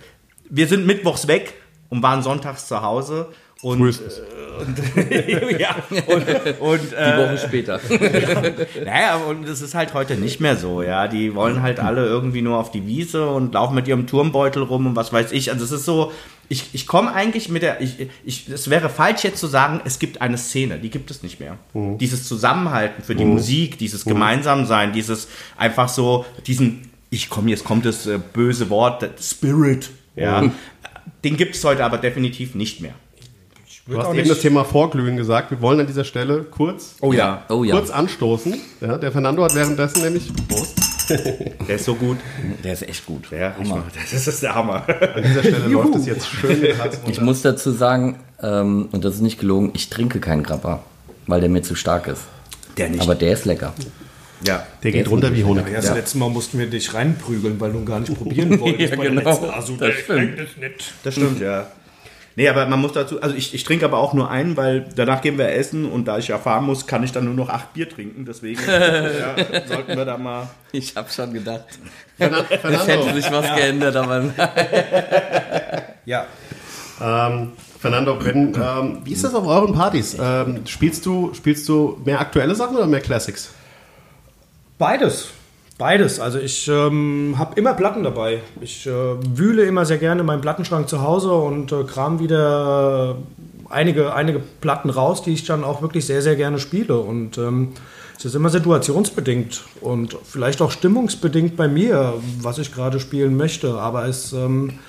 wir 0.49 0.69
sind 0.69 0.87
mittwochs 0.87 1.29
weg 1.29 1.55
und 1.93 2.03
waren 2.03 2.23
sonntags 2.23 2.67
zu 2.67 2.81
Hause. 2.81 3.27
Und, 3.61 3.79
Frühestens. 3.79 4.19
äh, 4.19 5.51
und, 5.51 5.61
ja, 5.61 5.77
und, 5.91 6.61
und 6.61 6.91
Die 6.91 6.95
äh, 6.95 7.19
Woche 7.19 7.39
später. 7.39 7.81
naja, 8.85 9.17
und 9.29 9.47
es 9.47 9.61
ist 9.61 9.75
halt 9.75 9.93
heute 9.93 10.17
nicht 10.17 10.41
mehr 10.41 10.57
so, 10.57 10.83
ja. 10.83 11.07
Die 11.07 11.35
wollen 11.35 11.63
halt 11.63 11.81
alle 11.81 12.07
irgendwie 12.07 12.41
nur 12.41 12.57
auf 12.57 12.71
die 12.71 12.87
Wiese 12.87 13.29
und 13.29 13.53
laufen 13.53 13.75
mit 13.75 13.87
ihrem 13.87 14.07
Turmbeutel 14.07 14.63
rum 14.63 14.87
und 14.87 14.97
was 14.97 15.13
weiß 15.13 15.33
ich. 15.33 15.53
Also 15.53 15.65
es 15.67 15.71
ist 15.71 15.85
so, 15.85 16.13
ich, 16.49 16.71
ich 16.73 16.87
komme 16.87 17.13
eigentlich 17.13 17.51
mit 17.51 17.63
der, 17.63 17.83
ich, 17.83 18.09
ich, 18.25 18.49
es 18.49 18.71
wäre 18.71 18.89
falsch 18.89 19.23
jetzt 19.23 19.39
zu 19.39 19.47
sagen, 19.47 19.83
es 19.85 19.99
gibt 19.99 20.23
eine 20.23 20.39
Szene, 20.39 20.79
die 20.79 20.89
gibt 20.89 21.11
es 21.11 21.23
nicht 21.23 21.39
mehr. 21.39 21.59
Dieses 21.99 22.27
Zusammenhalten 22.27 23.05
für 23.05 23.15
die 23.15 23.27
Musik, 23.27 23.77
dieses 23.77 24.07
Gemeinsamsein, 24.07 24.95
dieses 24.95 25.29
einfach 25.59 25.91
so, 25.91 26.25
diesen, 26.47 26.91
ich 27.11 27.29
komme, 27.29 27.51
jetzt 27.51 27.65
kommt 27.65 27.85
das 27.85 28.07
äh, 28.07 28.19
böse 28.33 28.71
Wort, 28.71 29.03
das 29.03 29.31
Spirit, 29.31 29.91
ja. 30.17 30.51
Den 31.25 31.37
gibt 31.37 31.55
es 31.55 31.65
heute 31.65 31.85
aber 31.85 31.99
definitiv 31.99 32.55
nicht 32.55 32.81
mehr. 32.81 32.93
Du 33.89 33.99
hast 33.99 34.15
eben 34.15 34.29
das 34.29 34.39
Thema 34.41 34.65
Vorglühen 34.65 35.17
gesagt. 35.17 35.51
Wir 35.51 35.61
wollen 35.61 35.81
an 35.81 35.87
dieser 35.89 36.05
Stelle 36.05 36.45
kurz, 36.45 36.95
Oh 37.01 37.13
ja, 37.13 37.45
Oh 37.49 37.65
ja. 37.65 37.75
kurz 37.75 37.91
anstoßen. 37.91 38.55
Ja, 38.81 38.97
der 38.97 39.11
Fernando 39.11 39.43
hat 39.43 39.55
währenddessen 39.57 40.03
nämlich 40.03 40.31
Prost. 40.49 40.79
der 41.69 41.75
ist 41.77 41.85
so 41.85 41.97
gut. 41.97 42.19
Der 42.63 42.75
ist 42.75 42.83
echt 42.83 43.05
gut. 43.07 43.31
Ja, 43.33 43.57
ich 43.61 43.69
mach, 43.69 43.83
das 44.13 44.27
ist 44.29 44.43
der 44.43 44.55
Hammer. 44.55 44.85
An 45.17 45.23
dieser 45.25 45.41
Stelle 45.41 45.67
läuft 45.67 45.97
es 45.97 46.07
jetzt 46.07 46.29
schön. 46.29 46.65
Ich 47.09 47.21
muss 47.21 47.43
dazu 47.43 47.73
sagen, 47.73 48.21
ähm, 48.41 48.89
und 48.93 49.05
das 49.05 49.15
ist 49.17 49.21
nicht 49.21 49.41
gelogen, 49.41 49.71
ich 49.75 49.91
trinke 49.91 50.21
keinen 50.21 50.45
Grappa, 50.45 50.85
weil 51.27 51.41
der 51.41 51.51
mir 51.51 51.63
zu 51.63 51.75
stark 51.75 52.07
ist. 52.07 52.23
Der 52.77 52.89
nicht. 52.89 53.03
Aber 53.03 53.17
der 53.17 53.33
ist 53.33 53.47
lecker. 53.47 53.73
Ja. 54.47 54.67
Der 54.83 54.93
geht 54.93 55.09
runter 55.09 55.35
wie 55.35 55.45
Honig. 55.45 55.67
Ja, 55.69 55.77
das 55.77 55.95
letzte 55.95 56.19
Mal 56.19 56.31
mussten 56.31 56.59
wir 56.59 56.67
dich 56.67 56.95
reinprügeln, 56.95 57.61
weil 57.61 57.73
du 57.73 57.85
gar 57.85 58.01
nicht 58.01 58.15
probieren 58.15 58.59
wolltest. 58.61 58.91
Ja, 58.91 58.97
der 58.97 59.11
genau. 59.11 59.31
letzten 59.31 59.51
Asu. 59.51 59.77
Das 59.77 59.95
stimmt. 59.95 60.39
Das 61.03 61.15
stimmt, 61.15 61.41
ja. 61.41 61.67
Nee, 62.35 62.49
aber 62.49 62.67
man 62.67 62.81
muss 62.81 62.93
dazu, 62.93 63.21
also 63.21 63.37
ich, 63.37 63.53
ich 63.55 63.63
trinke 63.63 63.85
aber 63.85 63.99
auch 63.99 64.15
nur 64.15 64.31
einen, 64.31 64.57
weil 64.57 64.87
danach 64.97 65.21
gehen 65.21 65.37
wir 65.37 65.51
essen 65.51 65.85
und 65.85 66.09
da 66.09 66.17
ich 66.17 66.29
ja 66.29 66.39
fahren 66.39 66.65
muss, 66.65 66.87
kann 66.87 67.03
ich 67.03 67.13
dann 67.13 67.27
nur 67.27 67.35
noch 67.35 67.51
acht 67.51 67.75
Bier 67.75 67.89
trinken. 67.89 68.25
Deswegen 68.25 68.61
ja, 68.67 69.37
sollten 69.67 69.97
wir 69.97 70.05
da 70.05 70.17
mal. 70.17 70.49
Ich 70.73 70.97
habe 70.97 71.11
schon 71.11 71.35
gedacht, 71.35 71.67
es 72.19 72.87
hätte 72.87 73.13
sich 73.15 73.31
was 73.31 73.55
geändert, 73.55 73.97
aber 73.97 74.25
Ja. 76.07 76.27
ähm, 77.01 77.53
Fernando 77.79 78.25
wenn, 78.25 78.55
ähm, 78.55 79.03
wie 79.05 79.13
ist 79.13 79.25
das 79.25 79.35
auf 79.35 79.47
euren 79.47 79.75
Partys? 79.75 80.17
Ähm, 80.19 80.63
spielst, 80.67 81.05
du, 81.05 81.35
spielst 81.35 81.69
du 81.69 82.01
mehr 82.05 82.21
aktuelle 82.21 82.55
Sachen 82.55 82.77
oder 82.77 82.87
mehr 82.87 83.01
Classics? 83.01 83.51
Beides. 84.83 85.29
Beides. 85.79 86.19
Also 86.19 86.41
ich 86.41 86.67
ähm, 86.67 87.37
habe 87.39 87.55
immer 87.55 87.73
Platten 87.75 88.03
dabei. 88.03 88.41
Ich 88.61 88.85
äh, 88.85 88.91
wühle 88.91 89.63
immer 89.63 89.85
sehr 89.85 89.99
gerne 89.99 90.23
in 90.23 90.27
meinem 90.27 90.41
Plattenschrank 90.41 90.89
zu 90.89 91.03
Hause 91.03 91.31
und 91.31 91.71
äh, 91.71 91.85
kram 91.85 92.19
wieder 92.19 93.15
einige, 93.71 94.13
einige 94.13 94.41
Platten 94.61 94.91
raus, 94.91 95.23
die 95.23 95.35
ich 95.35 95.45
dann 95.45 95.63
auch 95.63 95.83
wirklich 95.83 96.05
sehr, 96.05 96.21
sehr 96.21 96.35
gerne 96.35 96.59
spiele. 96.59 96.99
Und 96.99 97.39
ähm, 97.39 97.75
es 98.19 98.25
ist 98.25 98.35
immer 98.35 98.49
situationsbedingt 98.49 99.63
und 99.81 100.17
vielleicht 100.25 100.61
auch 100.61 100.73
stimmungsbedingt 100.73 101.57
bei 101.57 101.69
mir, 101.69 102.15
was 102.41 102.59
ich 102.59 102.75
gerade 102.75 102.99
spielen 102.99 103.37
möchte. 103.37 103.75
Aber 103.75 104.09
es, 104.09 104.33
ähm, 104.33 104.81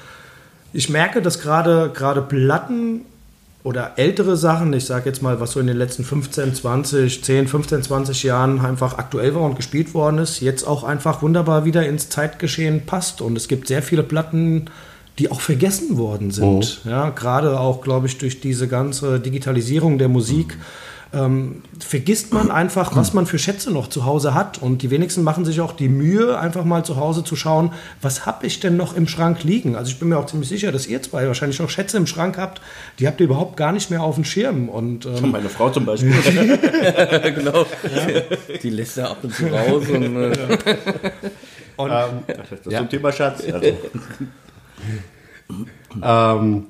ich 0.74 0.90
merke, 0.90 1.22
dass 1.22 1.40
gerade 1.40 1.92
gerade 1.94 2.24
Platten 2.24 3.06
oder 3.64 3.94
ältere 3.96 4.36
Sachen, 4.36 4.74
ich 4.74 4.86
sage 4.86 5.10
jetzt 5.10 5.22
mal, 5.22 5.40
was 5.40 5.52
so 5.52 5.60
in 5.60 5.68
den 5.68 5.78
letzten 5.78 6.04
15, 6.04 6.54
20, 6.54 7.24
10, 7.24 7.48
15, 7.48 7.84
20 7.84 8.24
Jahren 8.24 8.60
einfach 8.60 8.98
aktuell 8.98 9.34
war 9.36 9.44
und 9.44 9.56
gespielt 9.56 9.94
worden 9.94 10.18
ist, 10.18 10.42
jetzt 10.42 10.66
auch 10.66 10.84
einfach 10.84 11.22
wunderbar 11.22 11.64
wieder 11.64 11.86
ins 11.88 12.10
Zeitgeschehen 12.10 12.86
passt. 12.86 13.22
Und 13.22 13.38
es 13.38 13.48
gibt 13.48 13.70
sehr 13.70 13.82
viele 13.82 14.04
Platten, 14.04 14.66
die 15.18 15.32
auch 15.32 15.40
vergessen 15.40 15.98
worden 15.98 16.32
sind. 16.32 16.82
Ja, 16.84 17.10
gerade 17.12 17.60
auch, 17.60 17.82
glaube 17.82 18.08
ich, 18.08 18.18
durch 18.18 18.42
diese 18.42 18.68
ganze 18.68 19.20
Digitalisierung 19.20 19.98
der 19.98 20.10
Musik. 20.10 20.58
Ähm, 21.14 21.62
vergisst 21.80 22.34
man 22.34 22.50
einfach, 22.50 22.96
was 22.96 23.14
man 23.14 23.28
für 23.28 23.38
Schätze 23.38 23.72
noch 23.72 23.88
zu 23.88 24.06
Hause 24.06 24.34
hat. 24.34 24.62
Und 24.62 24.82
die 24.82 24.90
wenigsten 24.90 25.24
machen 25.24 25.46
sich 25.46 25.62
auch 25.62 25.74
die 25.74 25.88
Mühe, 25.88 26.40
einfach 26.40 26.66
mal 26.66 26.84
zu 26.84 26.98
Hause 26.98 27.24
zu 27.24 27.36
schauen, 27.36 27.72
was 28.02 28.26
habe 28.26 28.48
ich 28.48 28.60
denn 28.60 28.78
noch 28.78 28.96
im 28.96 29.08
Schrank 29.08 29.44
liegen. 29.44 29.76
Also 29.76 29.92
ich 29.92 30.00
bin 30.00 30.10
mir 30.10 30.18
auch 30.18 30.26
ziemlich 30.26 30.50
sicher, 30.50 30.72
dass 30.72 30.88
ihr 30.88 31.02
zwei 31.02 31.28
wahrscheinlich 31.28 31.60
noch 31.60 31.70
Schätze 31.70 31.98
im 31.98 32.08
Schrank 32.08 32.38
habt, 32.38 32.62
die 33.00 33.08
habt 33.08 33.20
ihr 33.20 33.26
überhaupt 33.26 33.58
gar 33.58 33.72
nicht 33.72 33.92
mehr 33.92 34.02
auf 34.02 34.16
dem 34.16 34.26
Schirm. 34.26 34.70
Und 34.70 35.06
ähm, 35.06 35.14
Meine 35.32 35.50
Frau 35.50 35.70
zum 35.70 35.86
Beispiel. 35.86 36.14
genau. 37.36 37.66
Die 38.62 38.70
lässt 38.70 38.98
er 38.98 39.12
ab 39.12 39.18
und 39.22 39.36
zu 39.36 39.46
raus. 39.46 39.88
Und, 39.88 40.16
äh, 40.16 40.58
Das 42.64 42.76
zum 42.76 42.90
Thema 42.90 43.12
Schatz. 43.12 43.44
Also, 43.52 43.62
Ähm, 46.02 46.66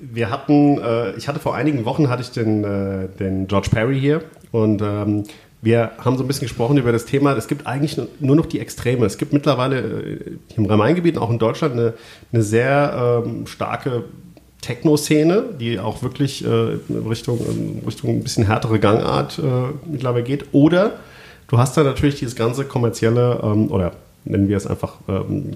wir 0.00 0.30
hatten, 0.30 0.78
äh, 0.78 1.12
ich 1.16 1.28
hatte 1.28 1.40
vor 1.40 1.54
einigen 1.54 1.84
Wochen 1.84 2.08
hatte 2.08 2.22
ich 2.22 2.30
den, 2.30 2.64
äh, 2.64 3.08
den 3.18 3.46
George 3.46 3.68
Perry 3.70 3.98
hier 3.98 4.22
und 4.52 4.82
ähm, 4.82 5.24
wir 5.60 5.90
haben 5.98 6.16
so 6.16 6.22
ein 6.22 6.28
bisschen 6.28 6.46
gesprochen 6.46 6.76
über 6.78 6.92
das 6.92 7.04
Thema. 7.04 7.32
Es 7.36 7.48
gibt 7.48 7.66
eigentlich 7.66 8.00
nur- 8.20 8.36
noch 8.36 8.46
die 8.46 8.60
Extreme. 8.60 9.04
Es 9.06 9.18
gibt 9.18 9.32
mittlerweile 9.32 9.80
äh, 9.80 10.18
im 10.56 10.66
Rhein-Main-Gebiet 10.66 11.16
und 11.16 11.22
auch 11.22 11.30
in 11.30 11.38
Deutschland 11.40 11.74
eine, 11.74 11.94
eine 12.32 12.42
sehr 12.42 13.22
ähm, 13.26 13.46
starke 13.48 14.04
Techno-Szene, 14.60 15.44
die 15.60 15.78
auch 15.80 16.02
wirklich 16.02 16.44
äh, 16.44 16.48
Richtung, 17.08 17.38
in 17.40 17.82
Richtung 17.86 18.10
ein 18.10 18.22
bisschen 18.22 18.46
härtere 18.46 18.78
Gangart 18.78 19.38
äh, 19.38 19.42
mittlerweile 19.90 20.24
geht. 20.24 20.46
Oder 20.52 20.92
du 21.48 21.58
hast 21.58 21.76
da 21.76 21.82
natürlich 21.82 22.16
dieses 22.16 22.36
ganze 22.36 22.64
kommerzielle, 22.64 23.40
ähm, 23.42 23.70
oder 23.70 23.92
nennen 24.24 24.48
wir 24.48 24.56
es 24.56 24.66
einfach 24.66 24.94
ähm, 25.08 25.52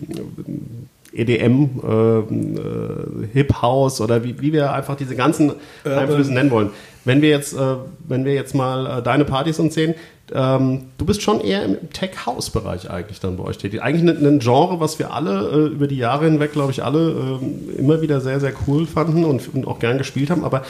EDM, 1.13 1.81
ähm, 1.87 2.57
äh, 2.57 3.27
Hip 3.33 3.63
House 3.63 4.01
oder 4.01 4.25
wie, 4.25 4.41
wie 4.41 4.53
wir 4.53 4.73
einfach 4.73 4.97
diese 4.97 5.15
ganzen 5.15 5.53
Einflüsse 5.85 6.33
nennen 6.33 6.51
wollen. 6.51 6.71
Wenn 7.05 7.21
wir 7.21 7.31
jetzt, 7.31 7.55
äh, 7.55 7.77
wenn 8.07 8.25
wir 8.25 8.35
jetzt 8.35 8.55
mal 8.55 8.99
äh, 8.99 9.03
deine 9.03 9.25
Partys 9.25 9.59
uns 9.59 9.75
sehen, 9.75 9.95
ähm, 10.35 10.85
du 10.99 11.05
bist 11.05 11.23
schon 11.23 11.41
eher 11.41 11.65
im 11.65 11.91
Tech-House-Bereich 11.91 12.91
eigentlich 12.91 13.21
dann 13.21 13.37
bei 13.37 13.45
euch 13.45 13.59
tätig. 13.59 13.83
Eigentlich 13.83 14.09
ein, 14.09 14.25
ein 14.25 14.39
Genre, 14.39 14.81
was 14.81 14.99
wir 14.99 15.13
alle 15.13 15.49
äh, 15.51 15.73
über 15.73 15.87
die 15.89 15.97
Jahre 15.97 16.25
hinweg, 16.25 16.53
glaube 16.53 16.73
ich, 16.73 16.83
alle 16.83 17.11
ähm, 17.11 17.77
immer 17.77 18.01
wieder 18.01 18.21
sehr, 18.21 18.41
sehr 18.41 18.53
cool 18.67 18.87
fanden 18.87 19.25
und, 19.25 19.53
und 19.53 19.67
auch 19.67 19.79
gern 19.79 19.99
gespielt 19.99 20.31
haben. 20.31 20.45
Aber 20.45 20.63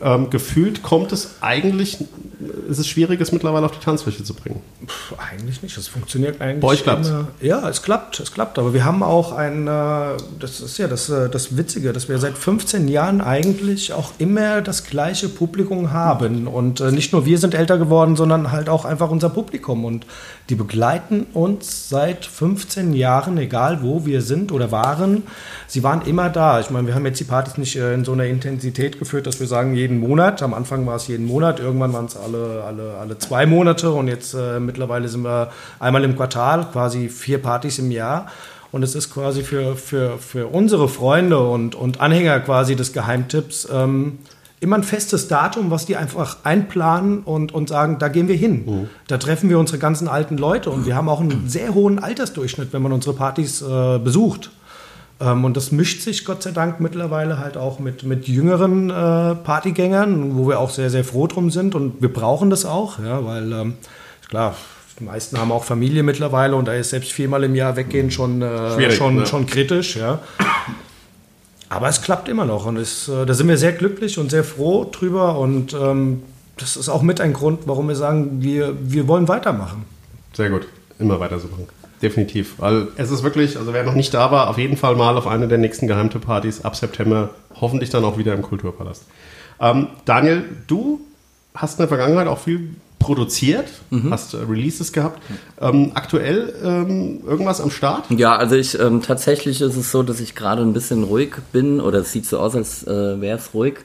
ähm, 0.00 0.30
gefühlt 0.30 0.82
kommt 0.82 1.12
es 1.12 1.36
eigentlich, 1.40 1.98
ist 2.68 2.78
es 2.78 2.86
schwierig, 2.86 3.20
es 3.20 3.32
mittlerweile 3.32 3.66
auf 3.66 3.72
die 3.72 3.84
Tanzfläche 3.84 4.22
zu 4.22 4.32
bringen. 4.34 4.60
Puh, 4.86 5.16
eigentlich 5.18 5.60
nicht. 5.62 5.76
Das 5.76 5.88
funktioniert 5.88 6.40
eigentlich. 6.40 6.60
Bei 6.60 6.68
euch 6.68 6.82
klappt's? 6.84 7.08
immer- 7.08 7.26
Ja, 7.40 7.68
es 7.68 7.82
klappt, 7.82 8.20
es 8.20 8.32
klappt. 8.32 8.58
Aber 8.60 8.72
wir 8.74 8.84
haben 8.84 9.02
auch 9.02 9.32
ein, 9.32 9.66
äh, 9.66 9.70
das 10.38 10.60
ist 10.60 10.78
ja 10.78 10.86
das, 10.86 11.08
äh, 11.08 11.28
das 11.28 11.56
Witzige, 11.56 11.92
dass 11.92 12.08
wir 12.08 12.18
seit 12.18 12.38
15 12.38 12.86
Jahren 12.86 13.20
eigentlich 13.20 13.92
auch 13.92 14.12
immer 14.18 14.60
das 14.62 14.84
gleiche 14.84 15.28
Publikum 15.28 15.92
haben. 15.92 16.46
Und 16.46 16.80
äh, 16.80 16.92
nicht 16.92 17.12
nur 17.12 17.26
wir 17.26 17.38
sind 17.38 17.54
älter 17.54 17.76
geworden, 17.78 18.14
sondern 18.14 18.52
halt 18.52 18.68
auch 18.68 18.84
einfach 18.84 19.10
unser 19.10 19.30
Publikum. 19.30 19.84
Und 19.84 20.06
die 20.48 20.54
begleiten 20.54 21.26
uns 21.34 21.88
seit 21.88 22.24
15 22.24 22.92
Jahren, 22.92 23.36
egal 23.38 23.82
wo 23.82 24.06
wir 24.06 24.22
sind 24.22 24.52
oder 24.52 24.70
waren. 24.70 25.24
Sie 25.66 25.82
waren 25.82 26.02
immer 26.02 26.30
da. 26.30 26.60
Ich 26.60 26.70
meine, 26.70 26.86
wir 26.86 26.94
haben 26.94 27.04
jetzt 27.04 27.18
die 27.18 27.24
Partys 27.24 27.58
nicht 27.58 27.74
äh, 27.76 27.94
in 27.94 28.04
so 28.04 28.12
einer 28.12 28.26
Intensität 28.26 28.98
geführt, 29.00 29.26
dass 29.26 29.40
wir 29.40 29.46
sagen, 29.48 29.74
jeden 29.74 29.87
Monat. 29.96 30.42
Am 30.42 30.52
Anfang 30.52 30.86
war 30.86 30.96
es 30.96 31.08
jeden 31.08 31.26
Monat, 31.26 31.60
irgendwann 31.60 31.94
waren 31.94 32.04
es 32.04 32.16
alle, 32.16 32.62
alle, 32.66 32.98
alle 33.00 33.16
zwei 33.16 33.46
Monate 33.46 33.90
und 33.90 34.08
jetzt 34.08 34.34
äh, 34.34 34.60
mittlerweile 34.60 35.08
sind 35.08 35.22
wir 35.22 35.50
einmal 35.80 36.04
im 36.04 36.14
Quartal, 36.14 36.66
quasi 36.70 37.08
vier 37.08 37.40
Partys 37.40 37.78
im 37.78 37.90
Jahr. 37.90 38.26
Und 38.70 38.82
es 38.82 38.94
ist 38.94 39.12
quasi 39.12 39.42
für, 39.42 39.76
für, 39.76 40.18
für 40.18 40.48
unsere 40.48 40.88
Freunde 40.88 41.38
und, 41.38 41.74
und 41.74 42.02
Anhänger 42.02 42.38
quasi 42.40 42.76
des 42.76 42.92
Geheimtipps 42.92 43.66
ähm, 43.72 44.18
immer 44.60 44.76
ein 44.76 44.82
festes 44.82 45.28
Datum, 45.28 45.70
was 45.70 45.86
die 45.86 45.96
einfach 45.96 46.38
einplanen 46.44 47.20
und, 47.20 47.54
und 47.54 47.68
sagen, 47.68 47.98
da 47.98 48.08
gehen 48.08 48.28
wir 48.28 48.36
hin. 48.36 48.64
Da 49.06 49.16
treffen 49.18 49.48
wir 49.48 49.58
unsere 49.58 49.78
ganzen 49.78 50.08
alten 50.08 50.36
Leute 50.36 50.70
und 50.70 50.84
wir 50.84 50.96
haben 50.96 51.08
auch 51.08 51.20
einen 51.20 51.48
sehr 51.48 51.74
hohen 51.74 51.98
Altersdurchschnitt, 51.98 52.72
wenn 52.72 52.82
man 52.82 52.92
unsere 52.92 53.14
Partys 53.14 53.62
äh, 53.62 53.98
besucht. 53.98 54.50
Ähm, 55.20 55.44
und 55.44 55.56
das 55.56 55.72
mischt 55.72 56.02
sich 56.02 56.24
Gott 56.24 56.42
sei 56.42 56.52
Dank 56.52 56.80
mittlerweile 56.80 57.38
halt 57.38 57.56
auch 57.56 57.78
mit, 57.78 58.02
mit 58.04 58.28
jüngeren 58.28 58.90
äh, 58.90 59.34
Partygängern, 59.34 60.36
wo 60.36 60.48
wir 60.48 60.58
auch 60.60 60.70
sehr, 60.70 60.90
sehr 60.90 61.04
froh 61.04 61.26
drum 61.26 61.50
sind. 61.50 61.74
Und 61.74 62.00
wir 62.00 62.12
brauchen 62.12 62.50
das 62.50 62.64
auch, 62.64 62.98
ja, 62.98 63.24
weil 63.24 63.52
ähm, 63.52 63.74
klar, 64.28 64.54
die 64.98 65.04
meisten 65.04 65.38
haben 65.38 65.52
auch 65.52 65.64
Familie 65.64 66.02
mittlerweile 66.02 66.56
und 66.56 66.66
da 66.66 66.74
ist 66.74 66.90
selbst 66.90 67.12
viermal 67.12 67.44
im 67.44 67.54
Jahr 67.54 67.76
weggehen 67.76 68.10
schon, 68.10 68.42
äh, 68.42 68.90
schon, 68.90 69.18
ja. 69.18 69.26
schon 69.26 69.46
kritisch. 69.46 69.96
Ja. 69.96 70.20
Aber 71.68 71.88
es 71.88 72.02
klappt 72.02 72.28
immer 72.28 72.44
noch 72.44 72.66
und 72.66 72.76
es, 72.76 73.08
äh, 73.08 73.26
da 73.26 73.34
sind 73.34 73.48
wir 73.48 73.58
sehr 73.58 73.72
glücklich 73.72 74.18
und 74.18 74.30
sehr 74.30 74.44
froh 74.44 74.84
drüber. 74.90 75.38
Und 75.38 75.74
ähm, 75.74 76.22
das 76.56 76.76
ist 76.76 76.88
auch 76.88 77.02
mit 77.02 77.20
ein 77.20 77.32
Grund, 77.32 77.60
warum 77.66 77.88
wir 77.88 77.94
sagen, 77.94 78.42
wir, 78.42 78.74
wir 78.80 79.06
wollen 79.06 79.28
weitermachen. 79.28 79.84
Sehr 80.32 80.50
gut. 80.50 80.66
Immer 80.98 81.20
weiter 81.20 81.38
so 81.38 81.48
machen. 81.48 81.68
Definitiv. 82.02 82.54
Weil 82.58 82.88
es 82.96 83.10
ist 83.10 83.22
wirklich, 83.22 83.56
also 83.56 83.72
wer 83.72 83.84
noch 83.84 83.94
nicht 83.94 84.14
da 84.14 84.30
war, 84.30 84.48
auf 84.48 84.58
jeden 84.58 84.76
Fall 84.76 84.96
mal 84.96 85.16
auf 85.16 85.26
eine 85.26 85.48
der 85.48 85.58
nächsten 85.58 85.86
Geheimtipp-Partys 85.86 86.64
ab 86.64 86.76
September, 86.76 87.30
hoffentlich 87.60 87.90
dann 87.90 88.04
auch 88.04 88.18
wieder 88.18 88.34
im 88.34 88.42
Kulturpalast. 88.42 89.04
Ähm, 89.60 89.88
Daniel, 90.04 90.44
du 90.66 91.00
hast 91.54 91.74
in 91.74 91.82
der 91.82 91.88
Vergangenheit 91.88 92.28
auch 92.28 92.38
viel 92.38 92.70
produziert, 92.98 93.68
hast 94.10 94.34
äh, 94.34 94.38
Releases 94.38 94.92
gehabt. 94.92 95.22
Ähm, 95.60 95.92
aktuell 95.94 96.54
ähm, 96.62 97.20
irgendwas 97.26 97.60
am 97.60 97.70
Start? 97.70 98.04
Ja, 98.10 98.36
also 98.36 98.56
ich 98.56 98.78
ähm, 98.78 99.02
tatsächlich 99.02 99.60
ist 99.60 99.76
es 99.76 99.90
so, 99.90 100.02
dass 100.02 100.20
ich 100.20 100.34
gerade 100.34 100.62
ein 100.62 100.72
bisschen 100.72 101.04
ruhig 101.04 101.34
bin 101.52 101.80
oder 101.80 102.00
es 102.00 102.12
sieht 102.12 102.26
so 102.26 102.38
aus, 102.38 102.54
als 102.54 102.86
äh, 102.86 103.20
wäre 103.20 103.38
es 103.38 103.54
ruhig. 103.54 103.76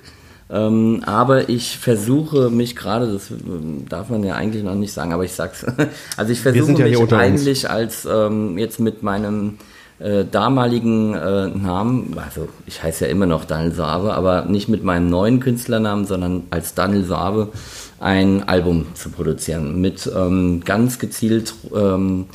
Ähm, 0.50 1.02
aber 1.06 1.50
ich 1.50 1.78
versuche 1.78 2.50
mich 2.50 2.76
gerade, 2.76 3.12
das 3.12 3.32
ähm, 3.32 3.86
darf 3.90 4.10
man 4.10 4.24
ja 4.24 4.36
eigentlich 4.36 4.64
noch 4.64 4.76
nicht 4.76 4.94
sagen, 4.94 5.14
aber 5.14 5.24
ich 5.24 5.34
sag's. 5.34 5.66
Also 6.18 6.32
ich 6.32 6.42
versuche 6.42 6.74
ja 6.74 7.00
mich 7.00 7.14
eigentlich 7.14 7.70
als 7.70 8.06
ähm, 8.06 8.58
jetzt 8.58 8.80
mit 8.80 9.04
meinem 9.04 9.58
äh, 10.00 10.26
damaligen 10.30 11.14
äh, 11.14 11.48
Namen, 11.48 12.16
also 12.18 12.50
ich 12.66 12.84
heiße 12.84 13.06
ja 13.06 13.12
immer 13.12 13.26
noch 13.26 13.46
Daniel 13.46 13.74
Sabe, 13.74 14.14
aber 14.14 14.46
nicht 14.46 14.68
mit 14.68 14.84
meinem 14.84 15.10
neuen 15.10 15.40
Künstlernamen, 15.40 16.06
sondern 16.06 16.44
als 16.50 16.74
Daniel 16.74 17.06
Sabe 17.06 17.50
ein 18.00 18.48
Album 18.48 18.88
zu 18.96 19.10
produzieren 19.10 19.80
mit 19.80 20.12
ähm, 20.14 20.62
ganz 20.66 21.00
gezielt 21.00 21.54
ähm, 21.74 22.26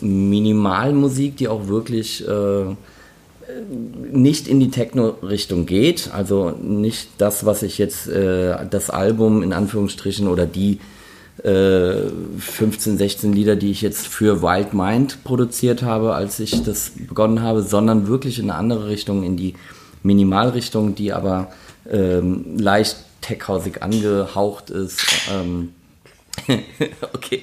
Minimalmusik, 0.00 1.36
die 1.36 1.48
auch 1.48 1.66
wirklich 1.68 2.26
äh, 2.28 2.64
nicht 4.12 4.48
in 4.48 4.60
die 4.60 4.70
Techno-Richtung 4.70 5.66
geht, 5.66 6.10
also 6.12 6.50
nicht 6.50 7.08
das, 7.18 7.44
was 7.44 7.62
ich 7.62 7.78
jetzt, 7.78 8.08
äh, 8.08 8.56
das 8.68 8.90
Album 8.90 9.42
in 9.42 9.52
Anführungsstrichen 9.52 10.28
oder 10.28 10.46
die 10.46 10.80
äh, 11.42 12.08
15, 12.38 12.96
16 12.96 13.32
Lieder, 13.32 13.56
die 13.56 13.70
ich 13.70 13.82
jetzt 13.82 14.06
für 14.06 14.42
Wild 14.42 14.72
Mind 14.72 15.24
produziert 15.24 15.82
habe, 15.82 16.14
als 16.14 16.38
ich 16.40 16.62
das 16.62 16.92
begonnen 16.96 17.42
habe, 17.42 17.62
sondern 17.62 18.06
wirklich 18.06 18.38
in 18.38 18.50
eine 18.50 18.58
andere 18.58 18.88
Richtung, 18.88 19.24
in 19.24 19.36
die 19.36 19.54
Minimalrichtung, 20.02 20.94
die 20.94 21.12
aber 21.12 21.52
ähm, 21.90 22.58
leicht 22.58 22.96
techhausig 23.20 23.82
angehaucht 23.82 24.70
ist. 24.70 25.04
Ähm, 25.32 25.72
okay. 27.12 27.42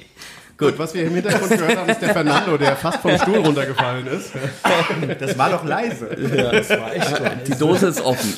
Gut, 0.56 0.78
was 0.78 0.94
wir 0.94 1.04
im 1.04 1.14
Hintergrund 1.14 1.50
gehört 1.50 1.76
haben, 1.76 1.88
ist 1.88 2.02
der 2.02 2.10
Fernando, 2.10 2.56
der 2.56 2.76
fast 2.76 2.98
vom 2.98 3.16
Stuhl 3.18 3.38
runtergefallen 3.38 4.06
ist. 4.06 4.30
Das 5.18 5.36
war 5.36 5.50
doch 5.50 5.64
leise. 5.64 6.08
Die 7.46 7.58
Dose 7.58 7.88
ist 7.88 8.00
offen. 8.00 8.34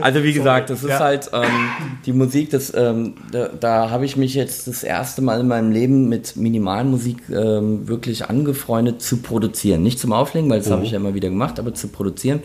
Also 0.00 0.22
wie 0.22 0.32
gesagt, 0.32 0.70
das 0.70 0.82
ist 0.82 0.98
halt 0.98 1.30
ähm, 1.32 1.70
die 2.06 2.12
Musik, 2.12 2.50
das, 2.50 2.72
ähm, 2.74 3.14
da, 3.30 3.48
da 3.48 3.90
habe 3.90 4.04
ich 4.04 4.16
mich 4.16 4.34
jetzt 4.34 4.66
das 4.66 4.82
erste 4.82 5.22
Mal 5.22 5.40
in 5.40 5.48
meinem 5.48 5.72
Leben 5.72 6.08
mit 6.08 6.36
Minimalmusik 6.36 7.18
ähm, 7.30 7.88
wirklich 7.88 8.28
angefreundet 8.28 9.02
zu 9.02 9.18
produzieren. 9.18 9.82
Nicht 9.82 9.98
zum 9.98 10.12
Auflegen, 10.12 10.48
weil 10.50 10.60
das 10.60 10.70
habe 10.70 10.84
ich 10.84 10.92
ja 10.92 10.96
immer 10.96 11.14
wieder 11.14 11.28
gemacht, 11.28 11.58
aber 11.58 11.74
zu 11.74 11.88
produzieren. 11.88 12.42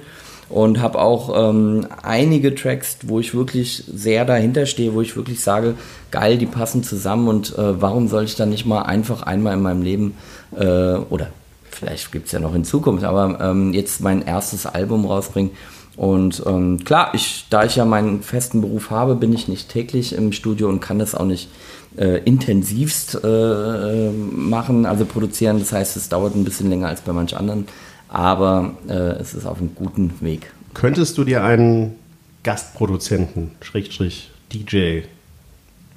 Und 0.48 0.80
habe 0.80 1.00
auch 1.00 1.50
ähm, 1.50 1.88
einige 2.04 2.54
Tracks, 2.54 2.98
wo 3.04 3.20
ich 3.20 3.34
wirklich 3.34 3.84
sehr 3.92 4.26
dahinter 4.26 4.68
stehe, 4.68 4.94
wo 4.94 5.02
ich 5.02 5.16
wirklich 5.16 5.42
sage, 5.42 5.74
geil, 6.12 6.38
die 6.38 6.46
passen 6.46 6.84
zusammen 6.84 7.28
und 7.28 7.58
äh, 7.58 7.82
warum 7.82 8.08
soll 8.08 8.26
ich 8.26 8.36
dann 8.36 8.50
nicht 8.50 8.66
mal 8.66 8.84
einfach 8.84 9.24
einmal 9.24 9.56
in 9.56 9.62
meinem 9.62 9.82
Leben 9.82 10.16
äh, 10.56 10.96
oder 11.10 11.30
vielleicht 11.72 12.12
gibt 12.12 12.28
es 12.28 12.32
ja 12.32 12.40
noch 12.40 12.56
in 12.56 12.64
Zukunft, 12.64 13.04
aber 13.04 13.40
ähm, 13.42 13.74
jetzt 13.74 14.02
mein 14.02 14.22
erstes 14.22 14.66
Album 14.66 15.06
rausbringen. 15.06 15.52
Und 15.98 16.44
ähm, 16.46 16.84
klar, 16.84 17.12
ich, 17.14 17.46
da 17.50 17.64
ich 17.64 17.78
ja 17.78 17.86
meinen 17.86 18.22
festen 18.22 18.62
Beruf 18.62 18.90
habe, 18.90 19.16
bin 19.16 19.34
ich 19.34 19.48
nicht 19.48 19.70
täglich 19.70 20.14
im 20.14 20.32
Studio 20.32 20.68
und 20.68 20.82
kann 20.82 21.00
das 21.00 21.16
auch 21.16 21.26
nicht 21.26 21.50
äh, 21.98 22.20
intensivst 22.26 23.18
äh, 23.24 23.28
äh, 23.28 24.12
machen, 24.12 24.86
also 24.86 25.06
produzieren. 25.06 25.60
Das 25.60 25.72
heißt, 25.72 25.96
es 25.96 26.10
dauert 26.10 26.36
ein 26.36 26.44
bisschen 26.44 26.70
länger 26.70 26.88
als 26.88 27.02
bei 27.02 27.14
manch 27.14 27.36
anderen, 27.38 27.68
aber 28.16 28.76
äh, 28.88 28.94
es 29.20 29.34
ist 29.34 29.46
auf 29.46 29.60
einem 29.60 29.76
guten 29.76 30.14
Weg. 30.22 30.54
Könntest 30.74 31.18
du 31.18 31.26
dir 31.26 31.44
einen 31.44 31.96
Gastproduzenten, 32.44 33.52
Schrägstrich 33.60 34.32
DJ, 34.54 35.02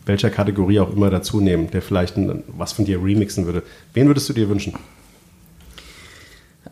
welcher 0.05 0.31
Kategorie 0.31 0.81
auch 0.81 0.93
immer 0.93 1.11
dazu 1.11 1.41
nehmen, 1.41 1.71
der 1.71 1.81
vielleicht 1.81 2.17
was 2.49 2.73
von 2.73 2.85
dir 2.85 3.01
remixen 3.01 3.47
würde? 3.47 3.63
Wen 3.95 4.09
würdest 4.09 4.29
du 4.29 4.33
dir 4.33 4.49
wünschen? 4.49 4.75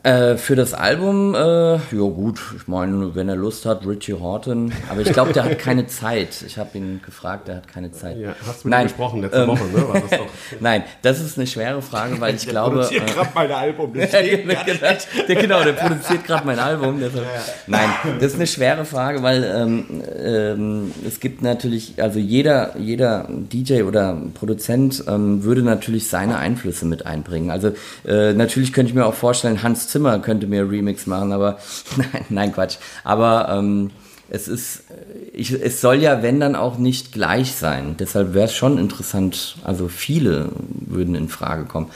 Äh, 0.02 0.36
für 0.36 0.56
das 0.56 0.74
Album, 0.74 1.34
äh, 1.34 1.38
ja 1.38 1.78
gut, 1.90 2.40
ich 2.56 2.68
meine, 2.68 3.14
wenn 3.14 3.28
er 3.28 3.36
Lust 3.36 3.66
hat, 3.66 3.86
Richie 3.86 4.14
Horton. 4.14 4.72
Aber 4.90 5.00
ich 5.00 5.12
glaube, 5.12 5.32
der 5.32 5.44
hat 5.44 5.58
keine 5.58 5.86
Zeit. 5.88 6.42
Ich 6.46 6.58
habe 6.58 6.76
ihn 6.78 7.00
gefragt, 7.04 7.48
der 7.48 7.56
hat 7.56 7.68
keine 7.68 7.90
Zeit. 7.92 8.16
Ja, 8.18 8.34
hast 8.46 8.64
du 8.64 8.68
mit 8.68 8.78
ihm 8.78 8.82
gesprochen 8.84 9.20
letzte 9.22 9.38
ähm, 9.38 9.48
Woche, 9.48 9.64
ne? 9.64 9.88
War 9.88 10.00
das 10.00 10.10
doch. 10.10 10.26
Nein, 10.60 10.84
das 11.02 11.20
ist 11.20 11.38
eine 11.38 11.46
schwere 11.46 11.82
Frage, 11.82 12.20
weil 12.20 12.34
ich 12.34 12.46
glaube. 12.46 12.88
äh, 12.90 13.00
gerade 13.00 13.30
mein 13.34 13.50
Album. 13.50 13.92
Ja, 14.06 14.62
genau, 14.62 14.80
der, 15.28 15.36
genau, 15.36 15.64
der 15.64 15.72
produziert 15.72 16.24
gerade 16.24 16.46
mein 16.46 16.58
Album. 16.58 17.00
Deshalb. 17.00 17.26
Nein, 17.66 17.88
das 18.20 18.32
ist 18.32 18.36
eine 18.36 18.46
schwere 18.46 18.84
Frage, 18.84 19.22
weil 19.22 19.44
ähm, 19.44 20.02
ähm, 20.16 20.92
es 21.06 21.20
gibt 21.20 21.42
natürlich, 21.42 22.00
also 22.02 22.18
jeder, 22.18 22.76
jeder 22.78 23.28
DJ 23.28 23.82
oder 23.82 24.16
Produzent 24.34 25.04
ähm, 25.08 25.44
würde 25.44 25.62
natürlich 25.62 26.08
seine 26.08 26.38
Einflüsse 26.38 26.86
mit 26.86 27.06
einbringen. 27.06 27.50
Also 27.50 27.72
äh, 28.06 28.32
natürlich 28.32 28.72
könnte 28.72 28.90
ich 28.90 28.94
mir 28.94 29.06
auch 29.06 29.14
vorstellen, 29.14 29.62
Hans 29.62 29.85
Zimmer 29.88 30.18
könnte 30.18 30.46
mir 30.46 30.68
Remix 30.68 31.06
machen, 31.06 31.32
aber 31.32 31.58
nein, 31.96 32.24
nein 32.28 32.52
Quatsch. 32.52 32.76
Aber 33.04 33.48
ähm, 33.50 33.90
es 34.28 34.48
ist, 34.48 34.84
ich, 35.32 35.52
es 35.52 35.80
soll 35.80 36.02
ja, 36.02 36.22
wenn 36.22 36.40
dann 36.40 36.56
auch 36.56 36.78
nicht 36.78 37.12
gleich 37.12 37.52
sein. 37.52 37.96
Deshalb 37.98 38.34
wäre 38.34 38.46
es 38.46 38.54
schon 38.54 38.78
interessant. 38.78 39.56
Also 39.64 39.88
viele 39.88 40.50
würden 40.70 41.14
in 41.14 41.28
Frage 41.28 41.64
kommen. 41.64 41.88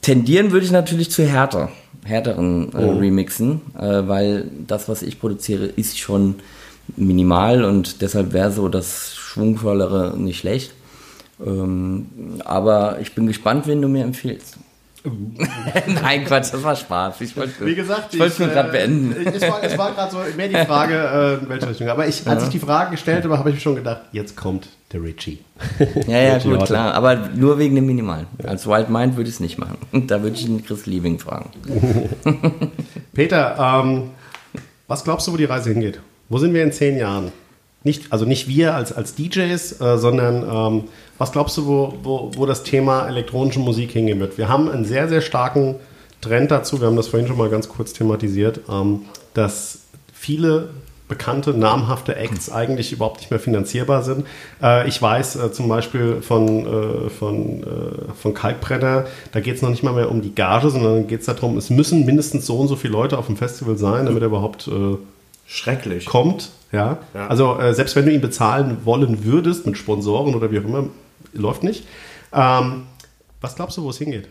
Tendieren 0.00 0.52
würde 0.52 0.64
ich 0.64 0.72
natürlich 0.72 1.10
zu 1.10 1.24
härter, 1.24 1.70
härteren 2.04 2.72
äh, 2.72 2.78
Remixen, 2.78 3.60
äh, 3.78 4.06
weil 4.06 4.50
das, 4.66 4.88
was 4.88 5.02
ich 5.02 5.20
produziere, 5.20 5.66
ist 5.66 5.98
schon 5.98 6.36
minimal 6.96 7.64
und 7.64 8.02
deshalb 8.02 8.32
wäre 8.32 8.52
so 8.52 8.68
das 8.68 9.14
Schwungvollere 9.14 10.16
nicht 10.16 10.38
schlecht. 10.38 10.72
Ähm, 11.44 12.06
aber 12.44 13.00
ich 13.00 13.14
bin 13.14 13.26
gespannt, 13.26 13.66
wen 13.66 13.82
du 13.82 13.88
mir 13.88 14.04
empfiehlst. 14.04 14.58
Nein, 15.86 16.24
Quatsch, 16.24 16.52
das 16.52 16.62
war 16.62 16.74
Spaß. 16.74 17.20
Ich 17.20 17.36
wollte 17.36 17.66
Wie 17.66 17.74
gesagt, 17.74 18.14
ich 18.14 18.18
wollte 18.20 18.32
es 18.32 18.38
nur 18.38 18.48
äh, 18.48 18.52
gerade 18.52 18.70
beenden. 18.70 19.26
Es 19.34 19.42
war, 19.42 19.60
war 19.78 19.92
gerade 19.92 20.10
so 20.10 20.18
mehr 20.36 20.48
die 20.48 20.54
Frage, 20.54 20.94
äh, 20.94 21.42
in 21.42 21.48
welche 21.48 21.68
Richtung. 21.68 21.88
Aber 21.88 22.08
ich, 22.08 22.26
als 22.26 22.44
ich 22.44 22.48
die 22.48 22.58
Frage 22.58 22.92
gestellt 22.92 23.22
habe, 23.24 23.38
habe 23.38 23.50
ich 23.50 23.56
mir 23.56 23.60
schon 23.60 23.74
gedacht, 23.74 24.02
jetzt 24.12 24.34
kommt 24.34 24.68
der 24.92 25.02
Richie. 25.02 25.40
Ja, 26.06 26.18
ja, 26.20 26.34
Richie 26.34 26.48
gut, 26.48 26.60
Horton. 26.60 26.66
klar. 26.66 26.94
Aber 26.94 27.16
nur 27.34 27.58
wegen 27.58 27.74
dem 27.74 27.84
Minimal. 27.84 28.26
Als 28.44 28.66
Wild 28.66 28.88
Mind 28.88 29.16
würde 29.16 29.28
ich 29.28 29.34
es 29.36 29.40
nicht 29.40 29.58
machen. 29.58 29.76
Da 30.06 30.22
würde 30.22 30.36
ich 30.36 30.46
den 30.46 30.64
Chris 30.64 30.86
Liebing 30.86 31.18
fragen. 31.18 31.50
Peter, 33.12 33.82
ähm, 33.84 34.10
was 34.88 35.04
glaubst 35.04 35.26
du, 35.26 35.32
wo 35.32 35.36
die 35.36 35.44
Reise 35.44 35.70
hingeht? 35.70 36.00
Wo 36.30 36.38
sind 36.38 36.54
wir 36.54 36.62
in 36.62 36.72
zehn 36.72 36.96
Jahren? 36.96 37.30
Nicht, 37.84 38.12
also 38.12 38.24
nicht 38.24 38.48
wir 38.48 38.74
als, 38.74 38.92
als 38.92 39.14
DJs, 39.14 39.80
äh, 39.80 39.98
sondern 39.98 40.42
ähm, 40.42 40.84
was 41.18 41.32
glaubst 41.32 41.56
du, 41.58 41.66
wo, 41.66 41.94
wo, 42.02 42.30
wo 42.34 42.46
das 42.46 42.62
Thema 42.62 43.06
elektronische 43.06 43.60
Musik 43.60 43.92
hingehen 43.92 44.18
wird? 44.20 44.38
Wir 44.38 44.48
haben 44.48 44.70
einen 44.70 44.86
sehr, 44.86 45.08
sehr 45.08 45.20
starken 45.20 45.76
Trend 46.22 46.50
dazu, 46.50 46.80
wir 46.80 46.86
haben 46.86 46.96
das 46.96 47.08
vorhin 47.08 47.28
schon 47.28 47.36
mal 47.36 47.50
ganz 47.50 47.68
kurz 47.68 47.92
thematisiert, 47.92 48.60
ähm, 48.70 49.02
dass 49.34 49.80
viele 50.12 50.70
bekannte, 51.08 51.52
namhafte 51.52 52.16
Acts 52.16 52.50
eigentlich 52.50 52.92
überhaupt 52.92 53.18
nicht 53.20 53.30
mehr 53.30 53.38
finanzierbar 53.38 54.02
sind. 54.02 54.26
Äh, 54.62 54.88
ich 54.88 55.00
weiß 55.00 55.36
äh, 55.36 55.52
zum 55.52 55.68
Beispiel 55.68 56.22
von, 56.22 56.66
äh, 56.66 57.10
von, 57.10 57.62
äh, 57.62 58.12
von 58.16 58.32
Kalkbrenner, 58.32 59.04
da 59.32 59.40
geht 59.40 59.56
es 59.56 59.62
noch 59.62 59.68
nicht 59.68 59.82
mal 59.82 59.92
mehr 59.92 60.10
um 60.10 60.22
die 60.22 60.34
Gage, 60.34 60.70
sondern 60.70 61.06
geht 61.06 61.20
es 61.20 61.26
darum, 61.26 61.58
es 61.58 61.68
müssen 61.68 62.06
mindestens 62.06 62.46
so 62.46 62.56
und 62.56 62.68
so 62.68 62.76
viele 62.76 62.94
Leute 62.94 63.18
auf 63.18 63.26
dem 63.26 63.36
Festival 63.36 63.76
sein, 63.76 64.06
damit 64.06 64.22
er 64.22 64.28
überhaupt 64.28 64.66
äh, 64.68 64.96
Schrecklich. 65.46 66.06
kommt. 66.06 66.50
Ja? 66.74 66.98
Ja. 67.14 67.26
Also 67.28 67.58
äh, 67.58 67.72
selbst 67.74 67.96
wenn 67.96 68.06
du 68.06 68.12
ihn 68.12 68.20
bezahlen 68.20 68.78
wollen 68.84 69.24
würdest 69.24 69.66
mit 69.66 69.76
Sponsoren 69.78 70.34
oder 70.34 70.50
wie 70.50 70.58
auch 70.58 70.64
immer, 70.64 70.88
läuft 71.32 71.62
nicht. 71.62 71.86
Ähm, 72.32 72.82
was 73.40 73.54
glaubst 73.56 73.76
du, 73.78 73.82
wo 73.84 73.90
es 73.90 73.98
hingeht? 73.98 74.28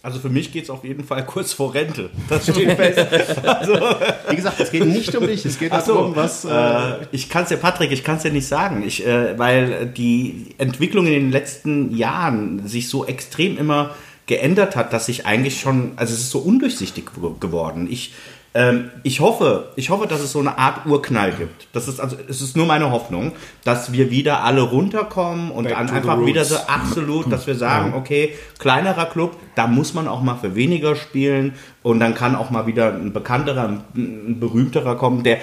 Also 0.00 0.20
für 0.20 0.28
mich 0.28 0.52
geht 0.52 0.64
es 0.64 0.70
auf 0.70 0.84
jeden 0.84 1.02
Fall 1.04 1.26
kurz 1.34 1.52
vor 1.52 1.74
Rente. 1.74 2.10
Das 2.28 2.44
steht 2.44 2.70
fest. 2.72 2.98
Wie 4.30 4.36
gesagt, 4.36 4.60
es 4.60 4.70
geht 4.70 4.86
nicht 4.86 5.14
um 5.16 5.26
dich, 5.26 5.44
es 5.44 5.58
geht 5.58 5.72
so, 5.84 5.94
darum, 5.94 6.16
was. 6.16 6.44
Äh, 6.44 7.06
ich 7.10 7.28
kann 7.28 7.42
es 7.44 7.50
ja, 7.50 7.56
Patrick, 7.56 7.90
ich 7.90 8.04
kann 8.04 8.16
es 8.16 8.22
ja 8.22 8.30
nicht 8.30 8.46
sagen, 8.46 8.84
ich, 8.86 9.04
äh, 9.04 9.36
weil 9.38 9.86
die 9.86 10.54
Entwicklung 10.58 11.06
in 11.06 11.12
den 11.12 11.32
letzten 11.32 11.96
Jahren 11.96 12.66
sich 12.68 12.88
so 12.88 13.06
extrem 13.06 13.58
immer 13.58 13.90
geändert 14.26 14.76
hat, 14.76 14.92
dass 14.92 15.06
sich 15.06 15.26
eigentlich 15.26 15.58
schon, 15.60 15.92
also 15.96 16.14
es 16.14 16.20
ist 16.20 16.30
so 16.30 16.38
undurchsichtig 16.40 17.06
ge- 17.20 17.30
geworden. 17.40 17.88
Ich, 17.90 18.12
ähm, 18.54 18.90
ich 19.02 19.20
hoffe, 19.20 19.72
ich 19.76 19.90
hoffe, 19.90 20.06
dass 20.06 20.20
es 20.20 20.32
so 20.32 20.38
eine 20.38 20.56
Art 20.56 20.86
Urknall 20.86 21.32
gibt. 21.32 21.68
Das 21.74 21.86
ist 21.86 22.00
also, 22.00 22.16
es 22.28 22.40
ist 22.40 22.56
nur 22.56 22.64
meine 22.66 22.90
Hoffnung, 22.90 23.32
dass 23.62 23.92
wir 23.92 24.10
wieder 24.10 24.42
alle 24.42 24.62
runterkommen 24.62 25.50
und 25.50 25.64
Back 25.64 25.74
dann 25.74 25.90
einfach 25.90 26.24
wieder 26.24 26.44
so 26.44 26.56
absolut, 26.56 27.30
dass 27.30 27.46
wir 27.46 27.54
sagen, 27.54 27.92
okay, 27.94 28.34
kleinerer 28.58 29.06
Club, 29.06 29.36
da 29.54 29.66
muss 29.66 29.92
man 29.92 30.08
auch 30.08 30.22
mal 30.22 30.36
für 30.36 30.54
weniger 30.54 30.96
spielen 30.96 31.54
und 31.82 32.00
dann 32.00 32.14
kann 32.14 32.34
auch 32.34 32.50
mal 32.50 32.66
wieder 32.66 32.94
ein 32.94 33.12
bekannterer, 33.12 33.80
ein, 33.94 34.40
berühmterer 34.40 34.96
kommen, 34.96 35.24
der, 35.24 35.36
äh, 35.36 35.40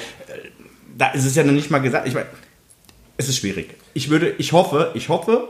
da 0.97 1.11
ist 1.11 1.25
es 1.25 1.35
ja 1.35 1.43
noch 1.43 1.53
nicht 1.53 1.69
mal 1.69 1.79
gesagt, 1.79 2.07
ich 2.07 2.15
meine, 2.15 2.27
es 3.17 3.29
ist 3.29 3.37
schwierig. 3.37 3.75
Ich 3.93 4.09
würde, 4.09 4.33
ich 4.39 4.51
hoffe, 4.51 4.91
ich 4.95 5.09
hoffe, 5.09 5.49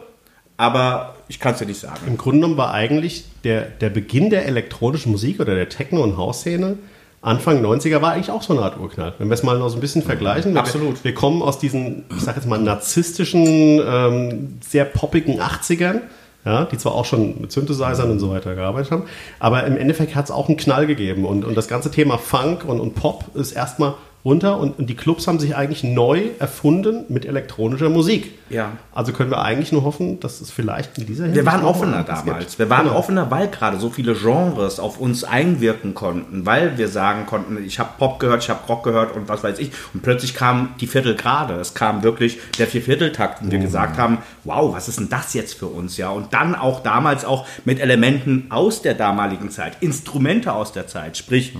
aber 0.57 1.15
ich 1.29 1.39
kann 1.39 1.53
es 1.53 1.59
dir 1.59 1.65
nicht 1.65 1.79
sagen. 1.79 2.01
Im 2.05 2.17
Grunde 2.17 2.39
genommen 2.39 2.57
war 2.57 2.73
eigentlich 2.73 3.25
der, 3.43 3.61
der 3.61 3.89
Beginn 3.89 4.29
der 4.29 4.45
elektronischen 4.45 5.11
Musik 5.11 5.39
oder 5.39 5.55
der 5.55 5.69
Techno- 5.69 6.03
und 6.03 6.17
House-Szene 6.17 6.77
Anfang 7.26 7.65
90er 7.65 8.03
war 8.03 8.13
eigentlich 8.13 8.30
auch 8.30 8.43
so 8.43 8.53
eine 8.53 8.61
Art 8.61 8.80
Urknall. 8.80 9.13
Wenn 9.17 9.30
wir 9.30 9.34
es 9.34 9.41
mal 9.41 9.57
noch 9.57 9.69
so 9.69 9.78
ein 9.78 9.82
bisschen 9.82 10.03
vergleichen. 10.03 10.53
weil 10.53 10.61
Absolut. 10.61 11.03
Wir, 11.03 11.05
wir 11.05 11.13
kommen 11.15 11.41
aus 11.41 11.57
diesen, 11.57 12.05
ich 12.15 12.21
sag 12.21 12.36
jetzt 12.36 12.47
mal, 12.47 12.59
narzisstischen, 12.59 13.82
ähm, 13.84 14.59
sehr 14.61 14.86
poppigen 14.86 15.41
80ern, 15.41 16.01
ja, 16.45 16.65
die 16.65 16.78
zwar 16.78 16.93
auch 16.93 17.05
schon 17.05 17.41
mit 17.41 17.51
Synthesizern 17.51 18.11
und 18.11 18.19
so 18.19 18.30
weiter 18.30 18.53
gearbeitet 18.53 18.91
haben, 18.91 19.03
aber 19.39 19.65
im 19.65 19.76
Endeffekt 19.76 20.13
hat 20.13 20.26
es 20.26 20.32
auch 20.32 20.49
einen 20.49 20.57
Knall 20.57 20.86
gegeben. 20.86 21.26
Und, 21.26 21.45
und 21.45 21.57
das 21.57 21.67
ganze 21.67 21.89
Thema 21.89 22.19
Funk 22.19 22.63
und, 22.63 22.80
und 22.80 22.93
Pop 22.93 23.36
ist 23.36 23.53
erstmal 23.53 23.95
runter 24.26 24.59
und, 24.59 24.80
und 24.80 24.89
die 24.89 24.95
Clubs 24.95 25.28
haben 25.28 25.39
sich 25.39 25.55
eigentlich 25.55 25.84
neu 25.84 26.23
erfunden 26.39 27.05
mit 27.09 27.26
elektronischer 27.26 27.89
Musik. 27.89 28.32
Ja. 28.49 28.71
Also 28.93 29.13
können 29.13 29.30
wir 29.30 29.41
eigentlich 29.41 29.71
nur 29.71 29.84
hoffen, 29.84 30.19
dass 30.19 30.41
es 30.41 30.49
vielleicht 30.51 30.97
in 30.97 31.05
dieser 31.05 31.26
Wir 31.26 31.28
Hinsicht 31.28 31.45
waren 31.45 31.61
noch 31.61 31.69
offener 31.69 32.03
damals. 32.03 32.39
gibt. 32.39 32.59
Wir 32.59 32.69
waren 32.69 32.86
Genau. 32.88 32.97
offener, 32.97 33.30
weil 33.30 33.47
gerade 33.49 33.80
so 33.80 33.89
viele 33.91 34.15
Genres 34.15 34.80
auf 34.80 34.99
uns 34.99 35.23
einwirken 35.23 35.93
konnten, 35.93 36.45
weil 36.45 36.78
wir 36.78 36.88
sagen 36.88 37.26
konnten, 37.28 37.63
ich 37.63 37.78
habe 37.80 37.89
Pop 37.99 38.19
gehört, 38.19 38.43
ich 38.43 38.49
habe 38.49 38.65
Rock 38.67 38.84
gehört 38.84 39.15
und 39.15 39.30
was 39.30 39.43
weiß 39.43 39.59
ich. 39.59 39.71
Und 39.93 40.01
plötzlich 40.01 40.34
kam 40.34 40.69
die 40.82 40.88
Viertelgrade. 40.88 41.53
Es 41.55 41.73
kam 41.76 42.01
wirklich 42.03 42.39
der 42.57 42.65
Viervierteltakt 42.67 43.41
und 43.43 43.51
wir 43.51 43.59
gesagt 43.59 43.97
haben, 43.99 44.17
wow, 44.43 44.73
was 44.73 44.88
ist 44.89 44.99
denn 44.99 45.09
das 45.09 45.34
jetzt 45.36 45.53
für 45.53 45.67
uns? 45.67 45.97
Ja, 45.97 46.09
und 46.09 46.34
dann 46.34 46.55
auch 46.55 46.82
damals 46.82 47.26
auch 47.26 47.45
mit 47.63 47.80
Elementen 47.80 48.47
aus 48.49 48.82
der 48.82 48.95
damaligen 48.95 49.49
Zeit, 49.51 49.78
Instrumente 49.82 50.53
aus 50.53 50.71
der 50.71 50.88
Zeit, 50.88 51.15
sprich 51.17 51.53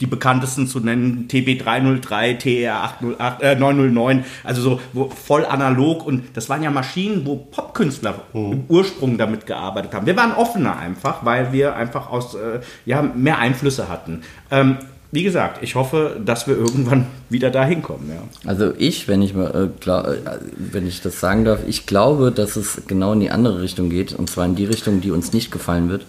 die 0.00 0.06
bekanntesten 0.06 0.66
zu 0.66 0.80
nennen, 0.80 1.26
TB303, 1.28 2.40
TR808, 2.40 3.40
äh, 3.40 3.56
909, 3.56 4.24
also 4.44 4.62
so 4.62 4.80
wo, 4.92 5.08
voll 5.08 5.44
analog 5.44 6.06
und 6.06 6.24
das 6.34 6.48
waren 6.48 6.62
ja 6.62 6.70
Maschinen, 6.70 7.26
wo 7.26 7.36
Popkünstler 7.36 8.22
im 8.32 8.64
Ursprung 8.68 9.18
damit 9.18 9.46
gearbeitet 9.46 9.94
haben. 9.94 10.06
Wir 10.06 10.16
waren 10.16 10.32
offener 10.32 10.76
einfach, 10.76 11.24
weil 11.24 11.52
wir 11.52 11.74
einfach 11.74 12.10
aus, 12.10 12.34
äh, 12.34 12.60
ja, 12.86 13.02
mehr 13.02 13.38
Einflüsse 13.38 13.88
hatten. 13.88 14.22
Ähm, 14.50 14.78
wie 15.10 15.22
gesagt, 15.22 15.62
ich 15.62 15.74
hoffe, 15.74 16.20
dass 16.22 16.46
wir 16.46 16.56
irgendwann 16.56 17.06
wieder 17.30 17.50
dahin 17.50 17.82
kommen. 17.82 18.10
Ja. 18.10 18.48
Also 18.48 18.74
ich, 18.76 19.08
wenn 19.08 19.22
ich 19.22 19.32
mal, 19.32 19.54
äh, 19.54 19.68
glaub, 19.80 20.06
äh, 20.06 20.18
wenn 20.58 20.86
ich 20.86 21.00
das 21.00 21.18
sagen 21.18 21.46
darf, 21.46 21.60
ich 21.66 21.86
glaube, 21.86 22.30
dass 22.30 22.56
es 22.56 22.82
genau 22.86 23.14
in 23.14 23.20
die 23.20 23.30
andere 23.30 23.62
Richtung 23.62 23.88
geht 23.88 24.12
und 24.12 24.28
zwar 24.28 24.44
in 24.44 24.54
die 24.54 24.66
Richtung, 24.66 25.00
die 25.00 25.10
uns 25.10 25.32
nicht 25.32 25.50
gefallen 25.50 25.88
wird, 25.88 26.04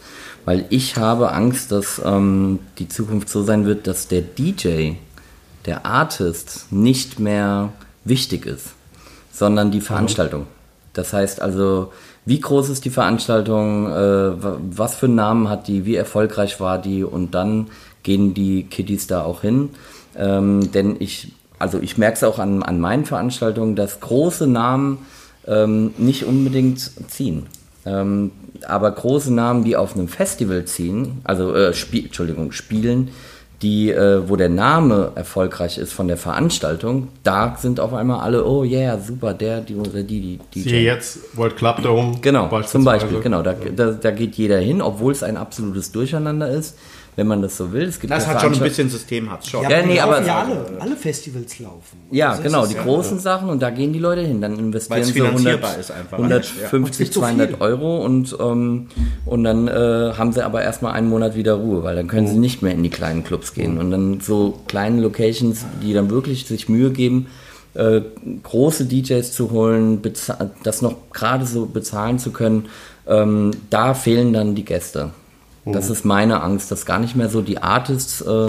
weil 0.50 0.66
ich 0.72 0.98
habe 0.98 1.32
Angst, 1.32 1.72
dass 1.72 2.02
ähm, 2.04 2.58
die 2.80 2.88
Zukunft 2.90 3.30
so 3.30 3.44
sein 3.44 3.68
wird, 3.68 3.86
dass 3.86 4.08
der 4.08 4.22
DJ, 4.22 4.94
der 5.68 5.86
Artist 5.86 6.66
nicht 6.72 7.20
mehr 7.20 7.72
wichtig 8.04 8.48
ist, 8.48 8.70
sondern 9.32 9.70
die 9.70 9.80
Veranstaltung. 9.80 10.48
Das 10.94 11.14
heißt 11.14 11.40
also, 11.40 11.94
wie 12.26 12.40
groß 12.40 12.70
ist 12.70 12.84
die 12.84 12.90
Veranstaltung, 12.90 13.92
äh, 13.92 14.44
wa- 14.44 14.58
was 14.72 14.96
für 14.96 15.06
einen 15.06 15.14
Namen 15.14 15.50
hat 15.50 15.68
die, 15.68 15.86
wie 15.86 15.94
erfolgreich 15.96 16.60
war 16.60 16.80
die 16.82 17.04
und 17.04 17.36
dann 17.36 17.68
gehen 18.02 18.34
die 18.34 18.64
Kiddies 18.64 19.06
da 19.06 19.22
auch 19.22 19.42
hin. 19.42 19.70
Ähm, 20.18 20.72
denn 20.72 20.96
ich, 20.98 21.32
also 21.60 21.78
ich 21.80 22.00
merke 22.00 22.16
es 22.16 22.24
auch 22.24 22.40
an, 22.40 22.64
an 22.64 22.80
meinen 22.80 23.06
Veranstaltungen, 23.06 23.76
dass 23.76 24.00
große 24.00 24.48
Namen 24.48 24.98
ähm, 25.46 25.94
nicht 26.00 26.24
unbedingt 26.26 26.90
ziehen. 27.08 27.46
Ähm, 27.90 28.32
aber 28.68 28.92
große 28.92 29.34
Namen, 29.34 29.64
die 29.64 29.76
auf 29.76 29.96
einem 29.96 30.08
Festival 30.08 30.66
ziehen, 30.66 31.22
also 31.24 31.56
äh, 31.56 31.74
Spie 31.74 32.06
Entschuldigung, 32.06 32.52
spielen, 32.52 33.10
die, 33.62 33.92
äh, 33.92 34.30
wo 34.30 34.36
der 34.36 34.50
Name 34.50 35.12
erfolgreich 35.16 35.78
ist 35.78 35.92
von 35.92 36.08
der 36.08 36.18
Veranstaltung, 36.18 37.10
da 37.24 37.58
sind 37.58 37.80
auf 37.80 37.94
einmal 37.94 38.22
alle, 38.22 38.46
oh 38.46 38.64
yeah, 38.64 38.98
super, 38.98 39.34
der, 39.34 39.62
die 39.62 39.76
oder 39.76 40.04
die, 40.04 40.40
die, 40.54 40.62
Siehe 40.62 40.82
jetzt 40.82 41.36
World 41.38 41.58
Club 41.58 41.82
Dome. 41.82 42.18
Genau, 42.22 42.62
zum. 42.62 42.86
Beispiel, 42.86 43.20
genau. 43.20 43.42
Da, 43.42 43.54
da, 43.54 43.92
da 43.92 44.12
geht 44.12 44.36
jeder 44.36 44.60
hin, 44.60 44.82
obwohl 44.82 45.12
es 45.12 45.24
ein 45.24 45.36
absolutes 45.36 45.92
Durcheinander 45.92 46.50
ist, 46.50 46.78
wenn 47.20 47.28
man 47.28 47.42
das 47.42 47.58
so 47.58 47.74
will. 47.74 47.84
Es 47.84 48.00
gibt 48.00 48.12
Das 48.14 48.26
ja 48.26 48.34
hat 48.34 48.42
schon 48.42 48.54
ein 48.54 48.60
bisschen 48.62 48.90
System, 48.90 49.30
hat's 49.30 49.50
schon. 49.50 49.62
Ja, 49.64 49.82
nee, 49.86 49.94
die 49.94 50.02
aber- 50.02 50.26
ja 50.26 50.40
alle, 50.44 50.66
alle 50.80 50.96
Festivals 50.96 51.60
laufen. 51.60 51.98
Ja, 52.12 52.36
genau, 52.38 52.66
die 52.66 52.76
ja. 52.76 52.84
großen 52.84 53.20
Sachen 53.20 53.50
und 53.50 53.62
da 53.62 53.70
gehen 53.72 53.92
die 53.92 54.00
Leute 54.00 54.22
hin. 54.22 54.40
Dann 54.40 54.58
investieren 54.58 55.04
sie 55.04 55.22
100, 55.22 55.38
finanzierbar 55.38 55.78
ist 55.78 55.92
einfach. 55.92 56.18
150, 56.18 57.00
nicht 57.02 57.14
so 57.14 57.20
200 57.20 57.50
viel. 57.50 57.58
Euro 57.60 58.04
und, 58.06 58.36
ähm, 58.40 58.88
und 59.26 59.44
dann 59.44 59.68
äh, 59.68 60.14
haben 60.18 60.32
sie 60.32 60.44
aber 60.46 60.62
erstmal 60.62 60.94
einen 60.94 61.10
Monat 61.10 61.36
wieder 61.36 61.56
Ruhe, 61.56 61.84
weil 61.84 61.98
dann 61.98 62.08
können 62.08 62.28
sie 62.28 62.38
nicht 62.38 62.62
mehr 62.62 62.74
in 62.74 62.84
die 62.84 62.90
kleinen 62.90 63.26
Clubs 63.26 63.54
gehen. 63.54 63.78
Und 63.78 63.92
dann 63.92 64.22
so 64.22 64.60
kleine 64.68 65.02
Locations, 65.02 65.66
die 65.84 65.94
dann 65.94 66.10
wirklich 66.10 66.46
sich 66.48 66.70
Mühe 66.70 66.92
geben, 66.92 67.28
äh, 67.74 68.02
große 68.44 68.86
DJs 68.86 69.32
zu 69.32 69.52
holen, 69.52 70.02
das 70.64 70.82
noch 70.82 70.96
gerade 71.14 71.46
so 71.46 71.66
bezahlen 71.66 72.18
zu 72.18 72.32
können, 72.32 72.68
ähm, 73.08 73.52
da 73.70 73.94
fehlen 73.94 74.34
dann 74.34 74.56
die 74.56 74.66
Gäste. 74.66 75.12
Das 75.74 75.90
ist 75.90 76.06
meine 76.06 76.42
Angst, 76.42 76.72
dass 76.72 76.86
gar 76.86 77.00
nicht 77.00 77.16
mehr 77.16 77.30
so 77.30 77.42
die 77.42 77.60
Artists 77.62 78.22
äh, 78.22 78.48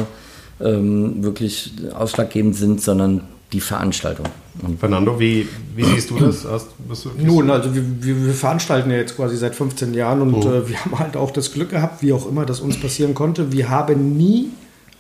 ähm, 0.61 1.23
wirklich 1.23 1.73
ausschlaggebend 1.95 2.57
sind, 2.57 2.81
sondern 2.83 3.23
die 3.53 3.61
Veranstaltung. 3.61 4.27
Und 4.63 4.79
Fernando, 4.79 5.19
wie, 5.19 5.49
wie 5.75 5.85
siehst 5.85 6.11
du 6.11 6.19
das? 6.19 6.45
Hast, 6.45 6.69
du, 7.05 7.11
Nun, 7.25 7.51
also 7.51 7.75
wir, 7.75 7.83
wir, 8.01 8.27
wir 8.27 8.35
veranstalten 8.35 8.91
ja 8.91 8.97
jetzt 8.99 9.17
quasi 9.17 9.37
seit 9.37 9.55
15 9.57 9.95
Jahren 9.95 10.21
und 10.21 10.35
Oh. 10.35 10.49
äh, 10.53 10.69
wir 10.69 10.79
haben 10.85 10.99
halt 10.99 11.17
auch 11.17 11.31
das 11.31 11.53
Glück 11.53 11.71
gehabt, 11.71 12.03
wie 12.03 12.13
auch 12.13 12.29
immer 12.29 12.47
das 12.47 12.61
uns 12.61 12.79
passieren 12.79 13.15
konnte. 13.15 13.53
Wir 13.53 13.69
haben 13.71 14.17
nie 14.17 14.51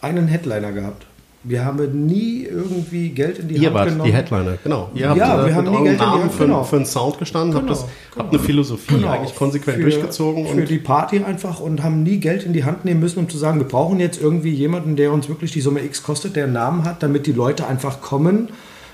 einen 0.00 0.28
Headliner 0.28 0.72
gehabt. 0.72 1.06
Wir 1.42 1.64
haben 1.64 2.04
nie 2.06 2.44
irgendwie 2.44 3.08
Geld 3.08 3.38
in 3.38 3.48
die 3.48 3.54
Ihr 3.54 3.68
Hand 3.68 3.74
wart 3.74 3.88
genommen. 3.88 4.10
die 4.10 4.14
Headliner, 4.14 4.58
genau. 4.62 4.90
Ihr 4.94 5.08
habt 5.08 5.18
Ja, 5.18 5.42
äh, 5.42 5.46
wir 5.46 5.54
haben 5.54 5.64
mit 5.70 5.72
nie 5.72 5.84
Geld 5.84 5.92
in 5.94 5.98
die 5.98 6.04
Namen 6.04 6.22
Hand, 6.24 6.32
für, 6.34 6.44
genau. 6.44 6.64
für 6.64 6.76
einen 6.76 6.84
Sound 6.84 7.18
gestanden, 7.18 7.54
habt, 7.54 7.66
Genau, 7.66 7.78
das, 7.78 7.86
genau. 8.12 8.24
habt 8.24 8.34
eine 8.34 8.42
Philosophie 8.42 8.94
Genau, 8.96 9.08
eigentlich 9.10 9.34
konsequent 9.34 9.76
für, 9.78 9.82
durchgezogen. 9.84 10.46
Für 10.46 10.52
Und 10.60 10.68
die 10.68 10.78
Party 10.78 11.20
einfach 11.24 11.60
und 11.60 11.82
haben 11.82 12.02
nie 12.02 12.18
Geld 12.18 12.44
in 12.44 12.52
die 12.52 12.64
Hand 12.64 12.84
nehmen 12.84 13.00
müssen, 13.00 13.20
um 13.20 13.28
zu 13.30 13.38
sagen, 13.38 13.58
wir 13.58 13.66
brauchen 13.66 14.00
jetzt 14.00 14.20
irgendwie 14.20 14.50
jemanden, 14.50 14.96
der 14.96 15.12
uns 15.12 15.30
wirklich 15.30 15.50
die 15.50 15.62
Summe 15.62 15.82
X 15.82 16.02
kostet, 16.02 16.36
der 16.36 16.44
einen 16.44 16.52
Namen 16.52 16.84
hat, 16.84 17.02
damit 17.02 17.26
die 17.26 17.32
Leute 17.32 17.66
einfach 17.66 18.02
kommen. 18.02 18.48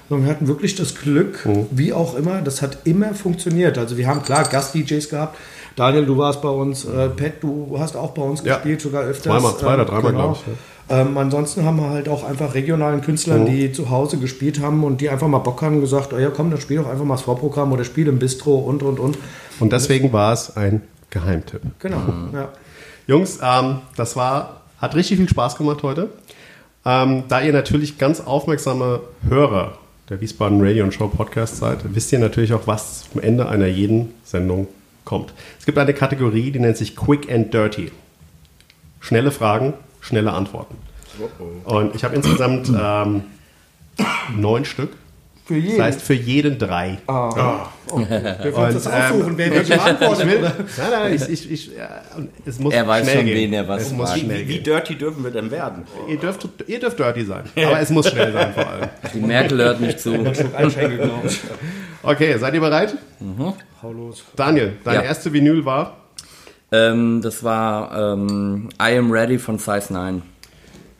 Und 0.09 0.23
wir 0.25 0.31
hatten 0.31 0.47
wirklich 0.47 0.77
das 0.77 0.95
Glück, 0.95 1.45
Mhm. 1.47 1.67
wie 1.73 1.93
auch 1.93 2.15
immer, 2.17 2.43
das 2.43 2.63
hat 2.63 2.79
immer 2.85 3.13
funktioniert. 3.13 3.77
Also 3.77 3.97
wir 3.97 4.07
haben 4.07 4.23
klar 4.23 4.45
Gast-DJs 4.45 5.09
gehabt. 5.09 5.37
Daniel, 5.75 6.07
du 6.07 6.17
warst 6.17 6.41
bei 6.43 6.49
uns, 6.49 6.85
äh, 6.85 7.09
Pat, 7.09 7.33
du 7.43 7.77
hast 7.81 7.97
auch 7.97 8.13
bei 8.13 8.23
uns 8.23 8.45
Ja. 8.45 8.55
gespielt, 8.55 8.81
sogar 8.81 9.03
öfters. 9.03 9.25
Zweimal, 9.33 9.57
zwei 9.59 9.75
oder 9.75 9.83
Ähm, 9.83 9.89
dreimal, 9.89 10.13
glaub 10.13 10.37
ich, 10.37 10.53
Ähm, 10.89 11.19
ansonsten 11.19 11.65
haben 11.65 11.79
wir 11.79 11.91
halt 11.91 12.09
auch 12.09 12.23
einfach 12.23 12.55
regionalen 12.55 13.01
Künstlern, 13.01 13.43
Mhm. 13.43 13.47
die 13.47 13.73
zu 13.73 13.91
Hause 13.91 14.19
gespielt 14.19 14.61
haben 14.61 14.85
und 14.85 15.01
die 15.01 15.09
einfach 15.11 15.27
mal 15.27 15.39
Bock 15.39 15.61
haben, 15.63 15.81
gesagt, 15.81 16.13
oh 16.13 16.19
ja 16.19 16.31
komm, 16.31 16.51
dann 16.51 16.61
spiel 16.61 16.77
doch 16.79 16.89
einfach 16.89 17.05
mal 17.05 17.15
das 17.15 17.23
Vorprogramm 17.23 17.73
oder 17.73 17.83
spiel 17.85 18.07
im 18.07 18.19
Bistro 18.21 18.57
und, 18.57 18.83
und, 18.85 19.01
und. 19.01 19.19
und 19.59 19.73
deswegen 19.73 20.13
war 20.13 20.33
es 20.33 20.57
ein 20.57 20.83
Geheimtipp. 21.11 21.63
Genau, 21.81 21.99
ja. 22.33 22.49
Jungs, 23.09 23.41
ähm, 23.43 23.79
das 23.97 24.15
war, 24.17 24.61
hat 24.79 24.95
richtig 24.95 25.19
viel 25.19 25.29
Spaß 25.29 25.57
gemacht 25.57 25.83
heute. 25.83 26.11
Ähm, 26.85 27.25
da 27.29 27.41
ihr 27.41 27.53
natürlich 27.53 27.99
ganz 27.99 28.21
aufmerksame 28.21 29.01
Hörer 29.29 29.79
der 30.09 30.21
Wiesbaden 30.21 30.61
Radio 30.65 30.85
und 30.85 30.95
Show 30.95 31.09
Podcast 31.09 31.57
seid, 31.57 31.79
wisst 31.97 32.13
ihr 32.13 32.21
natürlich 32.21 32.53
auch, 32.53 32.67
was 32.67 33.07
am 33.13 33.21
Ende 33.21 33.49
einer 33.49 33.67
jeden 33.67 34.15
Sendung 34.23 34.69
kommt. 35.05 35.33
Es 35.59 35.67
gibt 35.67 35.79
eine 35.79 35.95
Kategorie, 35.95 36.53
die 36.53 36.61
nennt 36.61 36.77
sich 36.77 36.95
Quick 36.95 37.29
and 37.33 37.53
Dirty. 37.53 37.91
Schnelle 39.01 39.33
Fragen, 39.33 39.75
schnelle 40.07 40.33
Antworten. 40.33 40.77
Und 41.65 41.95
ich 41.95 42.05
habe 42.05 42.15
insgesamt 42.15 42.69
ähm, 42.69 43.23
neun 44.37 44.65
Stück. 44.65 44.91
Für 45.47 45.55
jeden. 45.57 45.77
Das 45.79 45.87
heißt, 45.87 46.03
für 46.03 46.15
jeden 46.15 46.59
drei. 46.59 46.99
Wir 47.07 48.57
wollen 48.57 48.75
das 48.75 48.85
Und, 48.87 48.93
aussuchen, 48.93 49.29
ähm, 49.31 49.39
wer 49.39 49.51
welche 49.53 49.75
Ich 49.75 49.81
beantwortet. 49.81 50.27
will, 50.27 50.41
nein, 50.77 50.91
nein, 50.91 51.15
ich, 51.15 51.29
ich, 51.29 51.51
ich, 51.53 51.67
ja, 51.77 51.89
und 52.17 52.31
es 52.45 52.59
muss 52.59 52.75
Er 52.75 52.87
weiß 52.89 53.05
schnell 53.05 53.17
schon, 53.19 53.27
gehen. 53.27 53.37
wen 53.37 53.53
er 53.53 53.69
was 53.69 53.83
es 53.83 53.93
muss 53.93 54.13
schnell 54.19 54.41
Wie 54.41 54.55
gehen. 54.55 54.65
dirty 54.65 54.97
dürfen 54.97 55.23
wir 55.23 55.31
denn 55.31 55.49
werden? 55.53 55.85
Ihr 56.09 56.17
dürft, 56.17 56.49
ihr 56.67 56.81
dürft 56.81 56.99
dirty 56.99 57.25
sein, 57.25 57.45
aber 57.57 57.79
es 57.81 57.91
muss 57.91 58.09
schnell 58.11 58.33
sein 58.33 58.53
vor 58.55 58.69
allem. 58.69 58.89
die 59.15 59.21
Merkel 59.21 59.59
hört 59.59 59.81
nicht 59.81 60.01
zu. 60.01 60.15
Okay, 62.03 62.37
seid 62.39 62.55
ihr 62.55 62.61
bereit? 62.61 62.97
Hau 63.83 63.93
los. 63.93 64.25
Daniel, 64.35 64.73
deine 64.83 64.97
Ja. 64.99 65.03
erste 65.05 65.33
Vinyl 65.33 65.65
war 65.65 65.97
Ähm, 66.77 67.23
das 67.23 67.43
war 67.43 68.13
ähm, 68.13 68.69
I 68.81 68.99
Am 68.99 69.11
Ready 69.11 69.39
von 69.39 69.59
Size 69.59 69.93
9. 69.93 70.23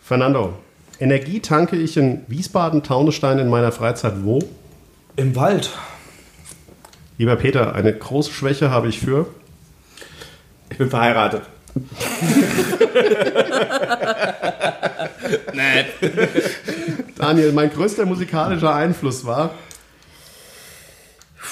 Fernando. 0.01 0.55
Energie 0.99 1.41
tanke 1.41 1.77
ich 1.77 1.97
in 1.99 2.23
Wiesbaden-Taunusstein 2.29 3.39
in 3.39 3.49
meiner 3.49 3.73
Freizeit 3.73 4.15
wo? 4.23 4.39
Im 5.17 5.37
Wald. 5.37 5.71
Lieber 7.19 7.37
Peter, 7.37 7.75
eine 7.75 7.93
große 7.93 8.33
Schwäche 8.33 8.71
habe 8.71 8.89
ich 8.89 9.01
für. 9.01 9.27
Ich 10.71 10.79
bin 10.79 10.89
verheiratet. 10.89 11.43
Daniel, 17.19 17.53
mein 17.53 17.71
größter 17.71 18.07
musikalischer 18.07 18.75
Einfluss 18.75 19.27
war. 19.27 19.51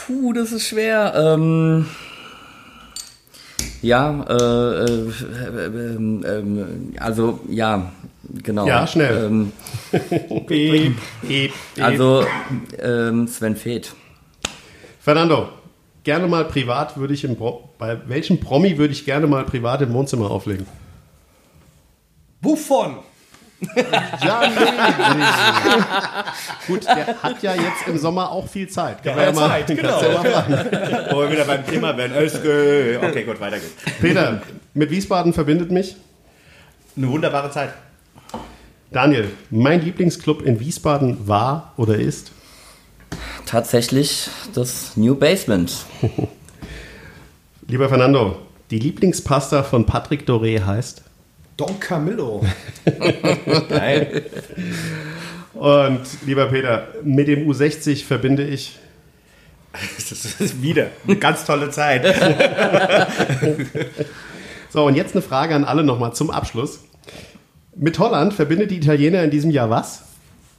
Puh, 0.06 0.32
das 0.32 0.52
ist 0.52 0.66
schwer. 0.68 1.12
Ähm, 1.16 1.86
ja, 3.84 4.24
äh, 4.28 4.84
äh, 4.84 4.86
äh, 4.86 5.66
ähm, 5.66 6.24
ähm, 6.26 6.94
also 6.98 7.40
ja, 7.48 7.92
genau. 8.42 8.66
Ja, 8.66 8.86
schnell. 8.86 9.26
Ähm, 9.26 9.52
Piep, 9.92 10.46
piep, 10.46 10.96
piep. 11.26 11.52
also 11.80 12.24
ähm, 12.78 13.28
Sven 13.28 13.56
Feth. 13.56 13.94
Fernando, 15.00 15.48
gerne 16.02 16.26
mal 16.26 16.44
privat 16.46 16.96
würde 16.96 17.14
ich 17.14 17.24
im 17.24 17.36
Pro 17.36 17.68
bei 17.78 17.98
welchem 18.08 18.40
Promi 18.40 18.78
würde 18.78 18.92
ich 18.92 19.04
gerne 19.04 19.26
mal 19.26 19.44
privat 19.44 19.82
im 19.82 19.92
Wohnzimmer 19.92 20.30
auflegen? 20.30 20.66
Wovon? 22.40 22.96
Ja, 24.24 24.42
nee. 24.48 25.24
Gut, 26.66 26.84
der 26.84 27.22
hat 27.22 27.42
ja 27.42 27.54
jetzt 27.54 27.86
im 27.86 27.98
Sommer 27.98 28.30
auch 28.30 28.48
viel 28.48 28.68
Zeit. 28.68 29.02
Kann 29.02 29.16
man 29.16 29.24
ja 29.24 29.32
mal, 29.32 29.48
Zeit, 29.48 29.66
genau. 29.66 30.02
ja. 30.02 30.46
Wo 31.10 31.20
wir 31.20 31.30
wieder 31.30 31.44
beim 31.44 31.66
Thema 31.66 31.96
werden. 31.96 32.16
Okay, 32.16 33.24
gut, 33.24 33.40
weiter 33.40 33.58
geht's. 33.58 33.74
Peter, 34.00 34.42
mit 34.74 34.90
Wiesbaden 34.90 35.32
verbindet 35.32 35.70
mich. 35.70 35.96
Eine 36.96 37.08
wunderbare 37.08 37.50
Zeit. 37.50 37.70
Daniel, 38.90 39.30
mein 39.50 39.82
Lieblingsclub 39.82 40.42
in 40.42 40.60
Wiesbaden 40.60 41.26
war 41.26 41.72
oder 41.76 41.96
ist? 41.96 42.30
Tatsächlich 43.44 44.28
das 44.54 44.96
New 44.96 45.16
Basement. 45.16 45.72
Lieber 47.66 47.88
Fernando, 47.88 48.36
die 48.70 48.78
Lieblingspasta 48.78 49.62
von 49.62 49.84
Patrick 49.86 50.28
Doré 50.28 50.64
heißt? 50.64 51.02
Don 51.56 51.78
Camillo. 51.80 52.44
Geil. 53.68 54.26
Und 55.54 56.00
lieber 56.26 56.46
Peter, 56.46 56.88
mit 57.02 57.28
dem 57.28 57.48
U60 57.48 58.04
verbinde 58.04 58.44
ich. 58.44 58.78
Das 59.72 60.40
ist 60.40 60.62
wieder 60.62 60.88
eine 61.06 61.16
ganz 61.16 61.44
tolle 61.44 61.70
Zeit. 61.70 62.04
So, 64.74 64.84
und 64.84 64.96
jetzt 64.96 65.14
eine 65.14 65.22
Frage 65.22 65.54
an 65.54 65.62
alle 65.62 65.84
nochmal 65.84 66.14
zum 66.14 66.30
Abschluss. 66.30 66.80
Mit 67.76 67.96
Holland 68.00 68.34
verbindet 68.34 68.72
die 68.72 68.78
Italiener 68.78 69.22
in 69.22 69.30
diesem 69.30 69.52
Jahr 69.52 69.70
was? 69.70 70.02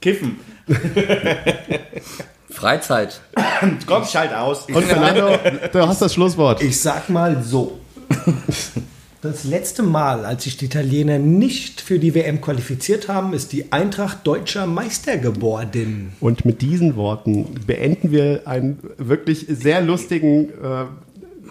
Kiffen. 0.02 0.40
Freizeit. 2.50 3.20
Komm, 3.86 4.06
schalt 4.06 4.34
aus. 4.34 4.68
Und 4.68 4.86
Fernando, 4.86 5.38
du 5.70 5.86
hast 5.86 6.02
das 6.02 6.14
Schlusswort. 6.14 6.64
Ich 6.64 6.80
sag 6.80 7.10
mal 7.10 7.44
so. 7.44 7.78
Das 9.26 9.44
letzte 9.44 9.82
Mal, 9.82 10.24
als 10.24 10.44
sich 10.44 10.56
die 10.58 10.66
Italiener 10.66 11.18
nicht 11.18 11.82
für 11.82 11.98
die 11.98 12.14
WM 12.14 12.42
qualifiziert 12.42 13.08
haben, 13.08 13.34
ist 13.34 13.54
die 13.54 13.72
Eintracht 13.72 14.20
deutscher 14.28 14.68
Meister 14.68 15.18
geworden. 15.18 16.14
Und 16.20 16.46
mit 16.46 16.62
diesen 16.62 16.96
Worten 16.96 17.48
beenden 17.66 18.12
wir 18.12 18.42
einen 18.46 18.78
wirklich 18.98 19.48
sehr 19.50 19.82
lustigen 19.82 20.50
äh, 20.50 20.86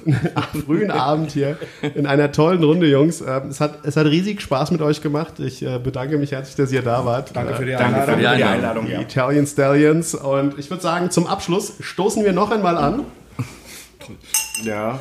frühen 0.67 0.91
Abend 0.93 1.33
hier 1.33 1.59
in 1.95 2.07
einer 2.07 2.31
tollen 2.31 2.63
Runde, 2.63 2.87
Jungs. 2.87 3.21
Äh, 3.21 3.41
es, 3.51 3.61
hat, 3.61 3.85
es 3.85 3.97
hat 3.97 4.07
riesig 4.07 4.41
Spaß 4.41 4.71
mit 4.71 4.81
euch 4.81 5.01
gemacht. 5.03 5.41
Ich 5.41 5.63
äh, 5.63 5.79
bedanke 5.79 6.17
mich 6.19 6.31
herzlich, 6.33 6.55
dass 6.55 6.71
ihr 6.71 6.83
da 6.83 7.05
wart. 7.05 7.35
Danke 7.35 7.55
für 7.55 7.65
die 7.65 7.73
Danke 7.73 8.03
für 8.03 8.13
Einladung. 8.13 8.21
die 8.21 8.27
Einladung. 8.27 8.55
Einladung. 8.55 8.87
Die 8.87 8.93
Ja. 8.93 9.01
Italian 9.01 9.47
Stallions. 9.47 10.15
Und 10.15 10.59
ich 10.59 10.71
würde 10.71 10.83
sagen, 10.83 11.11
zum 11.11 11.27
Abschluss 11.27 11.73
stoßen 11.81 12.25
wir 12.25 12.33
noch 12.33 12.51
einmal 12.51 12.77
an. 12.77 13.01
ja. 14.63 14.99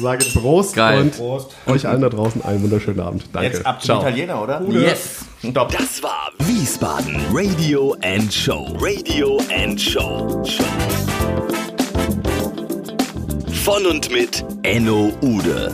Sage 0.00 0.24
Prost 0.34 0.74
Geil. 0.74 1.00
und 1.00 1.16
Prost. 1.16 1.50
euch 1.66 1.86
allen 1.86 2.00
da 2.02 2.08
draußen 2.08 2.42
einen 2.42 2.62
wunderschönen 2.62 3.00
Abend. 3.00 3.24
Danke. 3.32 3.48
Jetzt 3.48 3.66
ab 3.66 3.80
zum 3.80 3.86
Ciao. 3.86 4.00
Italiener, 4.02 4.42
oder? 4.42 4.62
Yes. 4.68 5.24
Stopp. 5.48 5.72
Das 5.72 6.02
war 6.02 6.30
Wiesbaden 6.38 7.20
Radio 7.32 7.96
and 8.02 8.32
Show. 8.32 8.76
Radio 8.80 9.38
and 9.54 9.80
Show. 9.80 10.44
Show. 10.44 10.64
Von 13.64 13.86
und 13.86 14.10
mit 14.10 14.44
Enno 14.62 15.12
Ude. 15.20 15.72